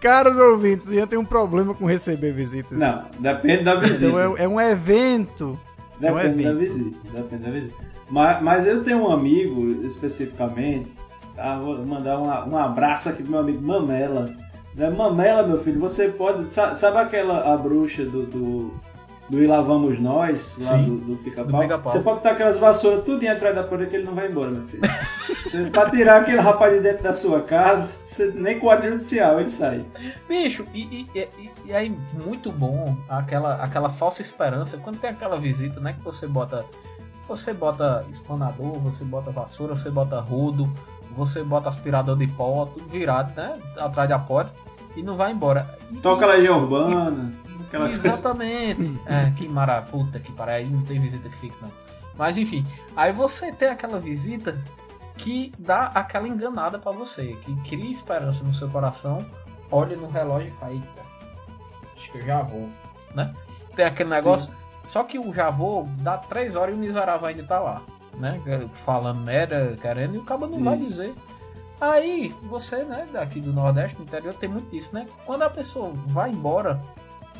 Caros 0.00 0.36
ouvintes, 0.36 0.88
Ian 0.90 1.06
tem 1.06 1.18
um 1.18 1.24
problema 1.24 1.74
com 1.74 1.84
receber 1.86 2.32
visitas. 2.32 2.78
Não, 2.78 3.04
depende 3.18 3.64
da 3.64 3.74
visita. 3.74 4.06
Então 4.06 4.36
é, 4.36 4.44
é 4.44 4.48
um 4.48 4.60
evento. 4.60 5.58
É 6.00 6.10
um 6.10 6.16
Depende 6.16 6.42
da 6.44 6.50
evento. 6.50 6.58
visita. 6.58 6.98
Depende 7.12 7.42
da 7.42 7.50
visita. 7.50 7.74
Mas, 8.10 8.42
mas 8.42 8.66
eu 8.66 8.82
tenho 8.82 9.02
um 9.02 9.10
amigo, 9.12 9.84
especificamente, 9.84 10.90
tá? 11.36 11.58
vou 11.58 11.78
mandar 11.86 12.18
uma- 12.18 12.44
um 12.48 12.56
abraço 12.56 13.08
aqui 13.10 13.22
pro 13.22 13.32
meu 13.32 13.40
amigo 13.40 13.62
Mamela. 13.62 14.30
Né? 14.74 14.88
Mamela, 14.90 15.42
meu 15.46 15.58
filho, 15.58 15.78
você 15.78 16.08
pode. 16.08 16.52
sa- 16.52 16.74
Sabe 16.76 16.96
aquela 16.98 17.52
a 17.52 17.56
bruxa 17.56 18.04
do. 18.04 18.24
do 18.26 18.72
do 19.30 19.42
E 19.42 19.46
Lá 19.46 19.60
Vamos 19.60 19.98
Nós, 20.00 20.56
lá 20.60 20.72
Sim, 20.76 20.84
do, 20.84 20.96
do 20.96 21.16
pica-pau. 21.22 21.60
Pica-Pau. 21.60 21.92
Você 21.92 22.00
pode 22.00 22.16
botar 22.16 22.32
aquelas 22.32 22.58
vassouras 22.58 23.04
tudo 23.04 23.26
atrás 23.28 23.54
da 23.54 23.62
porta 23.62 23.86
que 23.86 23.94
ele 23.96 24.04
não 24.04 24.14
vai 24.14 24.28
embora, 24.28 24.50
meu 24.50 24.62
filho. 24.64 24.82
Você, 25.44 25.70
pra 25.70 25.88
tirar 25.88 26.22
aquele 26.22 26.40
rapaz 26.40 26.74
de 26.74 26.80
dentro 26.80 27.04
da 27.04 27.14
sua 27.14 27.40
casa, 27.40 27.92
você, 28.04 28.32
nem 28.34 28.58
com 28.58 28.66
ordem 28.66 28.90
judicial 28.90 29.38
ele 29.38 29.48
sai. 29.48 29.84
Bicho, 30.28 30.66
e, 30.74 31.06
e, 31.14 31.18
e, 31.38 31.50
e 31.66 31.72
aí 31.72 31.96
muito 32.12 32.50
bom 32.50 32.96
aquela, 33.08 33.54
aquela 33.62 33.88
falsa 33.88 34.20
esperança. 34.20 34.76
Quando 34.78 34.98
tem 34.98 35.10
aquela 35.10 35.38
visita, 35.38 35.78
né? 35.80 35.92
Que 35.92 36.02
você 36.02 36.26
bota. 36.26 36.64
Você 37.28 37.54
bota 37.54 38.04
espanador, 38.10 38.72
você 38.80 39.04
bota 39.04 39.30
vassoura, 39.30 39.76
você 39.76 39.88
bota 39.88 40.18
rodo, 40.18 40.68
você 41.16 41.44
bota 41.44 41.68
aspirador 41.68 42.16
de 42.16 42.26
pó, 42.26 42.66
tudo 42.66 42.88
virado, 42.88 43.32
né? 43.36 43.56
Atrás 43.78 44.08
da 44.08 44.18
porta. 44.18 44.50
E 44.96 45.02
não 45.04 45.16
vai 45.16 45.30
embora. 45.30 45.72
E- 45.92 45.96
Toca 45.98 46.26
Legião 46.26 46.58
Urbana, 46.58 47.32
aquela. 47.70 47.90
Exatamente. 47.90 49.00
É, 49.06 49.30
que 49.36 49.48
mara, 49.48 49.80
puta 49.82 50.18
que 50.18 50.32
pariu, 50.32 50.54
aí 50.54 50.66
não 50.66 50.82
tem 50.82 51.00
visita 51.00 51.28
que 51.28 51.38
fica 51.38 51.56
não. 51.62 51.72
Mas 52.16 52.36
enfim, 52.36 52.66
aí 52.96 53.12
você 53.12 53.52
tem 53.52 53.68
aquela 53.68 53.98
visita 53.98 54.60
que 55.16 55.52
dá 55.58 55.84
aquela 55.86 56.28
enganada 56.28 56.78
pra 56.78 56.92
você, 56.92 57.36
que 57.44 57.54
cria 57.62 57.90
esperança 57.90 58.42
no 58.42 58.52
seu 58.52 58.68
coração, 58.68 59.24
olha 59.70 59.96
no 59.96 60.08
relógio 60.08 60.48
e 60.48 60.52
fala, 60.52 60.72
eita, 60.72 61.02
acho 61.96 62.10
que 62.10 62.18
eu 62.18 62.26
já 62.26 62.42
vou, 62.42 62.68
né? 63.14 63.32
Tem 63.74 63.84
aquele 63.84 64.10
negócio, 64.10 64.52
só 64.82 65.04
que 65.04 65.18
o 65.18 65.32
já 65.32 65.50
vou 65.50 65.88
dá 66.00 66.18
três 66.18 66.56
horas 66.56 66.74
e 66.74 66.78
o 66.78 66.80
miserável 66.80 67.26
ainda 67.26 67.44
tá 67.44 67.58
lá, 67.58 67.82
né? 68.14 68.40
Falando 68.72 69.20
merda, 69.20 69.76
querendo, 69.80 70.16
e 70.16 70.18
o 70.18 70.24
cabo 70.24 70.46
não 70.46 70.62
vai 70.62 70.76
Isso. 70.76 70.88
dizer. 70.88 71.14
Aí, 71.80 72.34
você, 72.42 72.84
né, 72.84 73.08
daqui 73.10 73.40
do 73.40 73.54
Nordeste, 73.54 73.96
do 73.96 74.02
interior, 74.02 74.34
tem 74.34 74.50
muito 74.50 74.76
isso, 74.76 74.94
né? 74.94 75.06
Quando 75.24 75.42
a 75.42 75.50
pessoa 75.50 75.92
vai 76.06 76.30
embora, 76.30 76.78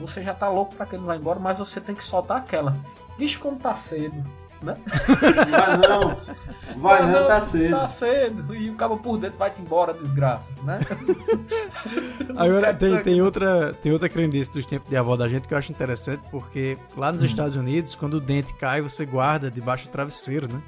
você 0.01 0.23
já 0.23 0.35
tá 0.35 0.49
louco 0.49 0.75
pra 0.75 0.87
que 0.87 0.95
ele 0.95 1.01
não 1.01 1.07
vai 1.09 1.17
embora, 1.19 1.39
mas 1.39 1.59
você 1.59 1.81
tem 1.81 1.95
que 1.95 2.03
soltar 2.03 2.39
aquela. 2.39 2.75
Vixe, 3.19 3.39
como 3.39 3.57
tá 3.59 3.77
cedo, 3.77 4.17
né? 4.63 4.77
Vai 5.51 5.77
não, 5.77 6.17
vai 6.79 7.07
não, 7.13 7.27
tá 7.27 7.41
cedo. 7.41 7.77
Tá 7.77 7.89
cedo. 7.89 8.55
E 8.55 8.71
o 8.71 8.75
cabo 8.77 8.97
por 8.99 9.19
dentro 9.19 9.39
vai-te 9.39 9.61
embora, 9.61 9.93
desgraça, 9.93 10.51
né? 10.63 10.79
Agora 12.37 12.73
tem, 12.75 13.03
tem 13.03 13.21
outra 13.23 13.75
tem 13.83 13.93
outra 13.93 14.09
crendice 14.09 14.53
dos 14.53 14.67
tempos 14.67 14.89
de 14.89 14.97
avó 14.97 15.17
da 15.17 15.29
gente 15.29 15.47
que 15.49 15.55
eu 15.55 15.59
acho 15.59 15.73
interessante, 15.73 16.23
porque 16.31 16.79
lá 16.97 17.11
Hum. 17.11 17.13
nos 17.15 17.23
Estados 17.23 17.57
Unidos, 17.57 17.95
quando 17.95 18.15
o 18.15 18.21
dente 18.21 18.53
cai, 18.55 18.81
você 18.81 19.05
guarda 19.05 19.51
debaixo 19.51 19.87
do 19.89 19.91
travesseiro, 19.93 20.49
né? 20.53 20.61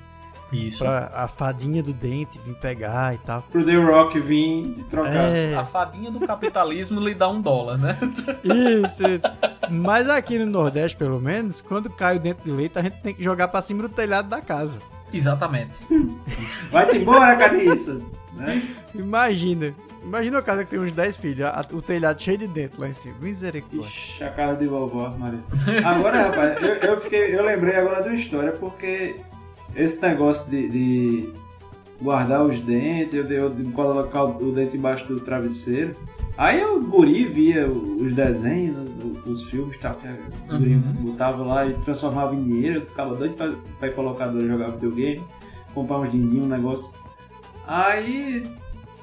Isso. 0.52 0.78
Pra 0.80 1.10
a 1.14 1.26
fadinha 1.26 1.82
do 1.82 1.92
dente 1.92 2.38
vir 2.44 2.54
pegar 2.56 3.14
e 3.14 3.18
tal. 3.18 3.42
Pro 3.50 3.64
The 3.64 3.74
Rock 3.76 4.20
vir 4.20 4.84
trocar. 4.90 5.14
É, 5.34 5.54
A 5.54 5.64
fadinha 5.64 6.10
do 6.10 6.20
capitalismo 6.26 7.00
lhe 7.00 7.14
dá 7.14 7.28
um 7.28 7.40
dólar, 7.40 7.78
né? 7.78 7.96
isso. 8.44 9.02
Mas 9.70 10.08
aqui 10.10 10.38
no 10.38 10.46
Nordeste, 10.46 10.96
pelo 10.96 11.20
menos, 11.20 11.60
quando 11.60 11.88
cai 11.90 12.16
o 12.16 12.20
dente 12.20 12.42
de 12.44 12.50
leite, 12.50 12.78
a 12.78 12.82
gente 12.82 13.00
tem 13.00 13.14
que 13.14 13.22
jogar 13.24 13.48
pra 13.48 13.62
cima 13.62 13.82
do 13.82 13.88
telhado 13.88 14.28
da 14.28 14.40
casa. 14.40 14.78
Exatamente. 15.12 15.78
Vai-te 16.70 16.98
embora, 16.98 17.36
Carniça. 17.36 18.00
Né? 18.34 18.62
Imagina. 18.94 19.74
Imagina 20.02 20.36
uma 20.38 20.42
casa 20.42 20.64
que 20.64 20.70
tem 20.70 20.80
uns 20.80 20.90
10 20.90 21.16
filhos, 21.16 21.46
a- 21.46 21.64
o 21.72 21.80
telhado 21.80 22.20
cheio 22.20 22.36
de 22.38 22.48
dentro 22.48 22.80
lá 22.80 22.88
em 22.88 22.92
cima. 22.94 23.14
Misericórdia. 23.20 23.86
Ixi, 23.88 24.24
a 24.24 24.30
casa 24.30 24.56
de 24.56 24.66
vovó, 24.66 25.10
Maria. 25.16 25.38
Agora, 25.84 26.22
rapaz, 26.24 26.60
eu, 26.62 26.74
eu 26.90 27.00
fiquei, 27.00 27.36
eu 27.36 27.44
lembrei 27.44 27.76
agora 27.76 28.02
de 28.02 28.08
uma 28.08 28.16
história, 28.16 28.50
porque 28.52 29.16
esse 29.76 30.00
negócio 30.02 30.50
de, 30.50 30.68
de 30.68 31.32
guardar 32.00 32.44
os 32.44 32.60
dentes, 32.60 33.14
eu, 33.14 33.24
eu, 33.26 33.50
de 33.50 33.64
colocar 33.72 34.24
o, 34.24 34.48
o 34.48 34.52
dente 34.52 34.76
embaixo 34.76 35.06
do 35.06 35.20
travesseiro. 35.20 35.94
Aí 36.36 36.64
o 36.64 36.80
guri 36.80 37.24
via 37.26 37.68
os 37.68 38.12
desenhos, 38.14 38.76
o- 38.76 39.30
os 39.30 39.42
filmes 39.44 39.76
tal, 39.78 39.94
que 39.96 40.08
os 40.46 40.52
guri 40.58 40.74
botavam 41.00 41.46
lá 41.46 41.66
e 41.66 41.74
transformavam 41.84 42.34
em 42.34 42.42
dinheiro, 42.42 42.80
eu 42.80 42.86
ficava 42.86 43.14
doido 43.14 43.34
pra, 43.34 43.52
pra 43.78 43.88
ir 43.88 43.94
colocar 43.94 44.28
pra 44.28 44.40
jogar 44.40 44.68
videogame, 44.70 45.22
comprar 45.74 45.98
uns 45.98 46.10
din 46.10 46.40
um 46.40 46.46
negócio. 46.46 46.92
Aí, 47.66 48.50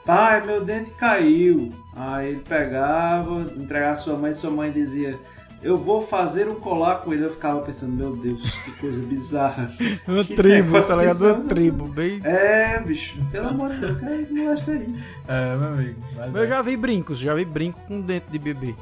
pai, 0.06 0.46
meu 0.46 0.64
dente 0.66 0.92
caiu. 0.92 1.70
Aí 1.96 2.30
ele 2.32 2.42
pegava, 2.48 3.42
entregava 3.58 3.94
a 3.94 3.98
sua 3.98 4.18
mãe, 4.18 4.34
sua 4.34 4.50
mãe 4.52 4.72
dizia, 4.72 5.18
eu 5.62 5.78
vou 5.78 6.06
fazer 6.06 6.48
um 6.48 6.56
colar 6.56 6.98
com 6.98 7.14
ele. 7.14 7.26
Eu 7.26 7.32
ficava 7.32 7.62
pensando, 7.62 7.92
meu 7.94 8.16
Deus, 8.16 8.42
que 8.64 8.72
coisa 8.74 9.02
bizarra. 9.04 9.68
Uma 10.08 10.24
Que 10.24 10.36
tribo, 10.36 10.82
tá 10.82 10.96
ligado? 10.96 11.22
Uma 11.26 11.44
tribo, 11.46 11.86
bem. 11.88 12.22
É, 12.24 12.80
bicho, 12.80 13.18
pelo 13.32 13.50
amor 13.50 13.70
de 13.70 13.78
Deus, 13.78 13.98
cara, 13.98 14.28
não 14.30 14.52
acho 14.54 14.64
que 14.66 14.72
é 14.72 14.76
isso. 14.76 15.06
É, 15.28 15.56
meu 15.56 15.68
amigo. 15.70 16.02
Mas 16.16 16.36
Eu 16.36 16.44
é. 16.44 16.48
já 16.48 16.62
vi 16.62 16.78
brincos, 16.78 17.20
já 17.20 17.34
vi 17.36 17.46
brinco 17.46 17.80
com 17.88 18.02
dente 18.02 18.26
de 18.32 18.40
bebê. 18.40 18.76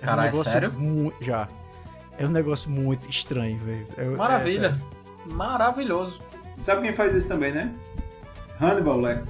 É 0.00 0.04
um 0.04 0.06
Caralho, 0.06 0.44
sério? 0.44 0.72
mu- 0.72 1.12
já. 1.20 1.48
É 2.18 2.26
um 2.26 2.30
negócio 2.30 2.70
muito 2.70 3.08
estranho, 3.08 3.58
velho. 3.58 3.86
É- 3.96 4.04
é 4.04 4.08
Maravilha. 4.08 4.70
sério. 4.70 5.34
Maravilhoso. 5.36 6.20
Sabe 6.56 6.82
quem 6.82 6.92
faz 6.92 7.14
isso 7.14 7.26
também, 7.28 7.52
né? 7.52 7.72
Hannibal 8.60 9.00
Lecter. 9.00 9.24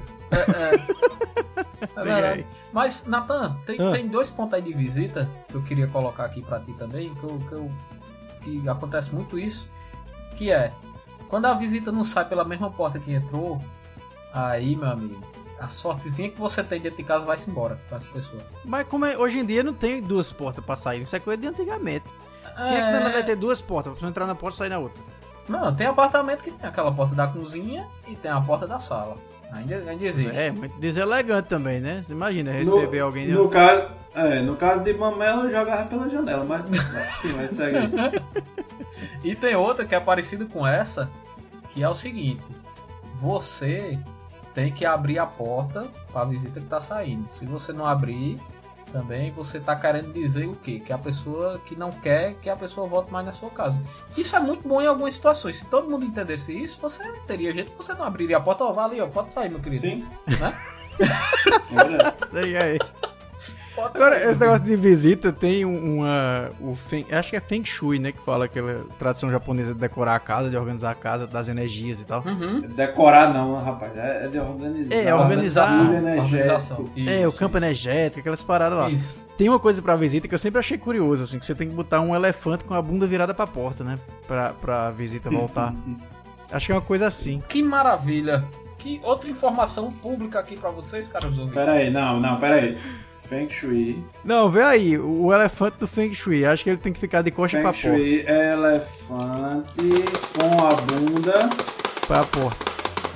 É 1.97 2.03
verdade. 2.03 2.47
Mas, 2.73 3.05
Natan, 3.07 3.57
tem, 3.67 3.81
Ah. 3.81 3.93
tem 3.93 4.09
dois 4.09 4.31
pontos 4.31 4.55
aí 4.55 4.63
de 4.63 4.73
visita 4.73 5.29
que 5.49 5.55
eu 5.55 5.63
queria 5.63 5.87
colocar 5.87 6.25
aqui 6.25 6.43
pra 6.43 6.59
ti 6.61 6.73
também, 6.75 7.15
que, 7.15 7.25
eu, 7.25 7.39
que, 7.49 7.53
eu- 7.53 7.71
que 8.43 8.69
acontece 8.69 9.15
muito 9.15 9.39
isso, 9.39 9.69
que 10.37 10.51
é, 10.51 10.73
quando 11.29 11.47
a 11.47 11.55
visita 11.55 11.91
não 11.93 12.05
sai 12.05 12.25
pela 12.25 12.45
mesma 12.45 12.71
porta 12.71 12.99
que 12.99 13.13
entrou, 13.13 13.61
aí, 14.33 14.77
meu 14.77 14.89
amigo, 14.91 15.21
a 15.61 15.69
sortezinha 15.69 16.31
que 16.31 16.39
você 16.39 16.63
tem 16.63 16.81
dentro 16.81 16.99
de 16.99 17.05
casa 17.05 17.25
vai-se 17.27 17.49
embora 17.51 17.79
com 17.89 17.97
essa 17.97 18.07
pessoa. 18.09 18.43
Mas 18.65 18.87
como 18.89 19.05
é, 19.05 19.17
hoje 19.17 19.39
em 19.39 19.45
dia 19.45 19.63
não 19.63 19.75
tem 19.75 20.01
duas 20.03 20.33
portas 20.33 20.65
pra 20.65 20.77
sair. 20.77 21.03
Isso 21.03 21.15
é 21.15 21.21
coisa 21.21 21.41
de 21.41 21.47
antigamente. 21.49 22.05
Quem 22.57 22.67
é 22.67 22.81
que 22.91 22.97
É. 22.97 23.01
não 23.01 23.13
vai 23.13 23.23
ter 23.23 23.37
duas 23.37 23.61
portas? 23.61 23.93
Pra 23.93 24.01
você 24.01 24.07
entrar 24.07 24.27
na 24.27 24.35
porta 24.35 24.57
e 24.57 24.59
sair 24.59 24.69
na 24.71 24.79
outra. 24.79 25.01
Não, 25.49 25.75
tem 25.75 25.87
apartamento 25.87 26.43
que 26.43 26.51
tem 26.51 26.69
aquela 26.69 26.93
porta 26.93 27.15
da 27.15 27.27
cozinha 27.27 27.87
e 28.09 28.15
tem 28.17 28.31
a 28.31 28.41
porta 28.41 28.67
da 28.67 28.79
sala. 28.81 29.17
Ainda, 29.53 29.77
ainda 29.77 30.05
existe. 30.05 30.37
É, 30.37 30.51
muito 30.51 30.79
deselegante 30.79 31.49
também, 31.49 31.81
né? 31.81 32.03
Você 32.03 32.13
imagina 32.13 32.51
receber 32.51 33.01
no, 33.01 33.05
alguém... 33.05 33.29
No 33.29 33.49
caso, 33.49 33.93
é, 34.15 34.41
no 34.41 34.57
caso 34.57 34.83
de 34.83 34.95
Mamela, 34.95 35.45
eu 35.45 35.51
jogava 35.51 35.85
pela 35.87 36.09
janela, 36.09 36.45
mas 36.45 36.65
sim, 37.21 37.33
mas 37.37 37.55
segue. 37.55 37.79
E 39.25 39.35
tem 39.35 39.55
outra 39.55 39.85
que 39.85 39.95
é 39.95 40.01
parecida 40.01 40.45
com 40.45 40.67
essa, 40.67 41.11
que 41.71 41.83
é 41.83 41.89
o 41.89 41.95
seguinte: 41.95 42.43
você 43.21 43.99
tem 44.55 44.71
que 44.71 44.85
abrir 44.85 45.19
a 45.19 45.27
porta 45.27 45.89
para 46.13 46.23
a 46.23 46.25
visita 46.25 46.61
que 46.61 46.67
tá 46.67 46.81
saindo. 46.81 47.27
Se 47.33 47.47
você 47.47 47.73
não 47.73 47.87
abrir, 47.87 48.39
também 48.93 49.31
você 49.31 49.59
tá 49.59 49.75
querendo 49.75 50.13
dizer 50.13 50.47
o 50.47 50.55
quê? 50.55 50.81
Que 50.81 50.93
a 50.93 50.99
pessoa 50.99 51.61
que 51.65 51.75
não 51.75 51.91
quer 51.91 52.35
que 52.35 52.51
a 52.51 52.57
pessoa 52.57 52.87
volte 52.87 53.11
mais 53.11 53.25
na 53.25 53.33
sua 53.33 53.51
casa. 53.51 53.81
Isso 54.17 54.37
é 54.37 54.41
muito 54.41 54.69
bom 54.69 54.81
em 54.81 54.87
algumas 54.87 55.15
situações. 55.15 55.57
Se 55.57 55.67
todo 55.67 55.89
mundo 55.91 56.05
entendesse 56.05 56.53
isso, 56.53 56.81
você 56.81 57.03
teria 57.27 57.53
jeito 57.53 57.73
que 57.73 57.77
você 57.77 57.95
não 57.95 58.05
abriria 58.05 58.37
a 58.37 58.41
porta, 58.41 58.65
ó, 58.65 58.73
vai 58.73 58.85
ali, 58.85 59.01
ó, 59.01 59.07
pode 59.07 59.33
sair, 59.33 59.49
meu 59.49 59.61
querido. 59.61 59.83
Sim. 59.83 60.07
Né? 60.39 60.55
É 61.73 61.85
verdade. 61.85 62.17
E 62.51 62.57
aí? 62.57 62.79
Agora, 63.77 64.17
esse 64.19 64.39
negócio 64.41 64.65
de 64.65 64.77
visita 64.77 65.33
tem 65.33 65.65
um- 65.65 65.97
uma. 65.99 66.51
O 66.61 66.77
feng, 66.89 67.07
acho 67.11 67.31
que 67.31 67.37
é 67.37 67.41
Feng 67.41 67.65
Shui, 67.65 67.99
né? 67.99 68.13
Que 68.13 68.19
fala 68.21 68.45
aquela 68.45 68.85
tradição 68.99 69.31
japonesa 69.31 69.73
de 69.73 69.81
decorar 69.81 70.15
a 70.15 70.21
casa, 70.21 70.51
de 70.51 70.57
organizar 70.57 70.91
a 70.91 70.95
casa, 70.95 71.27
das 71.27 71.49
energias 71.49 72.01
e 72.01 72.05
tal. 72.05 72.23
Uhum. 72.27 72.61
Decorar 72.61 73.33
não, 73.33 73.55
rapaz, 73.63 73.97
é 73.97 74.25
é 74.25 74.29
de 74.29 74.39
organizar. 74.39 74.95
É, 74.95 75.15
organizar. 75.15 75.63
Auxílio 75.63 75.95
energético. 75.99 76.25
Organização. 76.37 76.91
é, 76.97 77.25
o 77.27 77.29
Isso, 77.31 77.39
campo 77.39 77.57
energético, 77.57 78.21
aquelas 78.21 78.43
paradas 78.43 78.79
lá. 78.79 78.91
Isso. 78.91 79.15
Tem 79.39 79.49
uma 79.49 79.59
coisa 79.59 79.81
pra 79.81 79.97
visita 79.97 80.29
que 80.29 80.35
eu 80.35 80.39
sempre 80.39 80.59
achei 80.61 80.77
curioso, 80.77 81.25
assim, 81.25 81.39
que 81.39 81.47
você 81.47 81.55
tem 81.55 81.69
que 81.69 81.75
botar 81.75 82.01
um 82.01 82.15
elefante 82.15 82.65
com 82.65 82.75
a 82.75 82.83
bunda 82.83 83.07
virada 83.07 83.33
pra 83.33 83.47
porta, 83.47 83.83
né? 83.83 83.99
Pra, 84.27 84.51
pra 84.51 84.91
visita 84.91 85.31
voltar. 85.31 85.75
Acho 86.53 86.67
que 86.67 86.73
é 86.73 86.75
uma 86.75 86.83
coisa 86.83 87.07
assim. 87.07 87.43
Que 87.49 87.63
maravilha. 87.63 88.45
Que 88.77 89.01
outra 89.03 89.31
informação 89.31 89.91
pública 89.91 90.39
aqui 90.39 90.55
pra 90.57 90.69
vocês, 90.71 91.09
caros 91.09 91.39
ouvintes. 91.39 91.55
Pera 91.55 91.73
aí, 91.73 91.89
não, 91.89 92.21
não, 92.21 92.37
pera 92.39 92.57
aí. 92.57 92.77
Feng 93.33 93.49
Shui. 93.49 94.05
Não, 94.23 94.51
vê 94.51 94.63
aí, 94.63 94.99
o 94.99 95.33
elefante 95.33 95.79
do 95.79 95.87
Feng 95.89 96.13
Shui. 96.13 96.45
Acho 96.45 96.63
que 96.63 96.69
ele 96.69 96.77
tem 96.77 96.93
que 96.93 97.01
ficar 97.01 97.23
de 97.23 97.31
coxa 97.31 97.57
Feng 97.57 97.63
pra 97.63 97.73
porta. 97.73 97.89
Shui 97.89 98.21
é 98.27 98.53
elefante 98.53 100.05
com 100.39 100.67
a 100.67 100.75
bunda. 100.83 101.49
Pra 102.07 102.23
porta. 102.25 102.73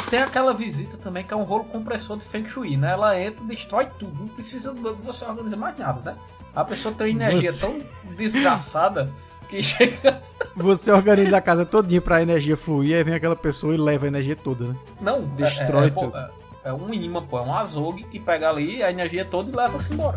Tem 0.08 0.20
aquela 0.20 0.54
visita 0.54 0.96
também 0.96 1.22
que 1.22 1.34
é 1.34 1.36
um 1.36 1.42
rolo 1.42 1.64
compressor 1.64 2.16
de 2.16 2.24
Feng 2.24 2.46
Shui, 2.48 2.78
né? 2.78 2.92
Ela 2.92 3.20
entra, 3.20 3.44
destrói 3.44 3.88
tudo. 3.98 4.18
Não 4.18 4.28
precisa 4.28 4.72
de 4.72 4.80
você 4.80 5.22
organizar 5.26 5.56
mais 5.58 5.76
nada, 5.76 6.12
né? 6.12 6.18
A 6.54 6.64
pessoa 6.64 6.94
tem 6.94 7.14
uma 7.14 7.24
energia 7.24 7.52
Você- 7.52 7.66
tão 7.66 7.82
desgraçada 8.16 9.12
que 9.50 9.60
chega. 9.62 10.22
Você 10.56 10.90
organiza 10.92 11.36
a 11.36 11.42
casa 11.42 11.66
todinha 11.66 12.00
pra 12.00 12.22
energia 12.22 12.56
fluir, 12.56 12.96
aí 12.96 13.04
vem 13.04 13.12
aquela 13.12 13.36
pessoa 13.36 13.74
e 13.74 13.76
leva 13.76 14.06
a 14.06 14.08
energia 14.08 14.34
toda, 14.34 14.64
né? 14.68 14.76
Não, 14.98 15.20
Destrói 15.36 15.84
é, 15.84 15.86
é, 15.88 15.90
pô, 15.90 16.06
tudo. 16.06 16.45
É, 16.66 16.72
um 16.72 16.92
imã, 16.92 17.24
pô. 17.24 17.38
É 17.38 17.42
um 17.42 17.54
azougue 17.54 18.04
que 18.04 18.18
pega 18.18 18.50
ali 18.50 18.82
a 18.82 18.90
energia 18.90 19.24
toda 19.24 19.50
e 19.50 19.54
leva-se 19.54 19.92
embora. 19.92 20.16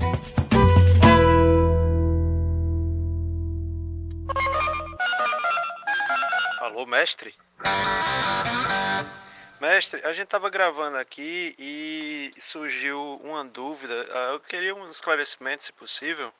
Alô, 6.61 6.85
mestre? 6.87 7.35
Mestre, 9.61 10.01
a 10.03 10.13
gente 10.13 10.27
tava 10.27 10.49
gravando 10.49 10.97
aqui 10.97 11.53
e 11.59 12.31
surgiu 12.39 13.19
uma 13.23 13.45
dúvida. 13.45 13.93
Ah, 14.11 14.31
Eu 14.33 14.39
queria 14.39 14.73
um 14.73 14.89
esclarecimento, 14.89 15.65
se 15.65 15.73
possível. 15.73 16.31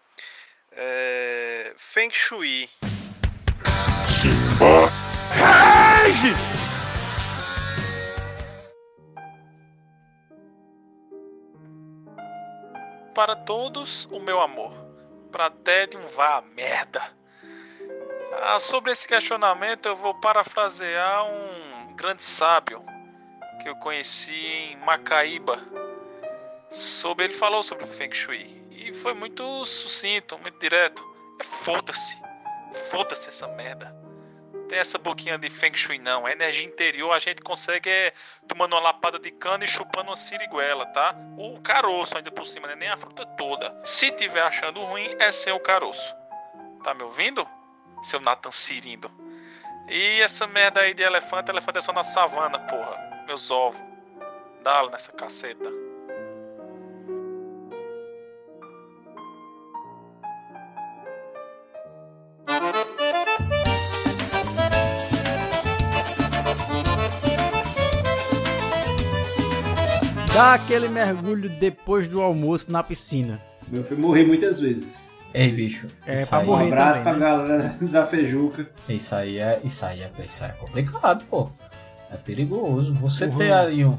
É... 0.71 1.73
Feng 1.77 2.11
Shui. 2.11 2.69
Para 13.19 13.35
todos, 13.35 14.05
o 14.05 14.17
meu 14.17 14.39
amor. 14.39 14.71
Para 15.29 15.51
um 15.97 16.07
vá 16.15 16.37
a 16.37 16.41
merda. 16.41 17.01
Ah, 18.43 18.57
sobre 18.59 18.93
esse 18.93 19.05
questionamento, 19.05 19.87
eu 19.87 19.95
vou 19.97 20.13
parafrasear 20.21 21.25
um 21.25 21.95
grande 21.97 22.23
sábio 22.23 22.81
que 23.61 23.67
eu 23.67 23.75
conheci 23.75 24.31
em 24.31 24.77
Macaíba. 24.77 25.59
Sobre 26.71 27.25
ele 27.25 27.33
falou 27.33 27.61
sobre 27.61 27.83
o 27.83 27.87
Feng 27.87 28.13
Shui 28.13 28.65
e 28.71 28.93
foi 28.93 29.13
muito 29.13 29.65
sucinto, 29.65 30.39
muito 30.39 30.57
direto. 30.57 31.03
É 31.41 31.43
foda-se, 31.43 32.15
foda-se 32.89 33.27
essa 33.27 33.49
merda. 33.49 33.98
Tem 34.69 34.77
essa 34.77 34.99
boquinha 34.99 35.35
de 35.35 35.49
Feng 35.49 35.75
Shui 35.75 35.97
não. 35.97 36.27
A 36.27 36.31
energia 36.31 36.63
interior 36.63 37.11
a 37.11 37.17
gente 37.17 37.41
consegue 37.41 37.89
é, 37.89 38.13
tomando 38.47 38.73
uma 38.73 38.79
lapada 38.79 39.17
de 39.17 39.31
cana 39.31 39.65
e 39.65 39.67
chupando 39.67 40.11
uma 40.11 40.15
siriguela, 40.15 40.85
tá? 40.85 41.15
O 41.35 41.59
caroço 41.59 42.15
ainda 42.15 42.31
por 42.31 42.45
cima, 42.45 42.67
né? 42.67 42.75
nem 42.75 42.87
a 42.87 42.95
fruta 42.95 43.25
toda. 43.25 43.75
Se 43.83 44.11
tiver 44.11 44.43
achando 44.43 44.79
ruim, 44.81 45.15
é 45.17 45.31
sem 45.31 45.51
o 45.51 45.59
caroço. 45.59 46.15
Tá 46.83 46.93
me 46.93 47.01
ouvindo? 47.01 47.47
Seu 48.03 48.19
Nathan 48.19 48.51
Sirindo. 48.51 49.11
E 49.89 50.21
essa 50.21 50.45
merda 50.45 50.81
aí 50.81 50.93
de 50.93 51.01
elefante, 51.01 51.49
elefante 51.49 51.79
é 51.79 51.81
só 51.81 51.91
na 51.91 52.03
savana, 52.03 52.59
porra. 52.59 53.23
Meus 53.25 53.49
ovos. 53.49 53.81
Dá-lhe 54.61 54.91
nessa 54.91 55.11
caceta. 55.11 55.88
Dá 70.39 70.53
aquele 70.53 70.87
mergulho 70.87 71.49
depois 71.49 72.07
do 72.07 72.21
almoço 72.21 72.71
na 72.71 72.81
piscina. 72.81 73.41
Meu 73.67 73.83
filho 73.83 73.99
morri 73.99 74.25
muitas 74.25 74.57
vezes. 74.57 75.11
Ei, 75.33 75.51
bicho. 75.51 75.87
É, 76.07 76.21
isso 76.21 76.29
pra 76.29 76.39
aí- 76.39 76.45
Um 76.47 76.51
morrer 76.51 76.67
abraço 76.67 77.03
também, 77.03 77.19
pra 77.19 77.29
galera 77.29 77.75
da 77.81 78.05
Fejuca. 78.05 78.69
Isso 78.87 79.13
aí 79.15 79.37
é, 79.37 79.59
isso 79.65 79.85
aí 79.85 80.01
é, 80.01 80.09
isso 80.25 80.41
aí 80.41 80.51
é 80.51 80.53
complicado, 80.53 81.25
pô. 81.29 81.49
É 82.09 82.15
perigoso. 82.15 82.93
Você 82.93 83.25
O 83.25 83.35
ter 83.37 83.51
aí 83.51 83.83
um. 83.83 83.97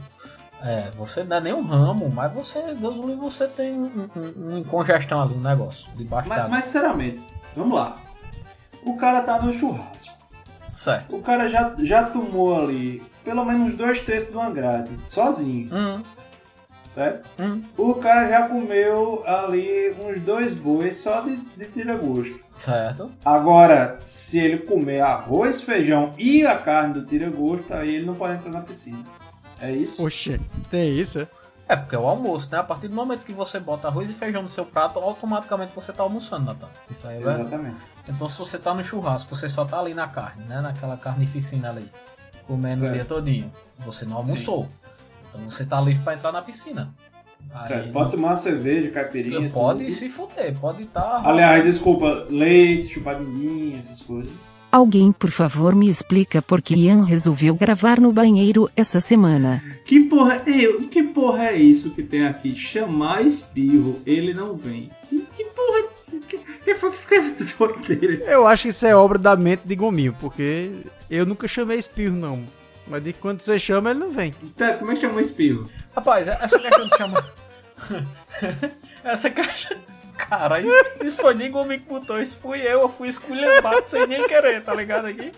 É, 0.65 0.91
você 0.97 1.23
não 1.25 1.37
é 1.37 1.41
nem 1.43 1.53
um 1.53 1.61
ramo, 1.63 2.11
mas 2.11 2.33
você, 2.33 2.63
Deus 2.75 2.95
do 2.95 3.03
livre, 3.07 3.17
você 3.17 3.47
tem 3.47 3.75
um, 3.79 4.09
um, 4.17 4.57
um 4.57 4.65
congestão 4.65 5.21
ali, 5.21 5.35
um 5.35 5.41
negócio 5.43 5.87
debaixo 5.95 6.27
Mas, 6.27 6.39
d'água. 6.39 6.51
mas 6.57 6.65
sinceramente, 6.65 7.21
vamos 7.55 7.75
lá. 7.79 7.99
O 8.83 8.97
cara 8.97 9.21
tá 9.21 9.39
no 9.43 9.53
churrasco. 9.53 10.11
Certo. 10.79 11.17
O 11.17 11.21
cara 11.21 11.49
já, 11.51 11.75
já 11.81 12.05
tomou 12.05 12.59
ali 12.59 13.03
pelo 13.23 13.45
menos 13.45 13.75
dois 13.75 14.01
terços 14.01 14.31
de 14.31 14.37
uma 14.39 14.49
grade, 14.51 14.89
sozinho. 15.07 15.69
Hum, 15.75 16.03
certo? 16.93 17.29
O 17.79 17.95
cara 17.95 18.29
já 18.29 18.49
comeu 18.49 19.23
ali 19.27 19.95
uns 20.01 20.21
dois 20.23 20.55
bois 20.55 20.97
só 20.97 21.21
de, 21.21 21.37
de 21.37 21.65
tira-gosto. 21.67 22.39
Certo. 22.59 23.11
Agora, 23.25 23.99
se 24.05 24.39
ele 24.39 24.59
comer 24.59 25.01
arroz, 25.01 25.61
feijão 25.63 26.13
e 26.19 26.45
a 26.47 26.59
carne 26.59 26.95
do 26.95 27.07
tira-gosto, 27.07 27.73
aí 27.73 27.95
ele 27.97 28.05
não 28.07 28.15
pode 28.15 28.35
entrar 28.35 28.51
na 28.51 28.61
piscina. 28.61 29.03
É 29.61 29.71
isso? 29.73 30.05
Oxê, 30.05 30.41
tem 30.71 30.99
isso, 30.99 31.21
é? 31.21 31.29
É, 31.69 31.77
porque 31.77 31.95
é 31.95 31.99
o 31.99 32.07
almoço, 32.09 32.49
né? 32.51 32.59
A 32.59 32.65
partir 32.65 32.89
do 32.89 32.97
momento 32.97 33.21
que 33.25 33.33
você 33.33 33.61
bota 33.61 33.87
arroz 33.87 34.11
e 34.11 34.13
feijão 34.13 34.43
no 34.43 34.49
seu 34.49 34.67
prato, 34.67 34.99
automaticamente 34.99 35.71
você 35.73 35.93
tá 35.93 36.03
almoçando, 36.03 36.47
Natan. 36.47 36.67
Isso 36.91 37.07
aí 37.07 37.19
é 37.19 37.21
verdade. 37.21 37.41
Exatamente. 37.43 37.77
Então 38.09 38.29
se 38.29 38.37
você 38.37 38.59
tá 38.59 38.75
no 38.75 38.83
churrasco, 38.83 39.37
você 39.37 39.49
só 39.49 39.65
tá 39.65 39.79
ali 39.79 39.95
na 39.95 40.09
carne, 40.09 40.43
né? 40.47 40.61
Naquela 40.61 40.97
carnificina 40.97 41.71
ali, 41.71 41.89
comendo 42.45 42.79
o 42.79 42.81
Certo. 42.81 42.95
dia 42.95 43.05
todinho. 43.05 43.53
Você 43.79 44.05
não 44.05 44.17
almoçou. 44.17 44.69
Então 45.31 45.49
você 45.51 45.65
tá 45.65 45.81
livre 45.81 46.03
pra 46.03 46.15
entrar 46.15 46.33
na 46.33 46.43
piscina. 46.43 46.93
Aí, 47.55 47.69
Certo. 47.69 47.93
Pode 47.93 48.11
tomar 48.13 48.35
cerveja, 48.37 48.91
caipirinha. 48.91 49.49
Pode 49.51 49.85
tudo. 49.85 49.93
se 49.95 50.09
fuder, 50.09 50.55
pode 50.61 50.83
estar. 50.83 51.23
Aliás, 51.25 51.65
desculpa, 51.65 52.27
leite, 52.29 52.89
chupadinha, 52.95 53.79
essas 53.79 54.01
coisas. 54.03 54.31
Alguém, 54.71 55.11
por 55.11 55.33
favor, 55.33 55.75
me 55.75 55.89
explica 55.89 56.41
por 56.41 56.63
que 56.63 56.75
Ian 56.77 57.05
resolveu 57.05 57.57
gravar 57.57 57.99
no 57.99 58.13
banheiro 58.13 58.71
essa 58.77 59.01
semana. 59.01 59.61
Que 59.85 60.01
porra, 60.01 60.41
ei, 60.47 60.73
que 60.87 61.03
porra 61.03 61.47
é 61.47 61.57
isso 61.57 61.91
que 61.91 62.05
tem 62.05 62.25
aqui? 62.25 62.55
Chamar 62.55 63.27
espirro, 63.27 64.01
ele 64.07 64.33
não 64.33 64.55
vem. 64.55 64.89
Que, 65.09 65.27
que 65.37 65.45
porra. 65.47 65.89
que- 66.29 66.39
Quem 66.65 66.75
foi 66.75 66.91
que 66.91 66.97
escreveu 66.99 67.35
esse 67.41 67.55
roteiro? 67.57 68.23
Eu 68.25 68.47
acho 68.47 68.65
que 68.65 68.69
isso 68.69 68.87
é 68.87 68.95
obra 68.95 69.19
da 69.19 69.35
mente 69.35 69.63
de 69.67 69.75
Gominho, 69.75 70.15
porque 70.21 70.71
eu 71.11 71.27
nunca 71.27 71.49
chamei 71.49 71.79
espirro, 71.79 72.15
não. 72.15 72.41
Mas 72.91 73.03
de 73.05 73.13
quando 73.13 73.41
você 73.41 73.59
chama, 73.59 73.91
ele 73.91 74.01
não 74.01 74.11
vem. 74.11 74.33
Tá, 74.57 74.75
como 74.75 74.91
é 74.91 74.95
que 74.95 75.01
chama 75.01 75.21
espirro? 75.21 75.71
Rapaz, 75.95 76.27
essa 76.29 76.59
questão 76.59 76.89
de 76.89 76.97
chamar. 76.97 77.25
essa 79.05 79.31
caixa. 79.31 79.77
Caralho, 80.17 80.69
isso 81.03 81.19
foi 81.23 81.33
nem 81.35 81.51
comigo 81.51 81.83
que 81.83 81.89
botou, 81.89 82.21
isso 82.21 82.39
fui 82.41 82.61
eu, 82.61 82.83
eu 82.83 82.89
fui 82.91 83.09
esculhambado 83.09 83.85
sem 83.87 84.07
nem 84.07 84.29
querer, 84.29 84.63
tá 84.63 84.75
ligado 84.75 85.07
aqui? 85.07 85.33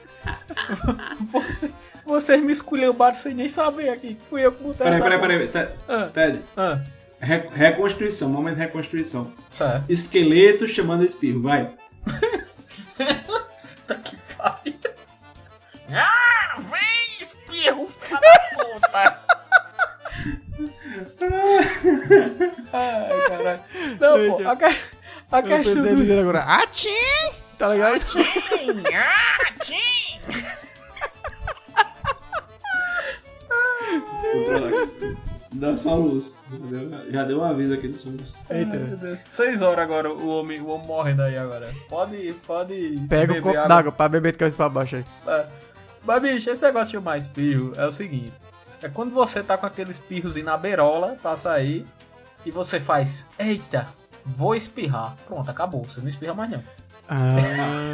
Você, 1.31 1.71
vocês 2.05 2.43
me 2.43 2.51
esculhambaram 2.51 3.15
sem 3.15 3.33
nem 3.33 3.49
saber 3.49 3.91
aqui, 3.91 4.15
que 4.15 4.27
fui 4.27 4.45
eu 4.45 4.51
que 4.51 4.61
botei 4.61 4.79
Peraí, 4.79 4.95
essa 4.95 5.03
peraí, 5.05 5.19
porra. 5.19 5.29
peraí. 5.47 6.09
Ted, 6.13 6.43
Ah. 6.57 6.73
Ah. 6.75 6.81
Re- 7.21 7.49
reconstrução, 7.55 8.29
momento 8.29 8.57
de 8.57 8.63
reconstrução. 8.63 9.33
Certo. 9.49 9.85
Esqueleto 9.89 10.67
chamando 10.67 11.05
espirro, 11.05 11.43
vai. 11.43 11.71
Ah, 14.45 14.59
vem, 15.89 16.22
espirro, 17.73 17.89
filha 17.89 18.20
da 18.20 18.39
puta! 18.81 19.18
Ai, 22.73 23.29
caralho. 23.29 23.61
Não, 24.01 24.37
pô, 24.37 24.49
a, 24.49 24.57
que- 24.57 24.64
a 24.64 25.39
Eu 25.39 25.43
questão 25.43 25.83
pensei 25.85 25.95
do... 26.07 26.20
agora, 26.20 26.41
Atim! 26.43 26.91
Tá 27.59 27.68
ligado? 27.68 28.01
Controla 33.49 34.68
aqui. 34.68 35.16
Dá 35.55 35.77
só 35.77 35.95
luz. 35.95 36.39
entendeu? 36.51 37.12
Já 37.12 37.25
deu 37.25 37.39
um 37.41 37.45
aviso 37.45 37.75
aqui. 37.75 37.95
Ai, 38.51 38.64
meu 38.64 38.97
Deus. 38.97 39.18
Seis 39.25 39.61
horas 39.62 39.81
agora, 39.85 40.11
o 40.11 40.29
homem, 40.29 40.61
o 40.61 40.68
homem 40.68 40.87
morrendo 40.87 41.23
aí 41.23 41.37
agora. 41.37 41.70
Pode, 41.89 42.33
pode. 42.47 42.99
Pega 43.09 43.33
o 43.35 43.43
copo 43.43 43.57
água. 43.57 43.68
d'água 43.68 43.93
pra 43.93 44.09
beber 44.09 44.33
de 44.33 44.39
cabeça 44.39 44.57
pra 44.57 44.68
baixo 44.68 44.97
aí. 44.97 45.05
É. 45.27 45.47
Mas, 46.05 46.23
bicho, 46.23 46.51
esse 46.51 46.63
negócio 46.63 46.87
de 46.87 46.93
chamar 46.93 47.19
espirro 47.19 47.73
é 47.77 47.87
o 47.87 47.93
seguinte: 47.93 48.33
é 48.83 48.89
quando 48.89 49.13
você 49.13 49.43
tá 49.43 49.57
com 49.57 49.67
aquele 49.67 49.91
espirrozinho 49.91 50.47
na 50.47 50.57
beirola 50.57 51.17
pra 51.23 51.37
sair 51.37 51.87
e 52.45 52.51
você 52.51 52.81
faz, 52.81 53.25
eita, 53.39 53.89
vou 54.25 54.55
espirrar. 54.55 55.15
Pronto, 55.27 55.51
acabou. 55.51 55.85
Você 55.85 56.01
não 56.01 56.09
espirra 56.09 56.35
mais 56.35 56.51
não. 56.51 56.63
Ah, 57.09 57.37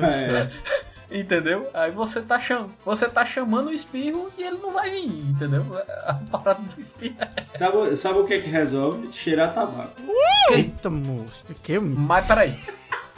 É. 0.09 0.51
Entendeu? 1.11 1.71
Aí 1.73 1.91
você 1.91 2.21
tá, 2.21 2.39
cham... 2.39 2.69
você 2.85 3.09
tá 3.09 3.25
chamando 3.25 3.69
o 3.69 3.73
espirro 3.73 4.31
e 4.37 4.43
ele 4.43 4.59
não 4.59 4.73
vai 4.73 4.91
vir, 4.91 5.07
entendeu? 5.07 5.65
A 6.07 6.15
parada 6.15 6.61
do 6.61 6.79
espirro. 6.79 7.17
é 7.21 7.57
Sabe, 7.57 7.97
sabe 7.97 8.19
o 8.19 8.27
que 8.27 8.35
é 8.35 8.41
que 8.41 8.51
resolve? 8.51 9.11
Cheirar 9.11 9.55
tabaco. 9.55 9.95
Eita, 10.51 10.91
moço. 10.91 11.47
Que... 11.63 11.79
Mas 11.79 12.27
peraí. 12.27 12.59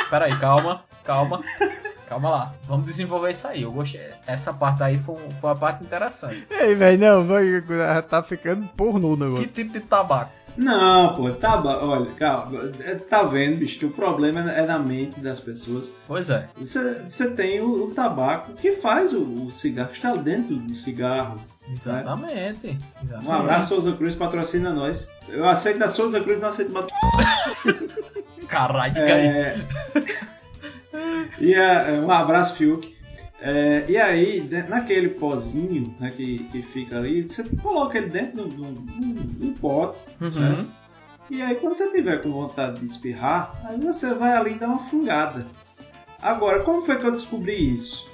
Peraí, 0.08 0.38
calma, 0.38 0.84
calma. 1.04 1.42
Calma 2.10 2.28
lá. 2.28 2.52
Vamos 2.66 2.86
desenvolver 2.86 3.30
isso 3.30 3.46
aí. 3.46 3.62
Eu 3.62 3.70
gostei. 3.70 4.00
Essa 4.26 4.52
parte 4.52 4.82
aí 4.82 4.98
foi, 4.98 5.14
foi 5.40 5.50
uma 5.50 5.54
parte 5.54 5.84
interessante. 5.84 6.44
Ei, 6.50 6.74
velho, 6.74 6.98
não, 6.98 7.24
vai, 7.24 7.62
tá 8.02 8.20
ficando 8.20 8.66
pornô 8.76 9.12
o 9.12 9.16
Que 9.16 9.22
negócio. 9.22 9.46
tipo 9.46 9.72
de 9.72 9.78
tabaco? 9.78 10.32
Não, 10.56 11.14
pô, 11.14 11.30
tabaco. 11.30 11.86
Olha, 11.86 12.10
calma. 12.14 12.68
É, 12.80 12.96
Tá 12.96 13.22
vendo, 13.22 13.58
bicho, 13.58 13.78
que 13.78 13.86
o 13.86 13.92
problema 13.92 14.40
é 14.50 14.66
na 14.66 14.76
mente 14.76 15.20
das 15.20 15.38
pessoas. 15.38 15.92
Pois 16.08 16.28
é. 16.30 16.48
Você, 16.58 17.00
você 17.08 17.30
tem 17.30 17.60
o, 17.60 17.84
o 17.84 17.94
tabaco 17.94 18.54
que 18.54 18.72
faz 18.72 19.12
o, 19.12 19.22
o 19.46 19.52
cigarro, 19.52 19.90
que 19.90 19.94
está 19.94 20.12
dentro 20.16 20.56
do 20.56 20.74
cigarro. 20.74 21.38
Exatamente. 21.72 22.76
Exatamente. 23.04 23.30
Um 23.30 23.32
abraço, 23.32 23.68
Souza 23.68 23.92
Cruz, 23.92 24.16
patrocina 24.16 24.70
nós. 24.70 25.08
Eu 25.28 25.48
aceito 25.48 25.78
da 25.78 25.88
Souza 25.88 26.20
Cruz, 26.20 26.40
não 26.40 26.48
aceito. 26.48 26.72
Caralho. 28.48 28.98
É... 28.98 29.60
e 31.40 31.54
é, 31.54 31.92
um 32.04 32.10
abraço, 32.10 32.56
Fiuk. 32.56 32.94
É, 33.42 33.86
e 33.88 33.96
aí, 33.96 34.46
naquele 34.68 35.08
pozinho 35.10 35.94
né, 35.98 36.12
que, 36.14 36.40
que 36.52 36.60
fica 36.62 36.98
ali, 36.98 37.22
você 37.26 37.42
coloca 37.62 37.96
ele 37.96 38.10
dentro 38.10 38.46
de 38.48 38.60
um, 38.60 38.74
de 38.74 38.92
um- 39.04 39.14
de 39.14 39.46
um 39.46 39.52
pote. 39.54 40.00
Uhum. 40.20 40.30
né? 40.30 40.66
E 41.30 41.40
aí, 41.40 41.54
quando 41.54 41.76
você 41.76 41.90
tiver 41.90 42.20
com 42.22 42.30
vontade 42.32 42.80
de 42.80 42.84
espirrar, 42.86 43.52
aí 43.64 43.80
você 43.80 44.12
vai 44.12 44.32
ali 44.32 44.52
e 44.52 44.58
dá 44.58 44.66
uma 44.66 44.78
fungada. 44.80 45.46
Agora, 46.20 46.60
como 46.64 46.82
foi 46.82 46.96
que 46.98 47.04
eu 47.04 47.12
descobri 47.12 47.72
isso? 47.74 48.10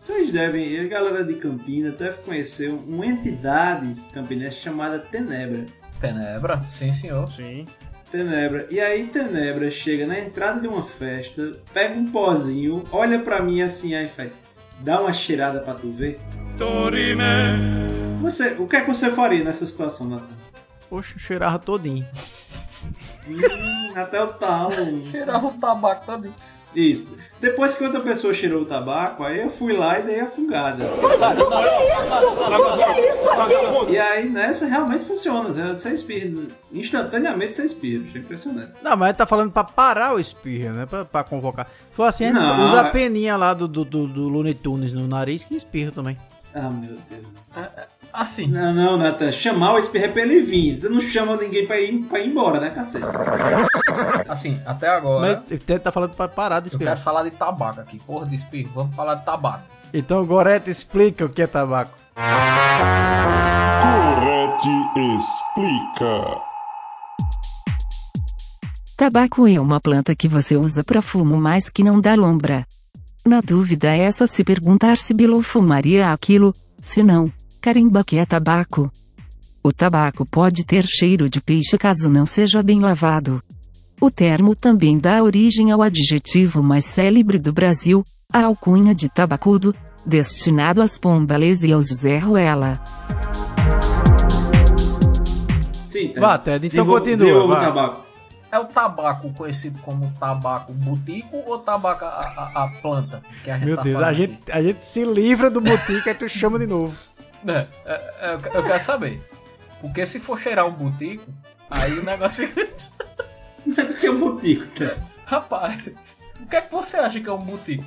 Vocês 0.00 0.30
devem, 0.32 0.78
a 0.80 0.84
galera 0.88 1.22
de 1.24 1.34
Campina 1.34 1.90
deve 1.90 2.22
conhecer 2.22 2.70
uma 2.70 3.04
entidade 3.06 3.94
campinense 4.12 4.58
chamada 4.58 4.98
Tenebra. 4.98 5.66
Tenebra, 6.00 6.62
sim 6.68 6.92
senhor. 6.92 7.30
Sim. 7.30 7.66
Tenebra. 8.10 8.66
E 8.70 8.80
aí 8.80 9.06
Tenebra 9.08 9.70
chega 9.70 10.06
na 10.06 10.18
entrada 10.18 10.60
de 10.60 10.68
uma 10.68 10.82
festa, 10.82 11.52
pega 11.72 11.94
um 11.94 12.10
pozinho, 12.10 12.84
olha 12.92 13.18
pra 13.18 13.42
mim 13.42 13.60
assim 13.62 13.94
aí 13.94 14.08
faz. 14.08 14.40
Dá 14.80 15.00
uma 15.00 15.12
cheirada 15.12 15.60
pra 15.60 15.74
tu 15.74 15.90
ver. 15.90 16.20
Você, 18.20 18.54
o 18.58 18.66
que 18.66 18.76
é 18.76 18.80
que 18.80 18.88
você 18.88 19.10
faria 19.10 19.44
nessa 19.44 19.66
situação, 19.66 20.08
Natan? 20.08 20.26
Poxa, 20.88 21.18
cheirava 21.18 21.58
todinho. 21.58 22.06
Hum, 23.28 23.92
até 23.94 24.22
o 24.22 24.28
talo. 24.28 25.06
Cheirava 25.10 25.46
um 25.46 25.58
tabaco 25.58 26.06
também. 26.06 26.32
Isso. 26.76 27.08
Depois 27.40 27.74
que 27.74 27.82
outra 27.84 28.00
pessoa 28.00 28.34
cheirou 28.34 28.62
o 28.62 28.66
tabaco, 28.66 29.24
aí 29.24 29.40
eu 29.40 29.48
fui 29.48 29.72
lá 29.72 29.98
e 29.98 30.02
dei 30.02 30.20
a 30.20 30.26
fungada. 30.26 30.84
E 33.88 33.98
aí 33.98 34.28
nessa 34.28 34.66
realmente 34.66 35.04
funciona. 35.04 35.52
Você 35.72 35.90
espirra. 35.90 36.30
Instantaneamente 36.72 37.56
você 37.56 37.64
espirra. 37.64 38.04
É 38.14 38.18
impressionante. 38.18 38.72
Não, 38.82 38.96
mas 38.96 39.08
ele 39.08 39.18
tá 39.18 39.26
falando 39.26 39.50
pra 39.50 39.64
parar 39.64 40.14
o 40.14 40.20
espirro, 40.20 40.74
né? 40.74 40.86
Pra, 40.86 41.04
pra 41.04 41.24
convocar. 41.24 41.66
Foi 41.92 42.06
assim, 42.06 42.30
Não, 42.30 42.66
usa 42.66 42.82
a 42.82 42.88
é- 42.88 42.90
peninha 42.90 43.36
lá 43.36 43.54
do, 43.54 43.66
do, 43.66 43.84
do, 43.84 44.06
do 44.06 44.28
Looney 44.28 44.54
Tunes 44.54 44.92
no 44.92 45.08
nariz 45.08 45.44
que 45.44 45.56
espirra 45.56 45.90
também. 45.90 46.18
Ah, 46.58 46.70
meu 46.70 46.96
Deus. 47.10 47.26
Assim. 48.10 48.46
Não, 48.46 48.72
não, 48.72 48.96
Nathan. 48.96 49.30
Chamar 49.30 49.74
o 49.74 49.78
espirro 49.78 50.06
é 50.06 50.08
pra 50.08 50.22
ele 50.22 50.40
vir. 50.40 50.80
Você 50.80 50.88
não 50.88 51.02
chama 51.02 51.36
ninguém 51.36 51.66
pra 51.66 51.78
ir, 51.78 52.02
pra 52.04 52.18
ir 52.18 52.30
embora, 52.30 52.58
né, 52.58 52.70
cacete? 52.70 53.04
Assim, 54.26 54.58
até 54.64 54.88
agora. 54.88 55.44
Mas 55.48 55.60
ele 55.68 55.78
tá 55.78 55.92
falando 55.92 56.14
pra 56.14 56.26
parar 56.26 56.60
de 56.60 56.72
Eu 56.72 56.78
quero 56.78 56.96
falar 56.98 57.24
de 57.24 57.32
tabaco 57.32 57.80
aqui. 57.80 57.98
Porra 57.98 58.24
de 58.24 58.36
espirro. 58.36 58.70
Vamos 58.74 58.96
falar 58.96 59.16
de 59.16 59.24
tabaco. 59.26 59.64
Então, 59.92 60.24
Gorete, 60.24 60.70
explica 60.70 61.26
o 61.26 61.28
que 61.28 61.42
é 61.42 61.46
tabaco. 61.46 61.92
Correte 63.82 64.70
explica. 65.14 66.40
Tabaco 68.96 69.46
é 69.46 69.60
uma 69.60 69.78
planta 69.78 70.16
que 70.16 70.26
você 70.26 70.56
usa 70.56 70.82
para 70.82 71.02
fumo, 71.02 71.36
mas 71.36 71.68
que 71.68 71.84
não 71.84 72.00
dá 72.00 72.14
lombra. 72.14 72.66
Na 73.26 73.40
dúvida 73.40 73.92
é 73.92 74.08
só 74.12 74.24
se 74.24 74.44
perguntar 74.44 74.96
se 74.96 75.12
Bilou 75.12 75.42
fumaria 75.42 76.12
aquilo, 76.12 76.54
se 76.80 77.02
não, 77.02 77.28
carimba 77.60 78.04
que 78.04 78.18
é 78.18 78.24
tabaco. 78.24 78.88
O 79.64 79.72
tabaco 79.72 80.24
pode 80.24 80.64
ter 80.64 80.86
cheiro 80.86 81.28
de 81.28 81.40
peixe 81.40 81.76
caso 81.76 82.08
não 82.08 82.24
seja 82.24 82.62
bem 82.62 82.78
lavado. 82.78 83.42
O 84.00 84.12
termo 84.12 84.54
também 84.54 84.96
dá 84.96 85.24
origem 85.24 85.72
ao 85.72 85.82
adjetivo 85.82 86.62
mais 86.62 86.84
célebre 86.84 87.36
do 87.36 87.52
Brasil, 87.52 88.06
a 88.32 88.44
alcunha 88.44 88.94
de 88.94 89.08
tabacudo, 89.08 89.74
destinado 90.06 90.80
às 90.80 90.96
pombales 90.96 91.64
e 91.64 91.72
aos 91.72 91.86
Zé 91.86 92.18
Ruela. 92.18 92.80
Sim, 95.88 96.10
tá. 96.10 96.20
Vá, 96.20 96.38
Ted, 96.38 96.64
então 96.64 96.86
continua, 96.86 97.16
desenvolva 97.16 97.54
o 97.54 97.56
tabaco. 97.56 98.06
É 98.50 98.58
o 98.58 98.64
tabaco 98.64 99.32
conhecido 99.32 99.78
como 99.82 100.12
tabaco 100.20 100.72
butico 100.72 101.36
ou 101.46 101.58
tabaco 101.58 102.04
a, 102.04 102.08
a- 102.08 102.64
a 102.64 102.68
planta? 102.80 103.22
Que 103.42 103.50
a 103.50 103.54
gente 103.56 103.66
Meu 103.66 103.76
tá 103.76 103.82
Deus, 103.82 104.02
a 104.02 104.12
gente, 104.12 104.52
a 104.52 104.62
gente 104.62 104.84
se 104.84 105.04
livra 105.04 105.50
do 105.50 105.60
botique, 105.60 106.08
aí 106.08 106.14
tu 106.14 106.28
chama 106.28 106.58
de 106.58 106.66
novo. 106.66 106.96
É, 107.46 107.66
é, 107.84 108.14
é, 108.20 108.34
eu, 108.54 108.62
quero 108.64 108.80
saber. 108.80 109.20
Porque 109.80 110.06
se 110.06 110.18
for 110.20 110.38
cheirar 110.40 110.66
um 110.66 110.72
butico, 110.72 111.24
Aí 111.70 111.98
o 111.98 112.04
negócio 112.04 112.46
fica. 112.46 112.66
Mas 113.66 113.90
o 113.90 113.96
que 113.96 114.06
é 114.06 114.10
um 114.10 114.18
botico, 114.20 114.64
cara? 114.78 114.96
Rapaz, 115.26 115.80
o 116.40 116.46
que 116.46 116.54
é 116.56 116.60
que 116.60 116.70
você 116.72 116.96
acha 116.96 117.20
que 117.20 117.28
é 117.28 117.32
um 117.32 117.38
botico? 117.38 117.84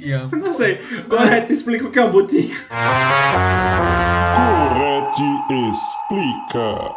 Ian? 0.00 0.28
Não 0.32 0.52
sei. 0.52 0.76
Correto, 1.08 1.52
explica 1.52 1.86
o 1.86 1.90
que 1.92 1.98
é 2.00 2.04
um 2.04 2.10
botico. 2.10 2.54
Correte 4.36 5.22
explica. 5.68 6.94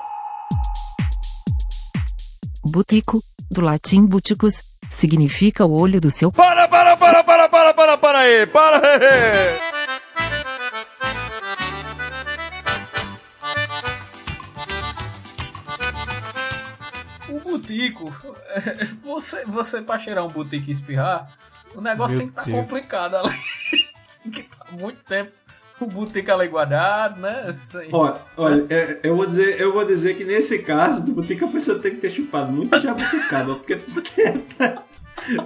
Butico, 2.68 3.24
do 3.52 3.62
latim 3.62 4.08
buticus, 4.08 4.64
significa 4.90 5.64
o 5.64 5.72
olho 5.72 6.02
do 6.02 6.10
seu 6.10 6.32
Para, 6.32 6.68
para, 6.68 6.98
para, 6.98 7.24
para, 7.24 7.48
para, 7.48 7.74
para, 7.76 7.98
para 7.98 8.20
aí, 8.20 8.48
para 8.48 8.78
aí. 8.78 9.60
O 17.30 17.40
butico, 17.40 18.12
você, 19.04 19.46
você 19.46 19.82
pra 19.84 20.00
cheirar 20.00 20.26
um 20.26 20.30
butico 20.30 20.68
e 20.68 20.72
espirrar, 20.72 21.28
o 21.76 21.82
negócio 21.82 22.18
Meu 22.18 22.26
tem 22.26 22.34
que 22.34 22.40
estar 22.40 22.52
Deus. 22.52 22.58
complicado 22.58 23.16
ali. 23.18 23.36
tem 24.24 24.32
que 24.32 24.42
estar 24.42 24.72
muito 24.72 25.04
tempo 25.04 25.32
o 25.82 25.86
butico 25.88 26.32
ali 26.32 26.48
guardado, 26.48 27.20
né? 27.20 27.56
Olha, 27.92 28.16
olha 28.38 28.66
é, 28.70 29.00
eu, 29.04 29.16
vou 29.16 29.26
dizer, 29.26 29.60
eu 29.60 29.74
vou 29.74 29.86
dizer 29.86 30.16
que 30.16 30.24
nesse 30.24 30.60
caso, 30.60 31.06
do 31.06 31.12
botico 31.14 31.46
a 31.46 31.50
pessoa 31.50 31.80
tem 31.80 31.92
que 31.92 31.98
ter 31.98 32.10
chupado 32.10 32.52
muito 32.52 32.80
jabuticaba, 32.80 33.56
porque 33.56 33.76
tá- 34.58 34.84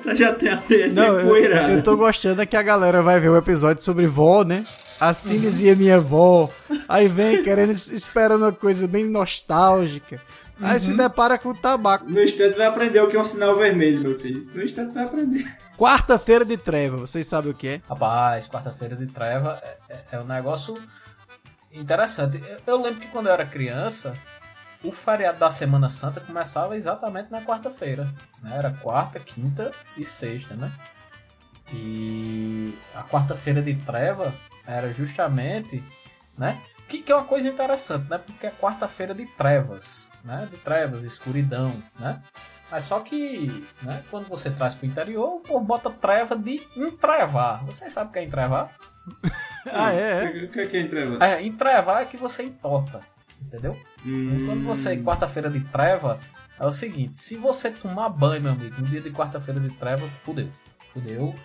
tá- 0.04 0.16
já 0.16 0.34
tem 0.34 0.50
a 0.50 0.58
teia 0.58 0.88
Não, 0.88 1.20
eu, 1.20 1.36
eu 1.36 1.84
tô 1.84 1.96
gostando 1.96 2.42
é 2.42 2.46
que 2.46 2.58
a 2.58 2.62
galera 2.62 3.02
vai 3.02 3.20
ver 3.20 3.30
o 3.30 3.38
episódio 3.38 3.82
sobre 3.82 4.08
vó, 4.08 4.44
né? 4.44 4.66
Assim 5.00 5.40
dizia 5.40 5.76
minha 5.76 5.96
avó. 5.96 6.50
Aí 6.88 7.08
vem 7.08 7.42
querendo, 7.42 7.72
esperando 7.72 8.42
uma 8.42 8.52
coisa 8.52 8.86
bem 8.86 9.06
nostálgica. 9.06 10.20
Aí 10.62 10.80
se 10.80 10.94
depara 10.94 11.38
com 11.38 11.50
o 11.50 11.56
tabaco. 11.56 12.04
No 12.10 12.22
instante 12.22 12.58
vai 12.58 12.68
aprender 12.68 13.00
o 13.00 13.08
que 13.08 13.16
é 13.16 13.20
um 13.20 13.24
sinal 13.24 13.56
vermelho, 13.56 14.02
meu 14.02 14.20
filho. 14.20 14.46
No 14.54 14.62
instante 14.62 14.94
vai 14.94 15.06
aprender. 15.06 15.46
Quarta-feira 15.80 16.44
de 16.44 16.58
treva, 16.58 16.98
vocês 16.98 17.26
sabem 17.26 17.52
o 17.52 17.54
que 17.54 17.66
é? 17.70 17.82
Rapaz, 17.88 18.50
quarta-feira 18.50 18.98
de 18.98 19.08
treva 19.08 19.62
é, 19.64 19.78
é- 19.94 20.06
é 20.12 20.20
um 20.20 20.26
negócio 20.26 20.74
interessante. 21.72 22.44
Eu, 22.68 22.82
lembro 22.82 23.00
que 23.00 23.08
quando 23.08 23.28
eu 23.28 23.32
era 23.34 23.46
criança, 23.46 24.12
o 24.84 24.92
feriado 24.92 25.40
da 25.40 25.50
Semana 25.50 25.90
Santa 25.90 26.20
começava 26.20 26.76
exatamente 26.76 27.32
na 27.32 27.42
quarta-feira. 27.42 28.04
né? 28.42 28.58
Era 28.58 28.72
quarta, 28.72 29.22
quinta 29.22 29.72
e 29.96 30.04
sexta, 30.04 30.54
né? 30.54 30.70
E 31.72 32.78
a 32.94 33.02
quarta-feira 33.04 33.62
de 33.62 33.74
treva 33.76 34.34
era 34.68 34.92
justamente, 34.92 35.82
né? 36.38 36.62
Que, 36.90 37.02
que 37.02 37.10
é 37.10 37.16
uma 37.16 37.24
coisa 37.24 37.48
interessante, 37.48 38.10
né? 38.10 38.18
Porque 38.18 38.48
é 38.48 38.52
quarta-feira 38.52 39.16
de 39.16 39.26
trevas, 39.26 40.12
né? 40.26 40.46
De 40.52 40.58
trevas, 40.58 41.06
escuridão, 41.06 41.82
né? 41.98 42.22
Mas 42.72 42.84
só 42.84 43.00
que, 43.00 43.66
né, 43.82 44.04
quando 44.12 44.28
você 44.28 44.52
traz 44.52 44.76
pro 44.76 44.86
interior, 44.86 45.36
o 45.36 45.40
povo 45.40 45.66
bota 45.66 45.90
treva 45.90 46.36
de 46.36 46.62
entrevar. 46.76 47.66
Vocês 47.66 47.92
sabem 47.92 48.10
o 48.10 48.14
que 48.14 48.20
é 48.20 48.24
entrevar? 48.24 48.72
Ah, 49.72 49.92
é? 49.92 50.46
O 50.46 50.48
que 50.48 50.62
é 50.62 50.66
que 50.68 50.78
é 50.78 50.82
entreva? 50.82 51.24
É, 51.24 51.44
entrevar 51.44 52.02
é 52.02 52.06
que 52.06 52.16
você 52.16 52.44
entorta, 52.44 53.02
entendeu? 53.42 53.78
Hum. 54.06 54.46
Quando 54.46 54.64
você, 54.64 54.96
quarta-feira 54.98 55.50
de 55.50 55.60
treva, 55.66 56.18
é 56.58 56.66
o 56.66 56.72
seguinte, 56.72 57.20
se 57.20 57.36
você 57.36 57.70
tomar 57.70 58.10
banho, 58.10 58.42
meu 58.42 58.54
amigo, 58.54 58.80
no 58.80 58.88
dia 58.88 59.02
de 59.02 59.12
quarta-feira 59.12 59.60
de 59.60 59.70
trevas, 59.72 60.16
fudeu. 60.16 60.50
Fudeu. 60.94 61.36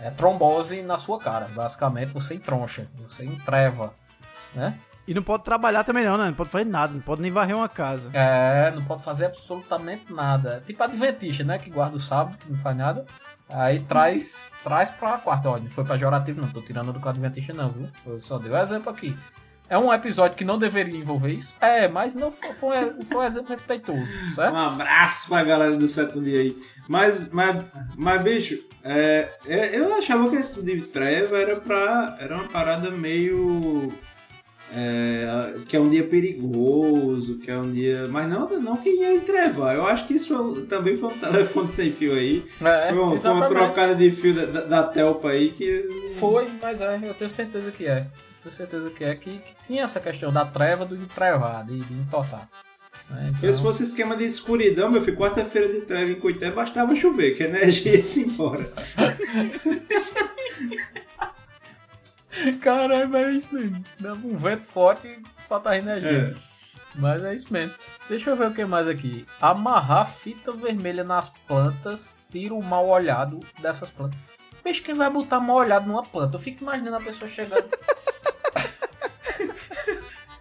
É 0.00 0.10
trombose 0.10 0.80
na 0.80 0.96
sua 0.96 1.18
cara. 1.18 1.48
Basicamente, 1.48 2.12
você 2.12 2.34
entroncha, 2.34 2.86
você 2.96 3.24
entreva, 3.24 3.94
né? 4.54 4.78
E 5.10 5.14
não 5.14 5.22
pode 5.24 5.42
trabalhar 5.42 5.82
também 5.82 6.04
não, 6.04 6.16
né? 6.16 6.26
Não 6.26 6.34
pode 6.34 6.50
fazer 6.50 6.64
nada, 6.66 6.92
não 6.92 7.00
pode 7.00 7.20
nem 7.20 7.32
varrer 7.32 7.56
uma 7.56 7.68
casa. 7.68 8.12
É, 8.14 8.70
não 8.70 8.84
pode 8.84 9.02
fazer 9.02 9.26
absolutamente 9.26 10.12
nada. 10.12 10.62
Tipo 10.64 10.84
adventista, 10.84 11.42
né? 11.42 11.58
Que 11.58 11.68
guarda 11.68 11.96
o 11.96 12.00
sábado, 12.00 12.36
não 12.48 12.56
faz 12.56 12.76
nada. 12.76 13.04
Aí 13.52 13.80
traz, 13.80 14.52
traz 14.62 14.92
pra 14.92 15.18
quarta. 15.18 15.50
Ó, 15.50 15.58
não 15.58 15.68
foi 15.68 15.82
pra 15.82 15.98
jorativo, 15.98 16.40
não. 16.40 16.48
Tô 16.48 16.62
tirando 16.62 16.92
do 16.92 17.08
adventista, 17.08 17.52
não, 17.52 17.68
viu? 17.70 17.88
Eu 18.06 18.20
só 18.20 18.38
dei 18.38 18.52
um 18.52 18.56
exemplo 18.56 18.88
aqui. 18.88 19.16
É 19.68 19.76
um 19.76 19.92
episódio 19.92 20.36
que 20.36 20.44
não 20.44 20.58
deveria 20.58 20.96
envolver 20.98 21.32
isso? 21.32 21.54
É, 21.60 21.88
mas 21.88 22.14
não 22.14 22.30
foi, 22.30 22.52
foi, 22.52 22.84
um- 22.84 23.00
foi 23.02 23.16
um 23.18 23.22
exemplo 23.24 23.48
respeitoso, 23.50 24.06
certo? 24.34 24.52
Um 24.54 24.58
abraço 24.58 25.28
pra 25.28 25.42
galera 25.42 25.76
do 25.76 25.88
sétimo 25.88 26.22
dia 26.22 26.38
aí. 26.40 26.56
Mas, 26.88 27.28
mas, 27.32 27.64
mas 27.96 28.20
bicho, 28.22 28.58
é, 28.84 29.28
é, 29.46 29.76
eu 29.76 29.92
achava 29.96 30.28
que 30.30 30.36
esse 30.36 30.62
de 30.62 30.82
treva 30.82 31.36
era 31.36 31.56
pra. 31.56 32.16
Era 32.20 32.36
uma 32.36 32.48
parada 32.48 32.90
meio. 32.92 33.92
É, 34.74 35.54
que 35.66 35.76
é 35.76 35.80
um 35.80 35.90
dia 35.90 36.04
perigoso, 36.04 37.38
que 37.38 37.50
é 37.50 37.58
um 37.58 37.72
dia. 37.72 38.06
Mas 38.08 38.28
não, 38.28 38.48
não 38.60 38.76
que 38.76 38.88
ia 38.88 39.14
entrevar. 39.14 39.74
Eu 39.74 39.84
acho 39.86 40.06
que 40.06 40.14
isso 40.14 40.62
também 40.68 40.96
foi 40.96 41.12
um 41.12 41.18
telefone 41.18 41.70
sem 41.72 41.92
fio 41.92 42.14
aí. 42.14 42.44
É, 42.60 42.88
foi, 42.90 42.98
uma, 42.98 43.18
foi 43.18 43.30
uma 43.30 43.48
trocada 43.48 43.94
de 43.94 44.10
fio 44.10 44.34
da, 44.34 44.44
da, 44.46 44.60
da 44.60 44.82
Telpa 44.84 45.30
aí 45.30 45.50
que. 45.50 46.14
Foi, 46.18 46.48
mas 46.62 46.80
é, 46.80 47.00
eu 47.02 47.14
tenho 47.14 47.30
certeza 47.30 47.70
que 47.72 47.86
é. 47.86 48.06
Tenho 48.42 48.54
certeza 48.54 48.90
que 48.90 49.04
é 49.04 49.14
que, 49.14 49.30
que 49.30 49.54
tinha 49.66 49.82
essa 49.82 50.00
questão 50.00 50.32
da 50.32 50.44
treva 50.46 50.84
do 50.86 50.96
entrevar, 50.96 51.64
de, 51.66 51.78
de 51.78 51.94
entortar. 51.94 52.48
né? 53.10 53.30
Porque 53.32 53.52
se 53.52 53.60
fosse 53.60 53.82
esquema 53.82 54.16
de 54.16 54.24
escuridão, 54.24 54.90
meu 54.90 55.02
filho, 55.02 55.16
quarta-feira 55.16 55.68
de 55.68 55.80
treva 55.82 56.10
em 56.10 56.14
Coité 56.14 56.50
bastava 56.50 56.94
chover, 56.94 57.36
que 57.36 57.42
a 57.42 57.48
energia 57.48 57.96
ia-se 57.96 58.22
embora. 58.22 58.70
Caralho, 62.60 63.08
mas 63.08 63.26
é 63.26 63.30
isso 63.30 63.54
mesmo. 63.54 63.84
Dava 63.98 64.26
um 64.26 64.36
vento 64.36 64.64
forte 64.64 65.06
e 65.06 65.22
faltava 65.48 65.76
energia. 65.76 66.34
É. 66.36 66.50
Mas 66.94 67.22
é 67.24 67.34
isso 67.34 67.52
mesmo. 67.52 67.74
Deixa 68.08 68.30
eu 68.30 68.36
ver 68.36 68.48
o 68.48 68.54
que 68.54 68.64
mais 68.64 68.88
aqui. 68.88 69.24
Amarrar 69.40 70.08
fita 70.08 70.50
vermelha 70.52 71.04
nas 71.04 71.28
plantas 71.46 72.20
tira 72.30 72.54
o 72.54 72.62
mal 72.62 72.88
olhado 72.88 73.40
dessas 73.60 73.90
plantas. 73.90 74.18
Bicho, 74.64 74.82
quem 74.82 74.94
vai 74.94 75.08
botar 75.08 75.40
mal 75.40 75.56
olhado 75.56 75.86
numa 75.86 76.02
planta? 76.02 76.36
Eu 76.36 76.40
fico 76.40 76.62
imaginando 76.62 76.96
a 76.96 77.00
pessoa 77.00 77.30
chegando. 77.30 77.64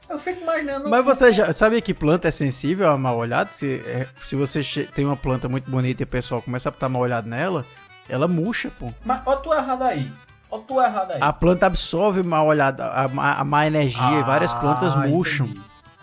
eu 0.10 0.20
fico 0.20 0.42
imaginando. 0.42 0.90
Mas 0.90 1.06
você 1.06 1.32
já 1.32 1.54
sabe 1.54 1.82
que 1.82 1.94
planta 1.94 2.28
é 2.28 2.32
sensível 2.32 2.90
a 2.90 2.98
mal 2.98 3.18
olhado? 3.18 3.54
Se, 3.54 3.82
é, 3.86 4.08
se 4.22 4.36
você 4.36 4.62
tem 4.94 5.06
uma 5.06 5.16
planta 5.16 5.48
muito 5.48 5.70
bonita 5.70 6.04
e 6.04 6.06
o 6.06 6.08
pessoal 6.08 6.42
começa 6.42 6.70
a 6.70 6.72
botar 6.72 6.90
mal 6.90 7.02
olhado 7.02 7.30
nela, 7.30 7.66
ela 8.10 8.28
murcha, 8.28 8.72
pô. 8.78 8.92
Mas 9.06 9.22
ó, 9.26 9.36
tu 9.36 9.54
errado 9.54 9.84
aí. 9.84 10.12
Ó, 10.52 10.58
tu 10.60 10.82
errado 10.82 11.12
aí. 11.12 11.20
A 11.22 11.32
planta 11.32 11.66
absorve 11.68 12.24
mal 12.24 12.48
olhado, 12.48 12.82
a, 12.82 13.08
má- 13.08 13.34
a 13.34 13.44
má 13.44 13.68
energia 13.68 14.20
e 14.20 14.24
várias 14.24 14.54
plantas 14.54 14.94
Ah, 14.96 15.08
murcham. 15.08 15.54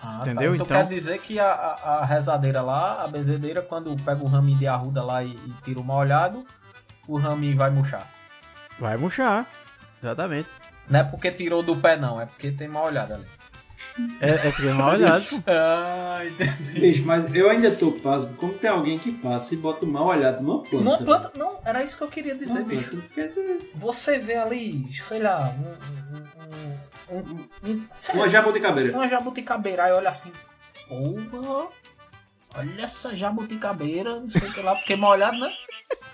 Ah, 0.03 0.18
Entendeu? 0.20 0.51
Tá. 0.51 0.55
Então, 0.55 0.66
Então- 0.66 0.66
quer 0.66 0.86
dizer 0.94 1.18
que 1.18 1.38
a, 1.40 1.47
a, 1.51 1.99
a 2.01 2.05
rezadeira 2.05 2.62
lá, 2.62 3.03
a 3.03 3.09
benzedeira, 3.09 3.61
quando 3.61 3.94
pega 4.05 4.22
o 4.22 4.28
raminho 4.28 4.59
de 4.59 4.66
arruda 4.68 5.03
lá 5.03 5.22
e, 5.24 5.30
e 5.32 5.53
tira 5.64 5.80
o 5.80 5.84
mal 5.84 5.99
olhado, 5.99 6.44
o 7.09 7.16
raminho 7.18 7.57
vai 7.57 7.70
murchar. 7.70 8.07
Vai 8.78 8.97
murchar. 8.97 9.47
Exatamente. 10.03 10.49
Não 10.88 11.01
é 11.01 11.03
porque 11.03 11.32
tirou 11.32 11.62
do 11.64 11.74
pé, 11.74 11.97
não, 11.97 12.20
é 12.20 12.26
porque 12.26 12.53
tem 12.53 12.68
mal 12.68 12.84
olhado 12.84 13.14
ali. 13.14 13.24
É, 14.20 14.49
é 14.49 14.51
porque 14.51 14.68
é 14.68 14.72
mal 14.72 14.92
olhado. 14.92 15.24
Ah, 15.47 16.20
entendi. 16.24 16.80
Bicho, 16.80 17.03
mas 17.07 17.34
eu 17.34 17.49
ainda 17.51 17.70
tô 17.70 17.92
pasmo. 17.92 18.34
Como 18.36 18.53
tem 18.55 18.68
alguém 18.70 18.99
que 18.99 19.11
passa 19.12 19.55
e 19.55 19.57
bota 19.57 19.84
o 19.84 19.88
mal 19.88 20.07
olhado 20.07 20.42
numa 20.42 20.62
planta? 20.62 20.84
Numa 20.84 20.99
planta, 20.99 21.32
não, 21.36 21.59
era 21.64 21.82
isso 21.82 21.97
que 21.97 22.03
eu 22.05 22.09
queria 22.09 22.34
dizer, 22.34 22.59
Uma 22.61 22.64
bicho. 22.68 22.90
planta. 22.90 23.07
Porque- 23.09 23.70
Você 23.74 24.18
vê 24.18 24.36
ali, 24.36 24.86
sei 24.92 25.20
lá, 25.20 25.55
um. 25.59 27.14
um, 27.14 27.18
um, 27.18 27.18
um, 27.66 27.70
um 27.72 27.86
sei 27.97 28.14
Uma 28.14 28.24
lá, 28.24 28.28
jabuticabeira. 28.28 28.92
Uma 28.92 29.09
jabuticabeira, 29.09 29.84
aí 29.84 29.92
olha 29.92 30.11
assim, 30.11 30.32
porra, 30.88 31.68
olha 32.55 32.82
essa 32.82 33.14
jabuticabeira, 33.16 34.20
não 34.20 34.28
sei 34.28 34.49
o 34.49 34.53
que 34.53 34.61
lá, 34.61 34.74
porque 34.74 34.97
mal 34.97 35.12
olhado, 35.12 35.38
né? 35.38 35.53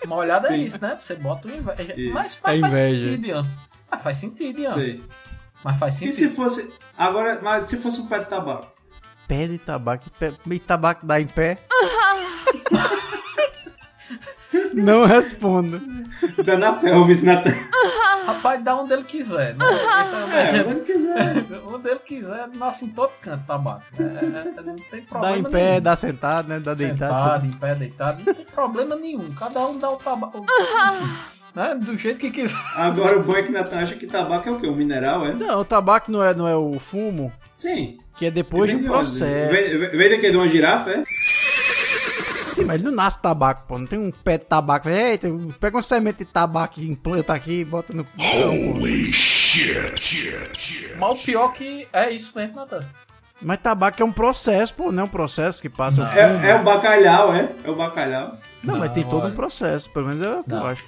Mal 0.06 0.18
olhado 0.18 0.46
é 0.46 0.50
Sim. 0.50 0.62
isso, 0.64 0.78
né? 0.80 0.96
Você 0.98 1.14
bota 1.16 1.48
o 1.48 1.50
inveja. 1.50 1.94
Isso. 1.98 2.14
Mas, 2.14 2.38
mas 2.42 2.56
É 2.56 2.60
faz 2.60 2.74
inveja. 2.74 3.04
sentido, 3.10 3.26
Ian. 3.26 3.42
Mas 3.90 4.02
faz 4.02 4.16
sentido, 4.16 4.60
Ian. 4.60 4.74
Sei. 4.74 5.02
Mas 5.64 5.78
faz 5.78 5.94
E 5.96 5.98
sentido. 5.98 6.14
se 6.14 6.28
fosse. 6.28 6.72
Agora, 6.96 7.38
mas 7.42 7.66
se 7.66 7.76
fosse 7.78 8.00
um 8.00 8.06
pé 8.06 8.18
de 8.20 8.26
tabaco? 8.26 8.66
Pé 9.28 9.46
de 9.46 9.58
tabaco. 9.58 10.10
Pé, 10.18 10.32
meio 10.44 10.60
tabaco 10.60 11.06
dá 11.06 11.20
em 11.20 11.26
pé. 11.26 11.58
Não 14.74 15.06
respondo. 15.06 15.80
Dá 16.44 16.56
na 16.58 16.72
pelvis, 16.74 17.22
na 17.22 17.42
Rapaz, 18.26 18.62
dá 18.62 18.76
onde 18.76 18.92
ele 18.92 19.02
quiser, 19.04 19.56
né? 19.56 19.64
Esse 20.00 20.14
é 20.14 20.40
É, 20.40 20.52
gente- 20.52 20.72
onde 20.74 20.84
quiser. 20.84 21.44
onde 21.66 21.88
ele 21.90 21.98
quiser, 22.00 22.48
nasce 22.54 22.84
em 22.84 22.88
todo 22.88 23.10
canto 23.20 23.44
tabaco. 23.44 23.82
É, 23.98 24.02
é, 24.02 24.62
não 24.62 24.76
tem 24.76 25.02
problema 25.02 25.32
Dá 25.34 25.38
em 25.38 25.42
pé, 25.42 25.68
nenhum. 25.70 25.80
dá 25.82 25.96
sentado, 25.96 26.48
né? 26.48 26.60
Dá 26.60 26.74
deitado. 26.74 26.98
Sentado, 27.12 27.46
em 27.46 27.52
pé, 27.52 27.74
deitado, 27.74 28.22
não 28.24 28.34
tem 28.34 28.44
problema 28.46 28.96
nenhum. 28.96 29.30
Cada 29.32 29.60
um 29.66 29.78
dá 29.78 29.90
o 29.90 29.96
tabaco. 29.96 30.38
Enfim, 30.38 31.16
né? 31.54 31.74
Do 31.74 31.96
jeito 31.96 32.18
que 32.18 32.30
quiser. 32.30 32.56
Agora 32.74 33.18
o 33.18 33.22
bom 33.22 33.36
é 33.36 33.42
que 33.42 33.52
Natan 33.52 33.78
acha 33.78 33.94
que 33.94 34.06
tabaco 34.06 34.48
é 34.48 34.52
o 34.52 34.60
quê? 34.60 34.66
Um 34.66 34.74
mineral, 34.76 35.26
é? 35.26 35.32
Não, 35.34 35.60
o 35.60 35.64
tabaco 35.64 36.10
não 36.10 36.22
é, 36.22 36.34
não 36.34 36.48
é 36.48 36.56
o 36.56 36.78
fumo, 36.78 37.32
Sim. 37.56 37.98
que 38.16 38.26
é 38.26 38.30
depois 38.30 38.70
de 38.70 38.76
um 38.76 38.84
processo. 38.84 39.78
Vem, 39.78 39.90
vem, 39.90 40.10
daqui 40.10 40.30
de 40.30 40.36
uma 40.36 40.48
girafa, 40.48 40.90
é? 40.90 41.04
Sim, 42.52 42.64
mas 42.66 42.76
ele 42.76 42.84
não 42.84 42.92
nasce 42.92 43.20
tabaco, 43.20 43.66
pô. 43.66 43.78
Não 43.78 43.86
tem 43.86 43.98
um 43.98 44.10
pé 44.10 44.36
de 44.36 44.44
tabaco. 44.44 44.88
Eita, 44.88 45.28
pega 45.58 45.76
uma 45.76 45.82
semente 45.82 46.18
de 46.18 46.26
tabaco 46.26 46.80
e 46.80 46.90
implanta 46.90 47.32
aqui 47.32 47.60
e 47.60 47.64
bota 47.64 47.94
no. 47.94 48.04
Pô. 48.04 48.20
Mas 50.98 51.20
o 51.20 51.24
pior 51.24 51.48
que 51.52 51.88
é 51.92 52.10
isso 52.10 52.32
mesmo, 52.34 52.56
Natan. 52.56 52.80
Mas 53.40 53.58
tabaco 53.58 54.00
é 54.00 54.04
um 54.04 54.12
processo, 54.12 54.74
pô, 54.74 54.92
não 54.92 55.02
é 55.02 55.06
um 55.06 55.08
processo 55.08 55.60
que 55.60 55.68
passa. 55.68 56.08
É, 56.14 56.50
é 56.50 56.54
o 56.54 56.62
bacalhau, 56.62 57.34
é? 57.34 57.48
É 57.64 57.70
o 57.70 57.74
bacalhau. 57.74 58.38
Não, 58.62 58.78
mas 58.78 58.88
Não, 58.88 58.94
tem 58.94 59.04
todo 59.04 59.22
olha. 59.22 59.32
um 59.32 59.34
processo, 59.34 59.90
pelo 59.90 60.06
menos 60.06 60.22
é 60.22 60.30
o 60.30 60.44
que 60.44 60.52
eu 60.52 60.66
acho. 60.66 60.84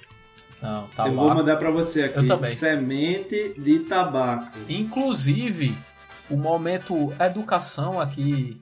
Não, 0.65 0.87
tá 0.89 1.07
Eu 1.07 1.15
vou 1.15 1.35
mandar 1.35 1.57
pra 1.57 1.71
você 1.71 2.05
aqui. 2.05 2.21
Eu 2.21 2.27
também. 2.27 2.55
Semente 2.55 3.55
de 3.59 3.81
tabaco. 3.81 4.59
Inclusive, 4.67 5.77
o 6.31 6.39
momento 6.39 7.13
educação 7.21 8.01
aqui 8.01 8.59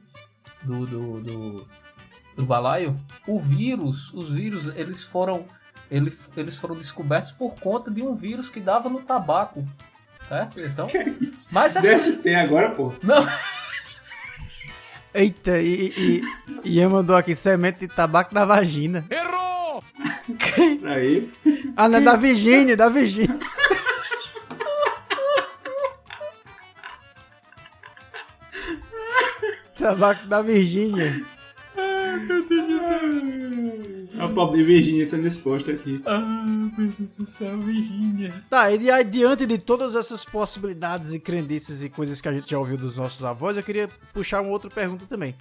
do, 0.62 0.84
do, 0.84 1.20
do, 1.20 1.68
do 2.34 2.44
balaio, 2.44 2.96
o 3.24 3.38
vírus, 3.38 4.12
os 4.12 4.30
vírus, 4.30 4.66
eles 4.74 5.04
foram, 5.04 5.44
eles, 5.88 6.18
eles 6.36 6.56
foram 6.56 6.74
descobertos 6.74 7.30
por 7.30 7.54
conta 7.54 7.88
de 7.88 8.02
um 8.02 8.16
vírus 8.16 8.50
que 8.50 8.58
dava 8.58 8.88
no 8.88 9.00
tabaco. 9.00 9.64
Certo? 10.22 10.60
Então. 10.60 10.88
Mas 11.52 11.76
essa. 11.76 12.12
DST 12.12 12.34
agora, 12.34 12.70
pô. 12.70 12.92
Não. 13.00 13.24
Eita, 15.14 15.60
e, 15.60 15.92
e, 15.96 16.22
e 16.64 16.78
Ian 16.78 16.88
mandou 16.88 17.14
aqui 17.14 17.34
semente 17.34 17.80
de 17.80 17.88
tabaco 17.88 18.34
da 18.34 18.44
vagina. 18.44 19.04
Errou! 19.08 19.51
Aí. 20.84 21.30
Ah, 21.76 21.88
não, 21.88 21.98
é 21.98 22.00
da 22.00 22.16
Virgínia, 22.16 22.76
da 22.76 22.88
Virgínia. 22.88 23.38
tabaco 29.82 30.26
da 30.26 30.40
Virgínia. 30.40 31.24
A 34.18 34.28
pobre 34.28 34.58
de 34.58 34.64
Virgínia 34.64 35.08
sendo 35.08 35.26
exposta 35.26 35.72
aqui. 35.72 36.00
Ah, 36.06 36.44
meu 36.46 36.88
Deus 36.88 37.16
do 37.16 37.26
céu, 37.26 37.58
Virgínia. 37.58 38.32
Tá, 38.48 38.70
e 38.70 38.90
aí, 38.90 39.02
diante 39.02 39.44
de 39.44 39.58
todas 39.58 39.96
essas 39.96 40.24
possibilidades 40.24 41.12
e 41.12 41.18
crendices 41.18 41.82
e 41.82 41.90
coisas 41.90 42.20
que 42.20 42.28
a 42.28 42.32
gente 42.32 42.50
já 42.50 42.58
ouviu 42.58 42.76
dos 42.76 42.96
nossos 42.96 43.24
avós, 43.24 43.56
eu 43.56 43.62
queria 43.62 43.88
puxar 44.12 44.40
uma 44.40 44.52
outra 44.52 44.70
pergunta 44.70 45.04
também. 45.06 45.34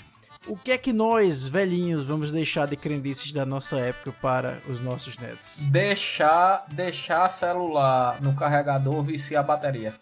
O 0.47 0.57
que 0.57 0.71
é 0.71 0.77
que 0.77 0.91
nós, 0.91 1.47
velhinhos, 1.47 2.01
vamos 2.03 2.31
deixar 2.31 2.67
de 2.67 2.75
crendices 2.75 3.31
da 3.31 3.45
nossa 3.45 3.77
época 3.77 4.11
para 4.19 4.57
os 4.67 4.79
nossos 4.79 5.17
netos? 5.19 5.67
Deixar, 5.69 6.65
deixar 6.69 7.29
celular 7.29 8.19
no 8.21 8.33
carregador 8.33 9.03
viciar 9.03 9.43
a 9.43 9.47
bateria. 9.47 9.93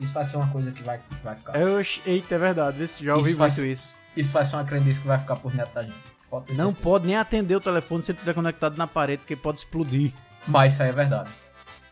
Isso 0.00 0.12
vai 0.12 0.24
ser 0.24 0.38
uma 0.38 0.48
coisa 0.48 0.72
que 0.72 0.82
vai, 0.82 0.98
que 0.98 1.14
vai 1.22 1.36
ficar. 1.36 1.54
Eu, 1.60 1.80
eita, 2.04 2.34
é 2.34 2.38
verdade, 2.38 2.82
isso, 2.82 3.04
já 3.04 3.14
ouvi 3.14 3.30
Isso 3.30 3.38
muito 3.38 3.64
isso. 3.64 3.94
Isso 4.16 4.32
vai 4.32 4.44
ser 4.44 4.56
uma 4.56 4.64
crendice 4.64 5.00
que 5.00 5.06
vai 5.06 5.18
ficar 5.18 5.36
por 5.36 5.54
neto 5.54 5.72
da 5.72 5.82
gente. 5.84 5.94
Pode 6.28 6.48
Não 6.54 6.66
certeza. 6.66 6.82
pode 6.82 7.06
nem 7.06 7.16
atender 7.16 7.54
o 7.54 7.60
telefone 7.60 8.02
se 8.02 8.10
ele 8.10 8.18
estiver 8.18 8.34
conectado 8.34 8.76
na 8.76 8.86
parede, 8.88 9.18
porque 9.18 9.36
pode 9.36 9.58
explodir. 9.58 10.12
Mas 10.48 10.72
isso 10.72 10.82
aí 10.82 10.88
é 10.88 10.92
verdade. 10.92 11.30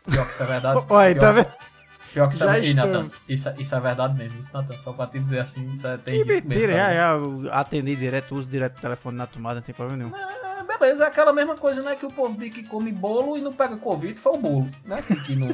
Pior 0.03 0.25
que 0.25 0.31
isso 0.33 0.43
é 0.43 0.45
verdade. 0.45 0.83
Olha, 0.89 1.19
tá 1.19 1.31
vendo? 1.31 1.47
Pior 2.13 2.27
que 2.27 2.33
isso 2.35 2.43
Já 2.45 2.57
é 2.57 2.59
Ei, 2.65 2.73
Nathan, 2.73 2.89
estamos. 3.05 3.15
isso, 3.29 3.53
isso 3.57 3.75
é 3.75 3.79
verdade 3.79 4.17
mesmo. 4.17 4.39
Isso, 4.39 4.51
Nathan, 4.53 4.77
só 4.79 4.91
pra 4.93 5.05
te 5.07 5.19
dizer 5.19 5.39
assim, 5.39 5.69
isso 5.71 5.85
é, 5.87 5.97
tem 5.97 6.23
Que 6.23 6.31
risco 6.31 6.47
mesmo. 6.47 6.49
mentira, 6.49 6.73
tá 6.83 6.89
ligado? 6.89 7.43
já 7.45 7.53
atender 7.59 7.95
direto, 7.95 8.35
uso 8.35 8.47
direto 8.49 8.77
o 8.77 8.81
telefone 8.81 9.17
na 9.17 9.27
tomada, 9.27 9.55
não 9.55 9.61
tem 9.61 9.75
problema 9.75 10.03
nenhum. 10.03 10.15
É, 10.17 10.63
beleza, 10.79 11.03
é 11.03 11.07
aquela 11.07 11.31
mesma 11.33 11.55
coisa, 11.55 11.81
né? 11.83 11.95
Que 11.95 12.05
o 12.05 12.11
povo 12.11 12.37
diz 12.37 12.53
que 12.53 12.63
come 12.63 12.91
bolo 12.91 13.37
e 13.37 13.41
não 13.41 13.53
pega 13.53 13.75
Covid, 13.77 14.19
foi 14.19 14.33
o 14.33 14.37
bolo, 14.37 14.69
né? 14.85 15.01
Que, 15.01 15.15
que 15.23 15.35
não. 15.35 15.47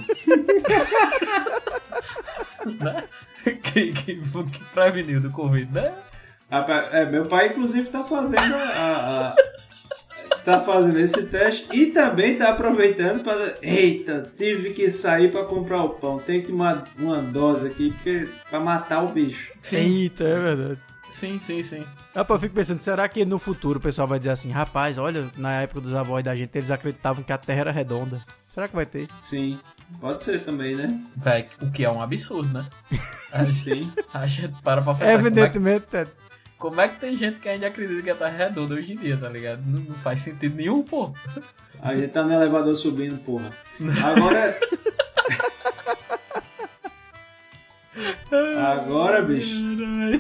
né? 2.82 3.04
que, 3.44 3.92
que, 3.92 4.16
que 4.16 4.64
preveniu 4.74 5.20
do 5.22 5.30
Covid, 5.32 5.72
né? 5.74 5.94
Rapaz, 6.50 6.94
é, 6.94 7.06
meu 7.06 7.26
pai, 7.26 7.48
inclusive, 7.48 7.90
tá 7.90 8.04
fazendo 8.04 8.54
a, 8.56 9.30
a- 9.30 9.36
tá 10.46 10.60
fazendo 10.60 11.00
esse 11.00 11.24
teste 11.24 11.68
e 11.74 11.88
também 11.88 12.38
tá 12.38 12.50
aproveitando 12.50 13.24
para. 13.24 13.56
Eita, 13.62 14.32
tive 14.38 14.70
que 14.70 14.90
sair 14.92 15.32
para 15.32 15.44
comprar 15.44 15.84
o 15.84 15.90
pão. 15.90 16.20
Tem 16.20 16.42
que 16.42 16.50
tomar 16.50 16.84
uma 16.98 17.22
dose 17.22 17.68
aqui 17.68 17.92
porque, 17.92 18.30
pra 18.50 18.60
matar 18.60 19.04
o 19.04 19.10
bicho. 19.10 19.52
Eita, 19.74 20.24
é 20.24 20.40
verdade. 20.40 20.80
Sim, 21.10 21.40
sim, 21.40 21.64
sim. 21.64 21.84
Rapaz, 22.14 22.38
eu 22.38 22.40
fico 22.40 22.56
pensando, 22.56 22.80
será 22.80 23.08
que 23.08 23.26
no 23.26 23.40
futuro 23.40 23.80
o 23.80 23.82
pessoal 23.82 24.08
vai 24.08 24.20
dizer 24.20 24.32
assim, 24.32 24.52
rapaz, 24.52 24.98
olha, 24.98 25.30
na 25.38 25.62
época 25.62 25.82
dos 25.82 25.94
avós 25.94 26.24
da 26.24 26.36
gente, 26.36 26.56
eles 26.56 26.72
acreditavam 26.72 27.24
que 27.24 27.32
a 27.32 27.38
Terra 27.38 27.62
era 27.62 27.72
redonda. 27.72 28.22
Será 28.54 28.68
que 28.68 28.76
vai 28.76 28.86
ter 28.86 29.04
isso? 29.04 29.20
Sim, 29.24 29.60
pode 30.00 30.24
ser 30.24 30.44
também, 30.44 30.76
né? 30.76 31.00
O 31.62 31.72
que 31.72 31.84
é 31.84 31.92
um 31.92 32.02
absurdo, 32.02 32.54
né? 32.54 32.66
A 33.32 33.44
gente, 33.44 33.92
a 34.14 34.26
gente 34.26 34.56
para 34.62 34.82
pra 34.82 34.94
pensar. 34.94 35.12
Evidentemente, 35.12 35.86
é. 35.92 36.08
Como 36.58 36.80
é, 36.80 36.88
que, 36.88 36.96
é 36.96 37.00
tem 37.00 37.16
gente 37.16 37.40
que 37.40 37.50
ainda 37.50 37.68
acredita 37.68 38.02
que 38.02 38.10
a 38.10 38.16
Terra 38.16 38.44
é 38.44 38.48
redonda 38.48 38.76
hoje 38.76 38.94
em 38.94 38.96
dia, 38.96 39.18
tá 39.18 39.30
ligado? 39.30 39.62
Não, 39.66 39.82
não 39.82 39.96
faz 39.96 40.22
sentido 40.22 40.56
nenhum, 40.56 40.84
pô. 40.84 41.14
A 41.82 41.96
gente 41.96 42.12
tá 42.12 42.24
no 42.24 42.34
elevador 42.34 42.76
subindo, 42.76 43.18
porra. 43.20 43.50
Agora. 44.04 44.58
Agora, 48.58 49.22
bicho. 49.22 49.56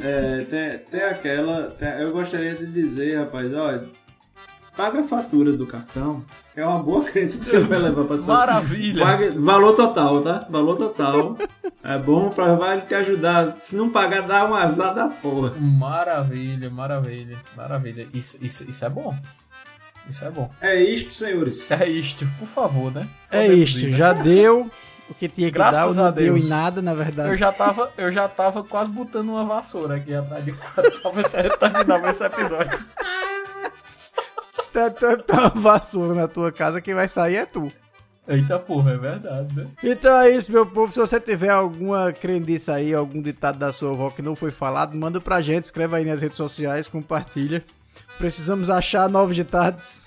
É, 0.03 0.45
tem, 0.45 0.79
tem 0.79 1.01
aquela. 1.03 1.71
tem- 1.71 2.01
eu 2.01 2.11
gostaria 2.11 2.53
de 2.55 2.65
dizer, 2.67 3.17
rapaz, 3.19 3.53
olha. 3.53 3.83
Paga 4.75 4.99
a 4.99 5.03
fatura 5.03 5.53
do 5.53 5.65
cartão. 5.65 6.23
É 6.55 6.65
uma 6.65 6.83
boa 6.83 7.03
crença 7.05 7.37
que 7.37 7.45
você 7.45 7.59
vai 7.59 7.79
levar 7.79 8.03
pra 8.03 8.17
sua 8.17 8.35
Maravilha. 8.37 9.05
Paga- 9.05 9.31
valor 9.37 9.73
total, 9.73 10.21
tá? 10.21 10.45
Valor 10.49 10.75
total. 10.75 11.37
É 11.83 11.97
bom 11.97 12.29
pra 12.29 12.55
vai 12.55 12.81
te 12.81 12.93
ajudar. 12.93 13.55
Se 13.61 13.75
não 13.77 13.89
pagar, 13.89 14.21
dá 14.27 14.45
um 14.45 14.53
azar 14.53 14.93
da 14.93 15.07
porra. 15.07 15.53
Maravilha, 15.59 16.69
maravilha, 16.69 17.37
maravilha. 17.55 18.05
Isso, 18.13 18.37
isso, 18.41 18.69
isso 18.69 18.83
é 18.83 18.89
bom. 18.89 19.15
Isso 20.09 20.25
é 20.25 20.29
bom. 20.29 20.49
É 20.59 20.75
isto, 20.83 21.13
senhores. 21.13 21.71
É 21.71 21.87
isto, 21.87 22.27
por 22.37 22.47
favor, 22.47 22.91
né? 22.93 23.07
É 23.31 23.43
Podemos 23.43 23.69
isto, 23.69 23.87
né? 23.87 23.97
já 23.97 24.11
deu 24.13 24.69
o 25.09 25.13
que 25.13 25.29
tinha 25.29 25.47
que 25.47 25.53
Graças 25.53 25.95
dar, 25.95 26.01
não 26.01 26.09
a 26.09 26.11
deu 26.11 26.33
Deus. 26.33 26.45
em 26.45 26.49
nada, 26.49 26.81
na 26.81 26.93
verdade. 26.93 27.29
Eu 27.29 27.35
já 27.37 27.51
tava, 27.51 27.89
eu 27.97 28.11
já 28.11 28.27
tava 28.27 28.61
quase 28.63 28.91
botando 28.91 29.29
uma 29.29 29.45
vassoura 29.45 29.95
aqui 29.95 30.13
atrás 30.13 30.43
de 30.43 30.51
quadro 30.51 30.99
pra 31.01 31.11
ver 31.11 31.29
se 31.29 31.37
a 31.37 31.43
gente 31.43 31.57
terminava 31.57 32.09
esse 32.11 32.23
episódio. 32.25 32.77
Tá, 34.75 34.89
tá, 34.89 35.15
tá 35.15 35.39
uma 35.39 35.49
vassoura 35.49 36.13
na 36.13 36.27
tua 36.27 36.51
casa, 36.51 36.81
quem 36.81 36.93
vai 36.93 37.07
sair 37.07 37.37
é 37.37 37.45
tu. 37.45 37.71
Eita 38.27 38.59
porra, 38.59 38.91
é 38.91 38.97
verdade, 38.97 39.55
né? 39.55 39.67
Então 39.81 40.19
é 40.19 40.31
isso, 40.31 40.51
meu 40.51 40.65
povo. 40.65 40.91
Se 40.91 40.99
você 40.99 41.17
tiver 41.17 41.47
alguma 41.47 42.11
crendice 42.11 42.69
aí, 42.69 42.93
algum 42.93 43.21
ditado 43.21 43.57
da 43.57 43.71
sua 43.71 43.91
avó 43.91 44.09
que 44.09 44.21
não 44.21 44.35
foi 44.35 44.51
falado, 44.51 44.97
manda 44.97 45.21
pra 45.21 45.39
gente, 45.39 45.63
escreve 45.63 45.95
aí 45.95 46.03
nas 46.03 46.21
redes 46.21 46.35
sociais, 46.35 46.89
compartilha. 46.89 47.63
Precisamos 48.17 48.69
achar 48.69 49.07
novos 49.07 49.33
ditados. 49.37 50.04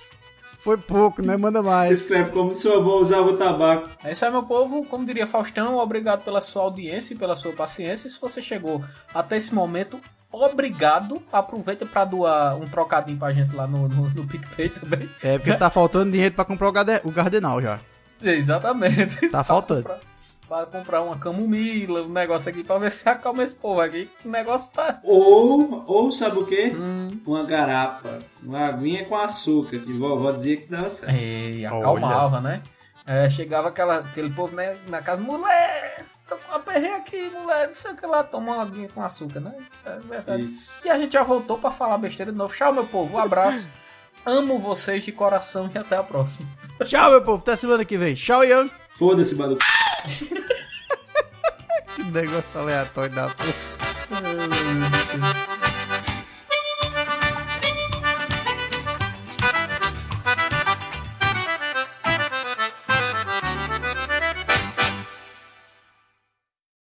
Foi 0.68 0.76
pouco, 0.76 1.22
né? 1.22 1.34
Manda 1.34 1.62
mais. 1.62 2.02
Escreve 2.02 2.30
como 2.30 2.52
se 2.52 2.60
seu 2.60 2.76
avô 2.78 2.98
usava 3.00 3.30
o 3.30 3.36
tabaco. 3.38 3.88
É 4.04 4.12
isso 4.12 4.22
aí, 4.22 4.30
meu 4.30 4.42
povo. 4.42 4.84
Como 4.84 5.06
diria 5.06 5.26
Faustão, 5.26 5.78
obrigado 5.78 6.22
pela 6.24 6.42
sua 6.42 6.62
audiência 6.64 7.14
e 7.14 7.16
pela 7.16 7.34
sua 7.36 7.52
paciência. 7.54 8.10
Se 8.10 8.20
você 8.20 8.42
chegou 8.42 8.84
até 9.14 9.38
esse 9.38 9.54
momento, 9.54 9.98
obrigado. 10.30 11.22
Aproveita 11.32 11.86
pra 11.86 12.04
doar 12.04 12.54
um 12.56 12.66
trocadinho 12.68 13.18
pra 13.18 13.32
gente 13.32 13.56
lá 13.56 13.66
no, 13.66 13.88
no, 13.88 14.10
no 14.10 14.26
PicPay 14.26 14.68
também. 14.68 15.08
É 15.22 15.38
porque 15.38 15.54
tá 15.54 15.70
faltando 15.70 16.12
dinheiro 16.12 16.34
pra 16.34 16.44
comprar 16.44 16.68
o, 16.68 16.72
garde- 16.72 17.00
o 17.04 17.10
Gardenal 17.10 17.62
já. 17.62 17.78
Exatamente. 18.22 19.28
Tá 19.30 19.42
faltando. 19.42 19.88
Pra 20.49 20.64
comprar 20.64 21.03
uma 21.03 21.18
camomila, 21.18 22.03
um 22.03 22.09
negócio 22.09 22.49
aqui 22.49 22.64
pra 22.64 22.78
ver 22.78 22.90
se 22.90 23.07
acalma 23.09 23.42
esse 23.42 23.55
povo 23.55 23.80
aqui. 23.80 24.11
O 24.24 24.28
negócio 24.28 24.72
tá. 24.72 24.99
Ou, 25.05 25.84
ou 25.86 26.11
sabe 26.11 26.38
o 26.38 26.46
quê? 26.46 26.72
Hum. 26.74 27.20
Uma 27.26 27.44
garapa. 27.44 28.18
Uma 28.42 28.66
aguinha 28.66 29.05
com 29.05 29.14
açúcar, 29.14 29.78
que 29.78 29.92
vovó 29.92 30.32
dizia 30.32 30.57
que 30.57 30.66
dava 30.66 30.90
certo. 30.90 31.14
E 31.14 31.66
acalmava, 31.66 32.40
né? 32.40 32.62
É, 33.07 33.28
chegava 33.28 33.68
aquela, 33.68 33.99
aquele 33.99 34.30
povo 34.30 34.55
né, 34.55 34.76
na 34.86 35.01
casa, 35.01 35.22
mulher, 35.22 36.05
tô 36.28 36.36
com 36.36 36.51
uma 36.51 36.61
perreira 36.61 36.99
aqui, 36.99 37.30
mulher, 37.30 37.68
não 37.68 37.74
sei 37.74 37.92
o 37.92 37.96
que 37.96 38.07
lá, 38.07 38.22
toma 38.22 38.53
uma 38.53 38.62
aguinha 38.62 38.88
com 38.94 39.03
açúcar, 39.03 39.40
né? 39.40 39.55
É 39.86 39.99
verdade. 39.99 40.42
Isso. 40.42 40.86
E 40.86 40.90
a 40.90 40.99
gente 40.99 41.12
já 41.12 41.22
voltou 41.22 41.59
pra 41.59 41.70
falar 41.70 41.96
besteira 41.96 42.32
de 42.32 42.36
novo. 42.36 42.55
Tchau, 42.55 42.72
meu 42.72 42.86
povo, 42.86 43.16
um 43.16 43.20
abraço. 43.20 43.66
Amo 44.26 44.59
vocês 44.59 45.05
de 45.05 45.12
coração 45.12 45.70
e 45.74 45.78
até 45.78 45.96
a 45.96 46.03
próxima. 46.03 46.46
Tchau, 46.84 47.11
meu 47.12 47.22
povo. 47.22 47.40
Até 47.40 47.57
semana 47.57 47.84
que 47.84 47.96
vem. 47.96 48.14
Tchau, 48.14 48.44
Ian. 48.44 48.68
Foda-se, 48.90 49.34
Badu. 49.36 49.59
Que 51.94 52.05
negócio 52.05 52.61
aleatório 52.61 53.14
da 53.14 53.28
porra. 53.28 53.53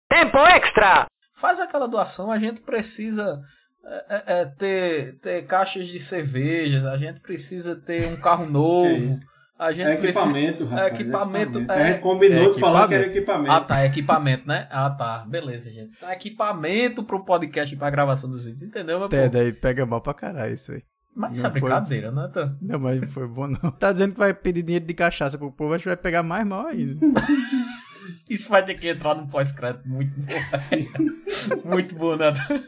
Tempo 0.09 0.37
extra! 0.37 1.07
Faz 1.35 1.59
aquela 1.61 1.87
doação, 1.87 2.29
a 2.29 2.37
gente 2.37 2.61
precisa 2.61 3.41
é, 3.85 4.05
é, 4.09 4.41
é, 4.41 4.45
ter, 4.45 5.19
ter 5.19 5.45
caixas 5.47 5.87
de 5.87 5.99
cervejas, 5.99 6.85
a 6.85 6.97
gente 6.97 7.21
precisa 7.21 7.75
ter 7.75 8.05
um 8.07 8.19
carro 8.19 8.45
novo. 8.51 9.19
A 9.59 9.73
gente 9.73 9.87
É 9.87 9.93
equipamento, 9.95 10.57
precisa... 10.65 10.69
rapaz, 10.69 10.91
É 10.93 10.95
equipamento. 11.01 11.59
equipamento. 11.59 11.71
A 11.71 11.91
gente 11.91 11.99
combinou 12.01 12.51
de 12.53 12.59
falar 12.61 12.87
que 12.87 12.93
era 12.93 13.07
equipamento. 13.07 13.51
Ah, 13.51 13.59
tá, 13.59 13.81
é 13.81 13.85
equipamento, 13.87 14.47
né? 14.47 14.67
Ah, 14.71 14.89
tá. 14.89 15.25
Beleza, 15.27 15.69
gente. 15.69 15.91
Tá, 15.99 16.13
equipamento 16.13 17.03
pro 17.03 17.25
podcast 17.25 17.75
e 17.75 17.77
pra 17.77 17.89
gravação 17.89 18.29
dos 18.29 18.45
vídeos, 18.45 18.63
entendeu, 18.63 18.97
meu 18.97 19.07
Até 19.07 19.23
povo? 19.27 19.33
daí 19.33 19.51
pega 19.51 19.85
mal 19.85 19.99
pra 19.99 20.13
caralho 20.13 20.53
isso 20.53 20.71
aí. 20.71 20.81
Mas 21.13 21.33
isso 21.37 21.45
é 21.45 21.49
Não 21.49 21.59
foi- 21.59 21.69
brincadeira, 21.69 22.09
né, 22.11 22.29
Tan? 22.33 22.55
Não, 22.61 22.79
mas 22.79 23.01
não 23.01 23.07
foi 23.09 23.27
bom 23.27 23.47
não. 23.47 23.59
Tá 23.77 23.91
dizendo 23.91 24.13
que 24.13 24.19
vai 24.19 24.33
pedir 24.33 24.63
dinheiro 24.63 24.85
de 24.85 24.93
cachaça 24.93 25.37
pro 25.37 25.51
povo, 25.51 25.73
acho 25.73 25.83
que 25.83 25.89
vai 25.89 25.97
pegar 25.97 26.23
mais 26.23 26.47
mal 26.47 26.67
ainda. 26.67 26.95
Isso 28.29 28.47
vai 28.49 28.63
ter 28.63 28.75
que 28.75 28.87
entrar 28.87 29.13
no 29.15 29.27
pós-crédito. 29.27 29.87
Muito 29.89 30.13
bom. 30.21 30.33
Muito 31.69 31.95
bom, 31.95 32.15
Natan. 32.15 32.63